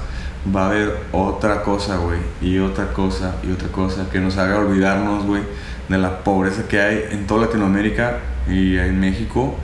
[0.55, 2.19] va a haber otra cosa, güey.
[2.41, 5.41] Y otra cosa, y otra cosa que nos haga olvidarnos, güey,
[5.89, 9.55] de la pobreza que hay en toda Latinoamérica y en México.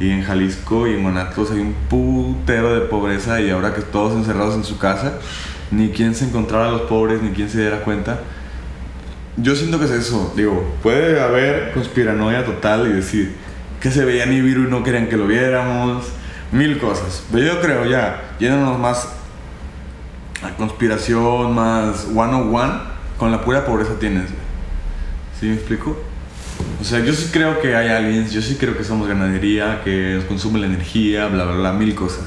[0.00, 4.14] Y en Jalisco y en Guanatos hay un putero de pobreza y ahora que todos
[4.14, 5.14] encerrados en su casa,
[5.72, 8.20] ni quien se encontrara a los pobres, ni quien se diera cuenta.
[9.36, 13.34] Yo siento que es eso, digo, puede haber conspiranoia total y decir
[13.80, 16.06] que se veía Nibiru y no querían que lo viéramos,
[16.52, 17.24] mil cosas.
[17.32, 19.08] Pero yo creo ya, yéndonos más
[20.42, 22.72] a conspiración, más one on one,
[23.16, 24.30] con la pura pobreza tienes.
[25.38, 25.96] ¿Sí me explico?
[26.80, 30.14] O sea, yo sí creo que hay aliens, yo sí creo que somos ganadería, que
[30.16, 32.24] nos consume la energía, bla, bla, bla, mil cosas.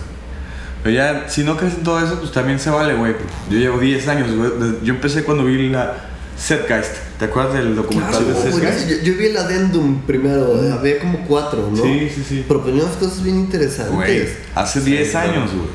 [0.83, 3.13] Pero ya, si no crees en todo eso, pues también se vale, güey.
[3.49, 4.51] Yo llevo 10 años, güey.
[4.83, 5.95] Yo empecé cuando vi la
[6.37, 6.95] Setgeist.
[7.19, 8.89] ¿Te acuerdas del documental Claro, de Setgeist?
[8.89, 11.83] yo, yo vi el adendum primero, había como cuatro, ¿no?
[11.83, 12.45] Sí, sí, sí.
[12.47, 13.93] Pero pues unas cosas bien interesantes.
[13.93, 15.67] Güey, hace 10 años, güey.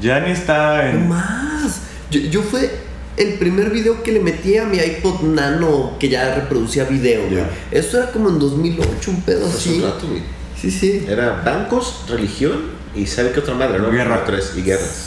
[0.00, 1.08] Ya ni está No en...
[1.08, 1.82] más.
[2.10, 2.70] Yo, yo fue
[3.20, 7.36] el primer video que le metí a mi iPod Nano que ya reproducía video, güey.
[7.36, 7.50] Ya.
[7.70, 9.74] Esto era como en 2008, un pedo Hace así.
[9.76, 10.22] un rato, güey.
[10.58, 11.04] Sí, sí.
[11.06, 13.90] Era bancos, religión y sabe qué otra madre, ¿no?
[13.90, 14.24] Guerra.
[14.24, 15.06] Tres, y guerras.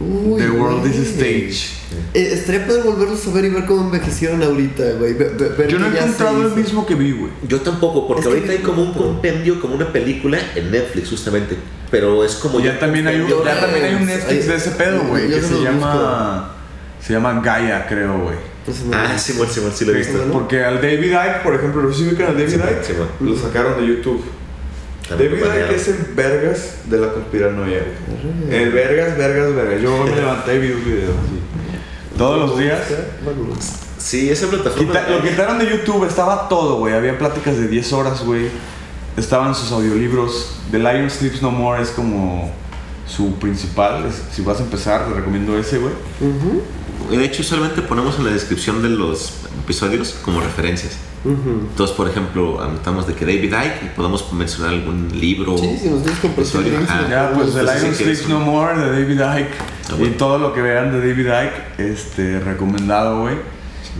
[0.00, 1.02] Uy, The World is a.
[1.02, 1.84] Stage.
[2.14, 5.14] Eh, estaría poder volverlos a ver y ver cómo envejecieron ahorita, güey.
[5.14, 7.30] Ver Yo no he ya encontrado el mismo que vi, güey.
[7.48, 11.56] Yo tampoco, porque Es ahorita hay como un compendio, como una película en Netflix, justamente.
[11.90, 12.60] Pero es como.
[12.60, 15.62] Ya también hay un, ya también hay un Netflix de ese pedo, güey, que se
[15.62, 16.54] llama...
[17.06, 18.36] Se llama Gaia, creo, güey.
[18.60, 20.24] Entonces, no, Ah, Simón, Simón, sí lo he visto.
[20.24, 20.32] ¿no?
[20.32, 22.94] Porque al David Icke, por ejemplo, ¿lo sí ubican al David Icke?
[23.20, 24.24] Lo sacaron de YouTube.
[25.10, 27.80] David Icke es el vergas de la conspiranoia.
[28.48, 28.58] güey.
[28.62, 29.82] El vergas, vergas, vergas.
[29.82, 32.16] Yo me levanté y vi un video así.
[32.16, 32.80] Todos los días.
[33.98, 34.78] Sí, esa plataforma.
[34.92, 36.94] Quita- lo quitaron de YouTube, estaba todo, güey.
[36.94, 38.48] Había pláticas de 10 horas, güey.
[39.18, 40.56] Estaban sus audiolibros.
[40.70, 42.50] The Lion Sleeps No More es como
[43.06, 44.06] su principal.
[44.32, 45.92] Si vas a empezar, te recomiendo ese, güey.
[47.10, 50.96] De hecho, solamente ponemos en la descripción de los episodios como referencias.
[51.24, 55.56] Entonces, por ejemplo, anotamos de que David Icke y podemos mencionar algún libro.
[55.56, 59.54] Sí, si nos episodio, Ya, pues The Lion Sleeps No More de David Icke.
[59.88, 60.06] Ah, bueno.
[60.06, 63.36] Y todo lo que vean de David Icke, este, recomendado, güey.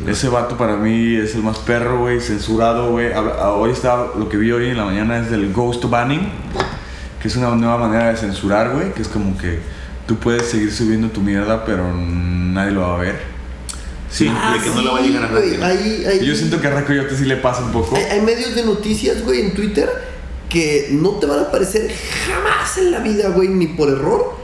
[0.07, 3.12] Ese vato para mí es el más perro, güey, censurado, güey.
[3.15, 6.29] Ah, Hoy está, lo que vi hoy en la mañana es del ghost banning,
[7.23, 9.61] que es una nueva manera de censurar, güey, que es como que
[10.06, 13.35] tú puedes seguir subiendo tu mierda, pero nadie lo va a ver.
[14.10, 16.24] Sí, Ah, de que no le va a sí, llegar a nadie.
[16.24, 17.97] Yo siento que a Raco Yote sí le pasa un poco.
[17.97, 19.89] hay, hay medios de noticias, güey, en Twitter
[20.48, 21.90] que no te van a aparecer
[22.28, 24.36] jamás en la vida, güey, ni por error.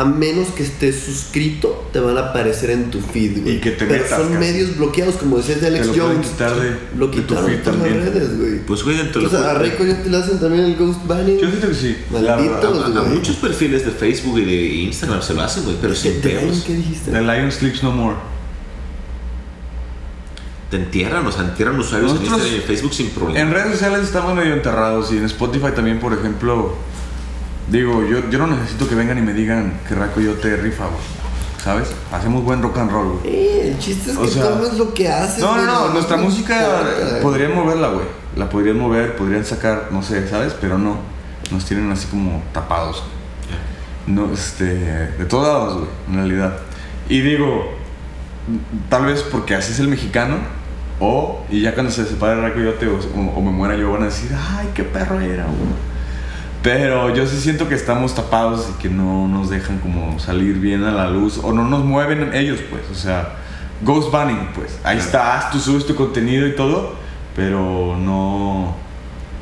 [0.00, 3.56] A menos que estés suscrito, te van a aparecer en tu feed, güey.
[3.56, 4.38] Y que te Pero metas, son casi.
[4.38, 6.28] medios bloqueados, como decías de Alex Te lo pueden Jones.
[6.30, 8.12] quitar de- lo de tu quitaron feed de todas las también.
[8.14, 8.58] redes, güey.
[8.66, 11.04] Pues, güey, dentro de O sea, a Rico ya te le hacen también el ghost
[11.06, 11.38] banning.
[11.38, 11.96] Yo siento que sí.
[12.12, 13.14] La Malditos, a, a güey.
[13.16, 16.28] muchos perfiles de Facebook y de Instagram se lo hacen, güey, pero ¿Qué, sin te-
[16.28, 16.62] pedos.
[16.64, 17.10] ¿Qué dijiste?
[17.10, 18.16] The Lion Sleeps No More.
[20.70, 23.40] Te entierran, o sea, entierran usuarios en Nosotros- Instagram y en Facebook sin problema.
[23.40, 26.76] En redes sociales estamos medio enterrados y en Spotify también, por ejemplo,
[27.70, 30.84] digo, yo, yo no necesito que vengan y me digan que Raco yo te rifa,
[30.84, 31.18] güey.
[31.62, 31.88] ¿Sabes?
[32.12, 33.34] Hacemos buen rock and roll, güey.
[33.34, 35.40] Eh, el chiste es O que sea, tomes lo que haces.
[35.40, 38.06] No, no, güey, no, nuestra música importa, podrían moverla, güey.
[38.36, 40.54] La podrían mover, podrían sacar, no sé, ¿sabes?
[40.60, 40.96] Pero no.
[41.50, 43.02] Nos tienen así como tapados.
[44.06, 46.58] No, este, de todos lados, güey, en realidad.
[47.08, 47.74] Y digo,
[48.88, 50.36] tal vez porque así es el mexicano,
[51.00, 54.02] o, y ya cuando se separe el Racoyote o, o, o me muera yo, van
[54.02, 55.97] a decir, ay, qué perro era, güey.
[56.62, 60.84] Pero yo sí siento que estamos tapados y que no nos dejan como salir bien
[60.84, 63.36] a la luz, o no nos mueven ellos, pues, o sea,
[63.82, 64.78] Ghost Banning, pues.
[64.82, 66.94] Ahí estás, tú subes tu contenido y todo,
[67.36, 68.74] pero no.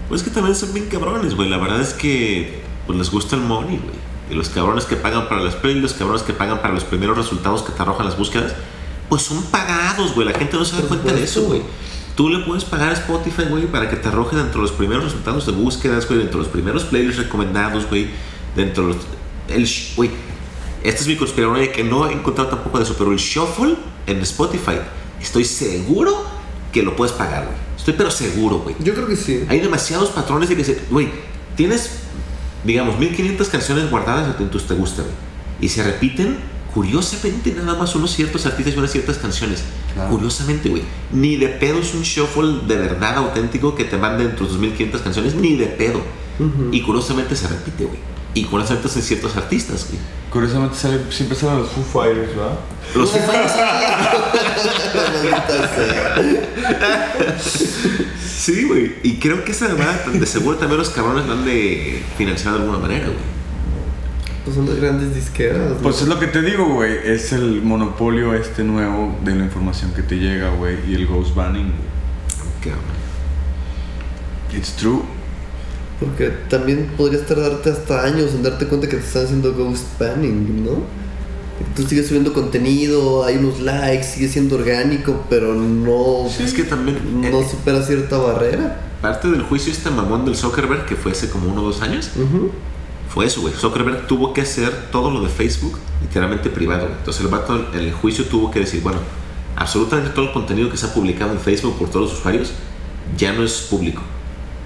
[0.08, 1.48] Pues es que también son bien cabrones, güey.
[1.48, 4.06] La verdad es que pues, les gusta el money, güey.
[4.30, 7.16] Y los cabrones que pagan para las playlists, los cabrones que pagan para los primeros
[7.16, 8.54] resultados que te arrojan las búsquedas,
[9.08, 10.28] pues son pagados, güey.
[10.28, 11.62] La gente no se da cuenta de eso, güey.
[12.16, 15.04] Tú le puedes pagar a Spotify, güey, para que te arroje dentro de los primeros
[15.04, 18.08] resultados de búsquedas, güey, dentro de los primeros playlists recomendados, güey,
[18.56, 19.02] dentro de los...
[19.48, 20.10] El, güey,
[20.82, 23.76] esta es mi conspiración de que no he encontrado tampoco de eso, pero el shuffle
[24.06, 24.78] en Spotify,
[25.20, 26.24] estoy seguro
[26.72, 27.56] que lo puedes pagar, güey.
[27.76, 28.74] Estoy pero seguro, güey.
[28.80, 29.44] Yo creo que sí.
[29.48, 30.80] Hay demasiados patrones de que se.
[30.90, 31.08] Güey,
[31.54, 31.90] tienes,
[32.64, 35.14] digamos, 1500 canciones guardadas en tus te gusta, güey.
[35.60, 36.38] Y se repiten,
[36.76, 39.64] curiosamente, nada más unos ciertos artistas y unas ciertas canciones.
[39.94, 40.10] Claro.
[40.10, 40.82] Curiosamente, güey.
[41.10, 45.00] Ni de pedo es un shuffle de verdad auténtico que te mande entre tus 1500
[45.00, 46.02] canciones, ni de pedo.
[46.70, 47.98] Y curiosamente se repite, güey.
[48.34, 49.98] Y curiosamente son ciertos artistas, güey.
[50.30, 52.58] Curiosamente sale, siempre salen los Foo Fighters, ¿verdad?
[52.94, 53.54] Los Foo Fighters-.
[58.36, 58.96] Sí, güey.
[59.02, 62.60] Y creo que esa verdad, de seguro también los cabrones la han de financiar de
[62.60, 63.35] alguna manera, güey.
[64.46, 65.70] Pues son las grandes disqueras.
[65.72, 65.76] ¿no?
[65.78, 66.94] Pues es lo que te digo, güey.
[67.04, 70.76] Es el monopolio este nuevo de la información que te llega, güey.
[70.88, 72.72] Y el ghost banning, güey.
[72.74, 72.96] Cabrón.
[74.56, 75.02] It's true.
[76.00, 80.64] Porque también podrías tardarte hasta años en darte cuenta que te están haciendo ghost banning,
[80.64, 80.72] ¿no?
[81.74, 86.64] Tú sigues subiendo contenido, hay unos likes, sigue siendo orgánico, pero no, Sí, es que
[86.64, 86.98] también.
[87.22, 88.78] no eh, supera cierta barrera.
[89.00, 92.10] Parte del juicio este mamón del Zuckerberg, que fue hace como uno o dos años,
[92.14, 92.50] Ujú.
[93.16, 93.54] Fue eso, güey.
[93.54, 96.86] Zuckerberg tuvo que hacer todo lo de Facebook literalmente privado.
[96.98, 98.98] Entonces el vato en el juicio tuvo que decir, bueno,
[99.56, 102.52] absolutamente todo el contenido que se ha publicado en Facebook por todos los usuarios
[103.16, 104.02] ya no es público,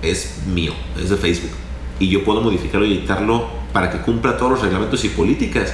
[0.02, 1.52] es mío, es de Facebook.
[2.00, 5.72] Y yo puedo modificarlo y editarlo para que cumpla todos los reglamentos y políticas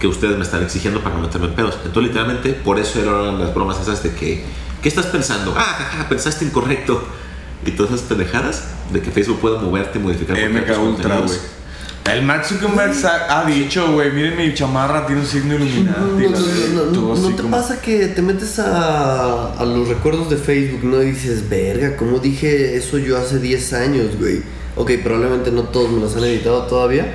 [0.00, 1.74] que ustedes me están exigiendo para no meterme en pedos.
[1.84, 4.42] Entonces literalmente por eso eran las bromas esas de que,
[4.82, 5.52] ¿qué estás pensando?
[5.58, 7.06] Ah, pensaste incorrecto.
[7.66, 11.63] Y todas esas pendejadas de que Facebook puede moverte modificar MK cualquier Ultra, güey.
[12.12, 16.28] El Mark Zuckerberg sa- ha dicho, güey, miren mi chamarra, tiene un signo No, iluminante.
[16.74, 16.82] no,
[17.30, 21.02] te como- pasa que te metes a, a los recuerdos de Facebook, ¿no?
[21.02, 24.42] Y dices, verga, ¿cómo dije eso yo hace 10 años, güey?
[24.76, 27.06] Ok, probablemente no todos me los han editado todavía.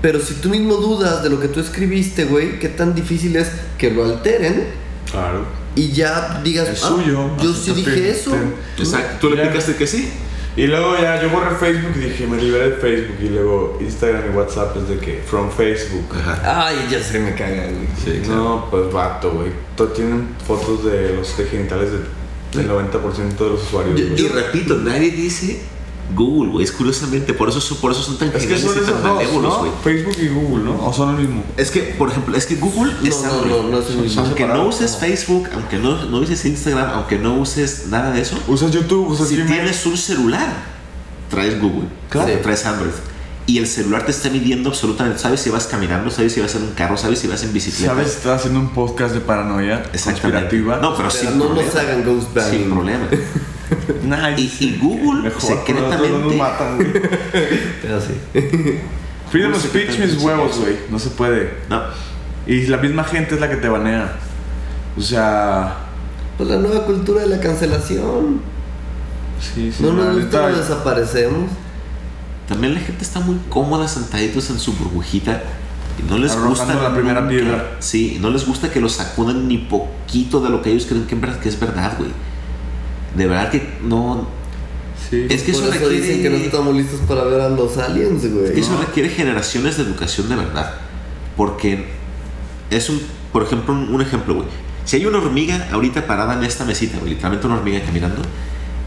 [0.00, 3.50] Pero si tú mismo dudas de lo que tú escribiste, güey, ¿qué tan difícil es
[3.76, 4.66] que lo alteren
[5.10, 5.46] Claro.
[5.74, 7.30] y ya digas, Es "Ah, suyo.
[7.42, 8.32] yo sí dije eso?
[8.78, 9.48] Exacto, tú le Ya.
[9.50, 10.10] picaste que sí.
[10.56, 13.16] Y luego ya yo borré Facebook y dije, me liberé de Facebook.
[13.22, 16.04] Y luego Instagram y WhatsApp es de que, from Facebook.
[16.14, 16.66] Ajá.
[16.66, 17.86] Ay, ya se me caga, güey.
[18.04, 18.40] Sí, claro.
[18.42, 19.50] No, pues vato, güey.
[19.76, 23.98] Todos tienen fotos de los genitales de- del 90% de los usuarios.
[23.98, 24.20] Yo- güey.
[24.24, 25.62] Y repito, nadie dice
[26.14, 28.80] Google, güey, es curiosamente, por eso, son- por eso son tan Es que son y
[28.84, 29.58] tan malévolos, ¿no?
[29.60, 29.72] güey.
[29.82, 30.84] Facebook y Google, ¿no?
[30.86, 31.42] O son el mismo.
[31.56, 33.50] Es que, por ejemplo, es que Google No, es no, Android.
[33.50, 34.98] no, no es Aunque no uses ¿no?
[34.98, 39.28] Facebook, aunque no, no uses Instagram, aunque no uses nada de eso, Usas YouTube, usas
[39.28, 39.50] si Gmail.
[39.52, 40.52] tienes un celular,
[41.30, 42.30] traes Google, Claro.
[42.42, 42.92] traes Android.
[43.46, 45.18] Y el celular te está midiendo absolutamente.
[45.18, 47.92] Sabes si vas caminando, sabes si vas en un carro, sabes si vas en bicicleta.
[47.94, 48.08] ¿Sabes?
[48.16, 50.40] Estás haciendo un podcast de paranoia Exactamente.
[50.40, 50.76] conspirativa.
[50.76, 51.66] No, pero, Pero sin no problema.
[51.68, 52.28] nos hagan ghost.
[52.50, 53.08] Sin problema.
[54.04, 54.40] Nice.
[54.60, 56.36] Y, y Google Mejor, secretamente.
[56.36, 56.92] matan, güey.
[57.82, 58.12] Pero sí.
[59.30, 60.76] Freedom of speech, mis huevos, güey.
[60.90, 61.54] No se puede.
[61.70, 61.80] No,
[62.46, 64.12] Y la misma gente es la que te banea.
[64.96, 65.76] O sea.
[66.36, 68.40] Pues la nueva cultura de la cancelación.
[69.40, 69.82] Sí, sí.
[69.82, 71.50] no nos gusta, nos desaparecemos.
[72.48, 75.42] también la gente está muy cómoda sentaditos en su burbujita.
[75.98, 76.74] Y no les Arrojando gusta.
[76.88, 77.76] la primera nunca- piedra.
[77.80, 81.06] Sí, y no les gusta que los sacudan ni poquito de lo que ellos creen
[81.06, 82.10] que es verdad, güey.
[83.16, 84.26] De verdad que no.
[85.10, 85.26] Sí.
[85.28, 86.00] Es que Por eso eso requiere.
[86.06, 88.46] dicen que no estamos listos para ver a los aliens, güey.
[88.46, 90.74] Es que eso requiere generaciones de educación de verdad.
[91.36, 91.86] Porque
[92.70, 93.00] es un,
[93.32, 94.46] por ejemplo, un, un ejemplo, güey.
[94.84, 98.22] Si hay una hormiga ahorita parada en esta mesita, güey, literalmente una hormiga caminando,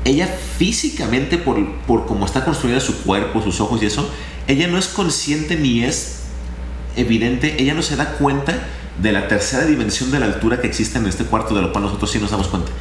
[0.03, 1.57] ella físicamente, por,
[1.87, 4.09] por cómo está construida su cuerpo, sus ojos y eso,
[4.47, 6.19] ella no es consciente ni es
[6.95, 8.67] evidente, ella no se da cuenta
[9.01, 11.83] de la tercera dimensión de la altura que existe en este cuarto, de lo cual
[11.85, 12.71] nosotros sí nos damos cuenta.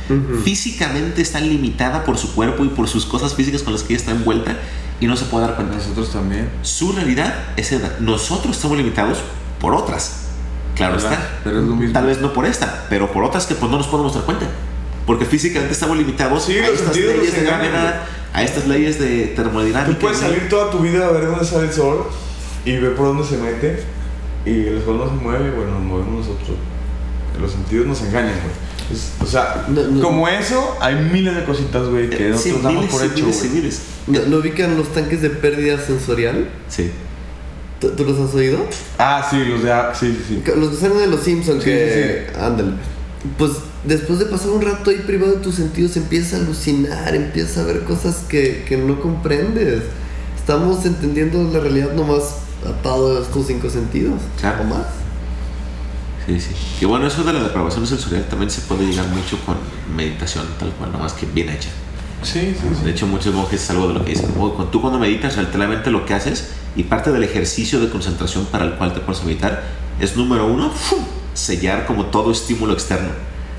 [0.45, 4.01] Físicamente está limitada por su cuerpo y por sus cosas físicas con las que ella
[4.01, 4.57] está envuelta
[5.01, 5.77] y no se puede dar cuenta.
[5.77, 6.49] Nosotros también.
[6.63, 7.97] Su realidad es esa.
[8.01, 9.19] Nosotros estamos limitados
[9.61, 10.21] por otras.
[10.77, 11.13] Claro ¿Verdad?
[11.13, 11.29] está.
[11.45, 11.93] Pero es lo mismo.
[11.93, 14.47] Tal vez no por esta, pero por otras que pues no nos podemos dar cuenta.
[15.07, 19.93] Porque físicamente estamos limitados Sí, a estas leyes de gravedad, a estas leyes de termodinámica.
[19.93, 22.07] Tú puedes salir toda tu vida a ver dónde sale el sol
[22.65, 23.83] y ver por dónde se mete
[24.45, 26.57] y el sol no se mueve, bueno, nos movemos nosotros.
[27.41, 28.65] Los sentidos nos engañan, güey.
[28.93, 30.03] Es- O sea, No, no.
[30.03, 33.07] como eso, hay miles de cositas, güey, que Eh, nosotros sí, damos miles por y
[33.07, 33.83] hecho, miles miles.
[34.07, 36.49] ¿No, no ubican los tanques de pérdida sensorial?
[36.69, 36.91] Sí.
[37.81, 38.59] ¿Tú, tú los has oído?
[38.99, 39.73] Ah, sí, los de...
[39.73, 40.53] ah, Sí, sí, sí.
[40.57, 42.27] Los que salen de los Simpsons, Sí, que.
[42.39, 42.73] Ándale.
[43.39, 43.53] Pues
[43.85, 47.65] después de pasar un rato ahí privado de tus sentidos, empiezas a alucinar, empiezas a
[47.65, 49.83] ver cosas que, que no comprendes.
[50.39, 52.37] Estamos entendiendo la realidad nomás
[52.67, 54.21] atado a estos cinco sentidos.
[54.41, 54.63] Claro.
[54.63, 54.87] O más.
[56.27, 56.51] Sí, sí.
[56.81, 59.57] Y bueno, eso de la depravación sensorial también se puede llegar mucho con
[59.95, 61.69] meditación, tal cual, nomás que bien hecha.
[62.23, 62.85] Sí, sí, sí.
[62.85, 64.31] De hecho, muchos monjes es algo de lo que dicen.
[64.33, 68.47] como cuando- Tú cuando meditas, realmente lo que haces y parte del ejercicio de concentración
[68.47, 69.63] para el cual te pones a meditar
[70.01, 71.01] es número uno, ¡fum!
[71.35, 73.11] sellar como todo estímulo externo.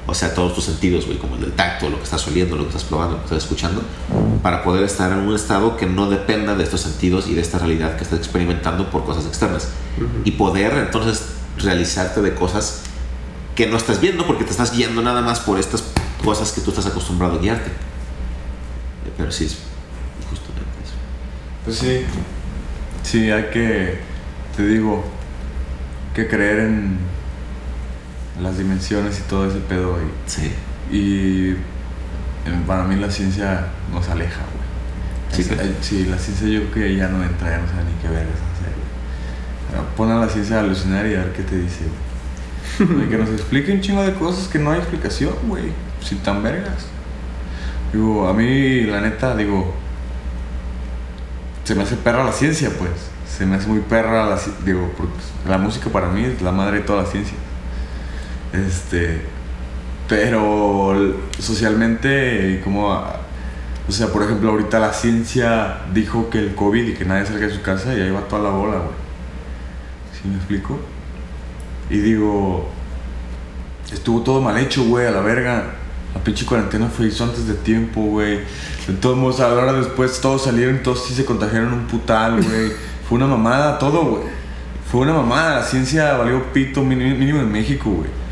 [0.08, 2.64] O sea, todos tus sentidos, güey, como el del tacto, lo que estás oliendo, lo
[2.64, 3.82] que estás probando, lo que estás escuchando,
[4.44, 7.58] para poder estar en un estado que no dependa de estos sentidos y de esta
[7.58, 9.70] realidad que estás experimentando por cosas externas.
[10.24, 11.26] Y poder entonces
[11.58, 12.82] realizarte de cosas
[13.56, 15.84] que no estás viendo porque te estás guiando nada más por estas
[16.24, 17.72] cosas que tú estás acostumbrado a guiarte.
[19.18, 19.58] Pero sí es
[20.30, 20.94] justamente eso.
[21.64, 22.06] Pues sí.
[23.04, 24.00] Sí, hay que,
[24.58, 25.04] te digo,
[26.14, 26.98] que creer en
[28.42, 29.98] las dimensiones y todo ese pedo.
[30.02, 30.52] Y, Sí.
[30.92, 31.56] y eh,
[32.68, 34.66] para mí la ciencia nos aleja, güey.
[35.32, 38.02] Sí, Es- sí, la ciencia yo creo que ya no entra, ya no sabe ni
[38.02, 39.86] qué vergas hacer, güey.
[39.98, 41.82] Pon a la ciencia a alucinar y a ver qué te dice,
[42.80, 43.08] güey.
[43.10, 45.66] Que nos explique un chingo de cosas que no hay explicación, güey.
[46.04, 46.86] Sin tan vergas.
[47.92, 49.74] Digo, a mí, la neta, digo,
[51.64, 52.92] se me hace perra la ciencia, pues.
[53.28, 55.14] Se me hace muy perra la digo, porque
[55.50, 57.36] la música para mí es la madre de toda la ciencia.
[58.68, 59.22] Este,
[60.08, 66.94] pero socialmente, como, o sea, por ejemplo, ahorita la ciencia dijo que el COVID y
[66.94, 69.06] que nadie salga de su casa y ahí va toda la bola, güey.
[70.14, 70.80] ¿Sí me explico?
[71.90, 72.70] Y digo,
[73.92, 75.76] estuvo todo mal hecho, güey, a la verga.
[76.14, 78.40] La pinche cuarentena fue hizo antes de tiempo, güey.
[78.88, 82.42] De todos modos, a la hora después todos salieron, todos sí se contagiaron un putal,
[82.42, 82.72] güey.
[83.08, 84.24] Fue una mamada todo, güey.
[84.90, 85.60] Fue una mamada.
[85.60, 88.25] La ciencia valió pito mínimo en México, güey.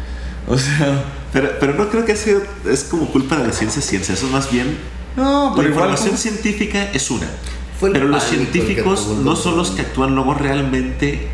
[0.48, 2.38] O sea, Pero, pero no creo que sea,
[2.70, 4.14] es como culpa de la ciencia ciencia.
[4.14, 4.78] Eso es más bien.
[5.16, 5.90] no, La pero igual.
[5.90, 7.28] información científica es una.
[7.82, 11.28] Pero los científicos no son los que actúan luego realmente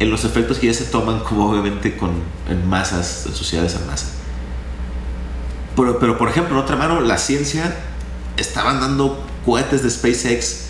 [0.00, 2.10] en los efectos que ya se toman, como obviamente con,
[2.48, 4.06] en masas, en sociedades en masa.
[5.76, 7.76] Pero, pero, por ejemplo, en otra mano, la ciencia
[8.36, 10.62] estaban dando cohetes de SpaceX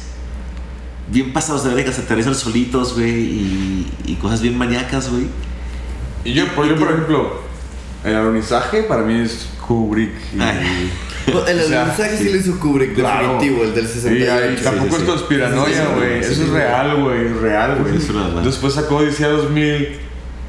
[1.11, 5.27] bien pasados de verga, se aterrizan solitos, güey, y, y cosas bien maníacas, güey.
[6.24, 7.40] Y yo, por, yo, por ejemplo,
[8.05, 10.12] el alunizaje para mí es Kubrick.
[10.36, 10.93] Y, Ay.
[11.32, 12.24] No, el O sea, mensaje sí.
[12.24, 12.31] sí.
[12.32, 13.32] lo hizo Kubrick, Claro.
[13.35, 14.32] definitivo, el del Sí, 68.
[14.44, 15.06] ahí tampoco sí, es sí.
[15.06, 16.12] conspiranoia, Sí, sí, sí, güey.
[16.12, 16.52] sí, Eso sí, es sí.
[16.55, 17.26] real, güey.
[17.26, 18.44] Es real, güey.
[18.44, 19.98] Después sacó Odisea 2000.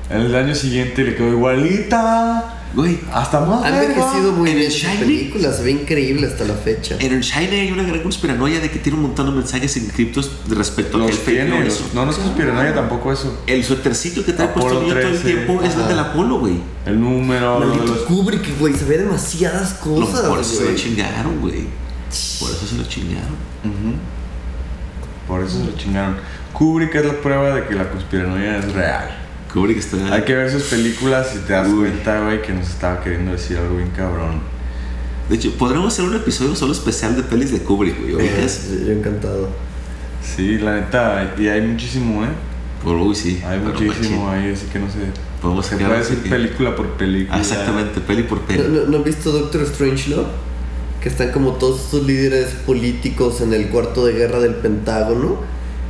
[0.10, 2.44] En el año siguiente le quedó igualita.
[2.76, 3.64] Güey, Hasta más.
[3.64, 3.84] Ha verga.
[3.94, 6.98] envejecido muy En bien esa película, se ve increíble hasta la fecha.
[7.00, 10.30] en el Shine hay una gran conspiranoia de que tiene un montón de mensajes encriptos
[10.50, 11.50] respecto a que Los el tiene.
[11.50, 11.66] no.
[11.94, 13.42] No, no se inspiranoia tampoco eso.
[13.48, 15.24] El suétercito que trae puesto todo el 13.
[15.24, 16.56] tiempo es el del Apolo, güey.
[16.86, 17.98] El número, Maldito los.
[18.00, 21.68] Kubrick, güey, sabía demasiadas No, cosas, por eso se lo chingaron, güey.
[22.40, 23.36] Por eso se lo chingaron.
[25.28, 26.18] Por eso se lo chingaron.
[26.54, 29.22] Kubrick es la prueba de que la conspiranoia es real.
[29.56, 30.14] Kubrick está.
[30.14, 31.76] Hay que ver sus películas y te das Uy.
[31.90, 34.42] cuenta, güey, que nos estaba queriendo decir algo bien cabrón.
[35.30, 38.28] De hecho, podríamos hacer un episodio solo especial de pelis de Kubrick, güey.
[38.28, 38.48] Eh.
[38.86, 39.48] Yo encantado.
[40.22, 42.30] Sí, la neta, y hay muchísimo, ¿eh?
[42.84, 43.42] Por uy, sí.
[43.48, 44.44] Hay muchísimo machín.
[44.46, 44.98] ahí, así que no sé.
[45.42, 47.38] Podemos Se puede decir que- película por película.
[47.38, 48.64] Ah, exactamente, peli por ¿No, peli.
[48.68, 50.24] no, no han visto Doctor Strange, no?
[51.02, 55.38] Que están como todos estos líderes políticos en el cuarto de guerra del Pentágono,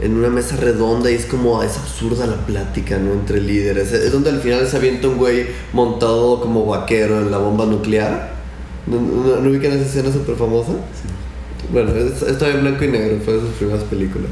[0.02, 3.14] en una mesa redonda, y es como, es absurda la plática, ¿no?
[3.14, 3.92] Entre líderes.
[3.92, 8.34] Es donde al final se avienta un güey montado como vaquero en la bomba nuclear.
[8.88, 10.74] ¿No, no, no ubican esa escena súper famosa?
[11.72, 14.30] Bueno, es- estaba en blanco y negro, fue de sus primeras películas.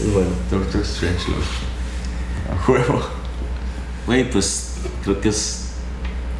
[0.00, 0.28] Es bueno.
[0.50, 1.42] Doctor Strange, loco.
[2.52, 3.00] A juego.
[4.06, 4.74] Güey, pues
[5.04, 5.62] creo que es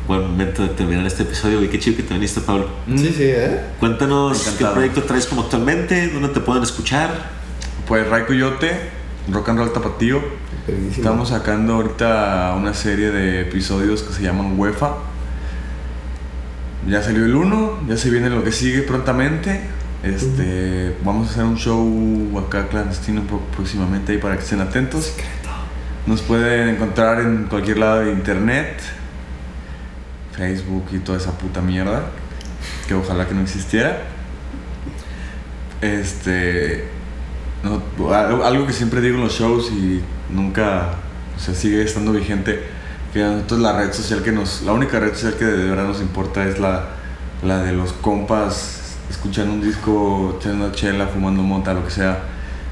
[0.09, 1.69] buen momento de terminar este episodio, güey.
[1.70, 2.66] Qué chido que te viniste, Pablo.
[2.89, 3.61] Sí, sí, ¿eh?
[3.81, 7.36] Cuéntanos qué proyecto traes como actualmente, dónde te pueden escuchar.
[7.87, 8.73] Pues Ray Coyote,
[9.31, 10.21] Rock and Roll Tapatío.
[10.91, 14.97] Estamos sacando ahorita una serie de episodios que se llaman UEFA.
[16.89, 19.61] Ya salió el 1, ya se viene lo que sigue prontamente.
[20.03, 23.23] Este, vamos a hacer un show acá clandestino
[23.55, 25.15] próximamente ahí para que estén atentos.
[26.09, 28.81] Nos pueden encontrar en cualquier lado de internet,
[30.33, 32.07] Facebook y toda esa puta mierda,
[32.89, 34.03] que ojalá que no existiera.
[35.81, 36.95] Este,
[37.66, 38.12] no,
[38.44, 40.94] algo que siempre digo en los shows y nunca,
[41.36, 42.62] o sea, sigue estando vigente,
[43.12, 45.86] que a nosotros la red social que nos, la única red social que de verdad
[45.86, 46.86] nos importa es la,
[47.43, 52.22] la de los compas escuchando un disco, echando una chela, fumando mota, lo que sea,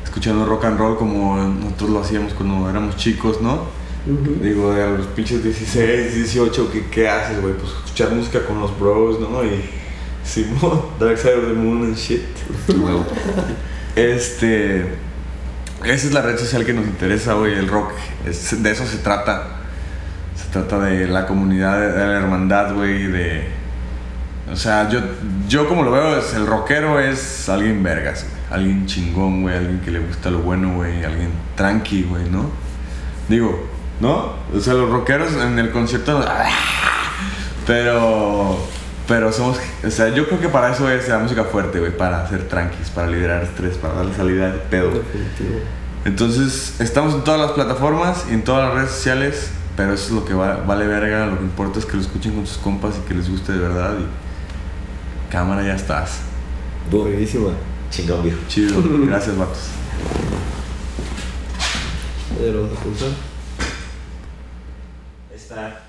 [0.03, 3.63] escuchando rock and roll como nosotros lo hacíamos cuando éramos chicos, ¿no?
[4.07, 4.43] Ujú.
[4.43, 7.55] Digo, de a los pinches 16, 18, ¿qué, qué haces, güey?
[7.55, 9.45] Pues escuchar música con los bros, ¿no?
[9.45, 9.65] Y
[10.25, 12.23] Simón, Dark Side of the Moon and shit.
[13.97, 14.81] Este.
[15.85, 17.91] Esa es la red social que nos interesa, güey, el rock.
[18.27, 19.43] Es- de eso se trata.
[20.37, 23.49] Se trata de la comunidad, de la hermandad, güey, de.
[24.53, 25.01] O sea, yo,
[25.49, 28.27] yo como lo veo, es el rockero es alguien vergas.
[28.51, 29.57] Alguien chingón, güey.
[29.57, 31.05] Alguien que le gusta lo bueno, güey.
[31.05, 32.51] Alguien tranqui, güey, ¿no?
[33.29, 33.69] Digo,
[34.01, 34.35] ¿no?
[34.55, 36.23] O sea, los rockeros en el concierto.
[37.67, 38.59] Pero.
[39.07, 39.59] Pero somos.
[39.87, 41.95] O sea, yo creo que para eso es la música fuerte, güey.
[41.97, 44.91] Para hacer tranquis, para liberar estrés, para darle salida al pedo.
[44.91, 45.61] Definitivo.
[46.07, 49.51] Entonces, estamos en todas las plataformas y en todas las redes sociales.
[49.77, 51.27] Pero eso es lo que va- vale verga.
[51.27, 53.59] Lo que importa es que lo escuchen con sus compas y que les guste de
[53.59, 53.95] verdad.
[53.99, 55.33] Y.
[55.33, 56.21] Cámara, ya estás.
[56.91, 57.51] Buenísima.
[57.91, 58.39] Chingón, viejo.
[58.49, 58.83] Chido.
[59.07, 59.59] Gracias, vatos.
[62.41, 63.09] Ya lo vas a pulsar.
[65.35, 65.84] Está.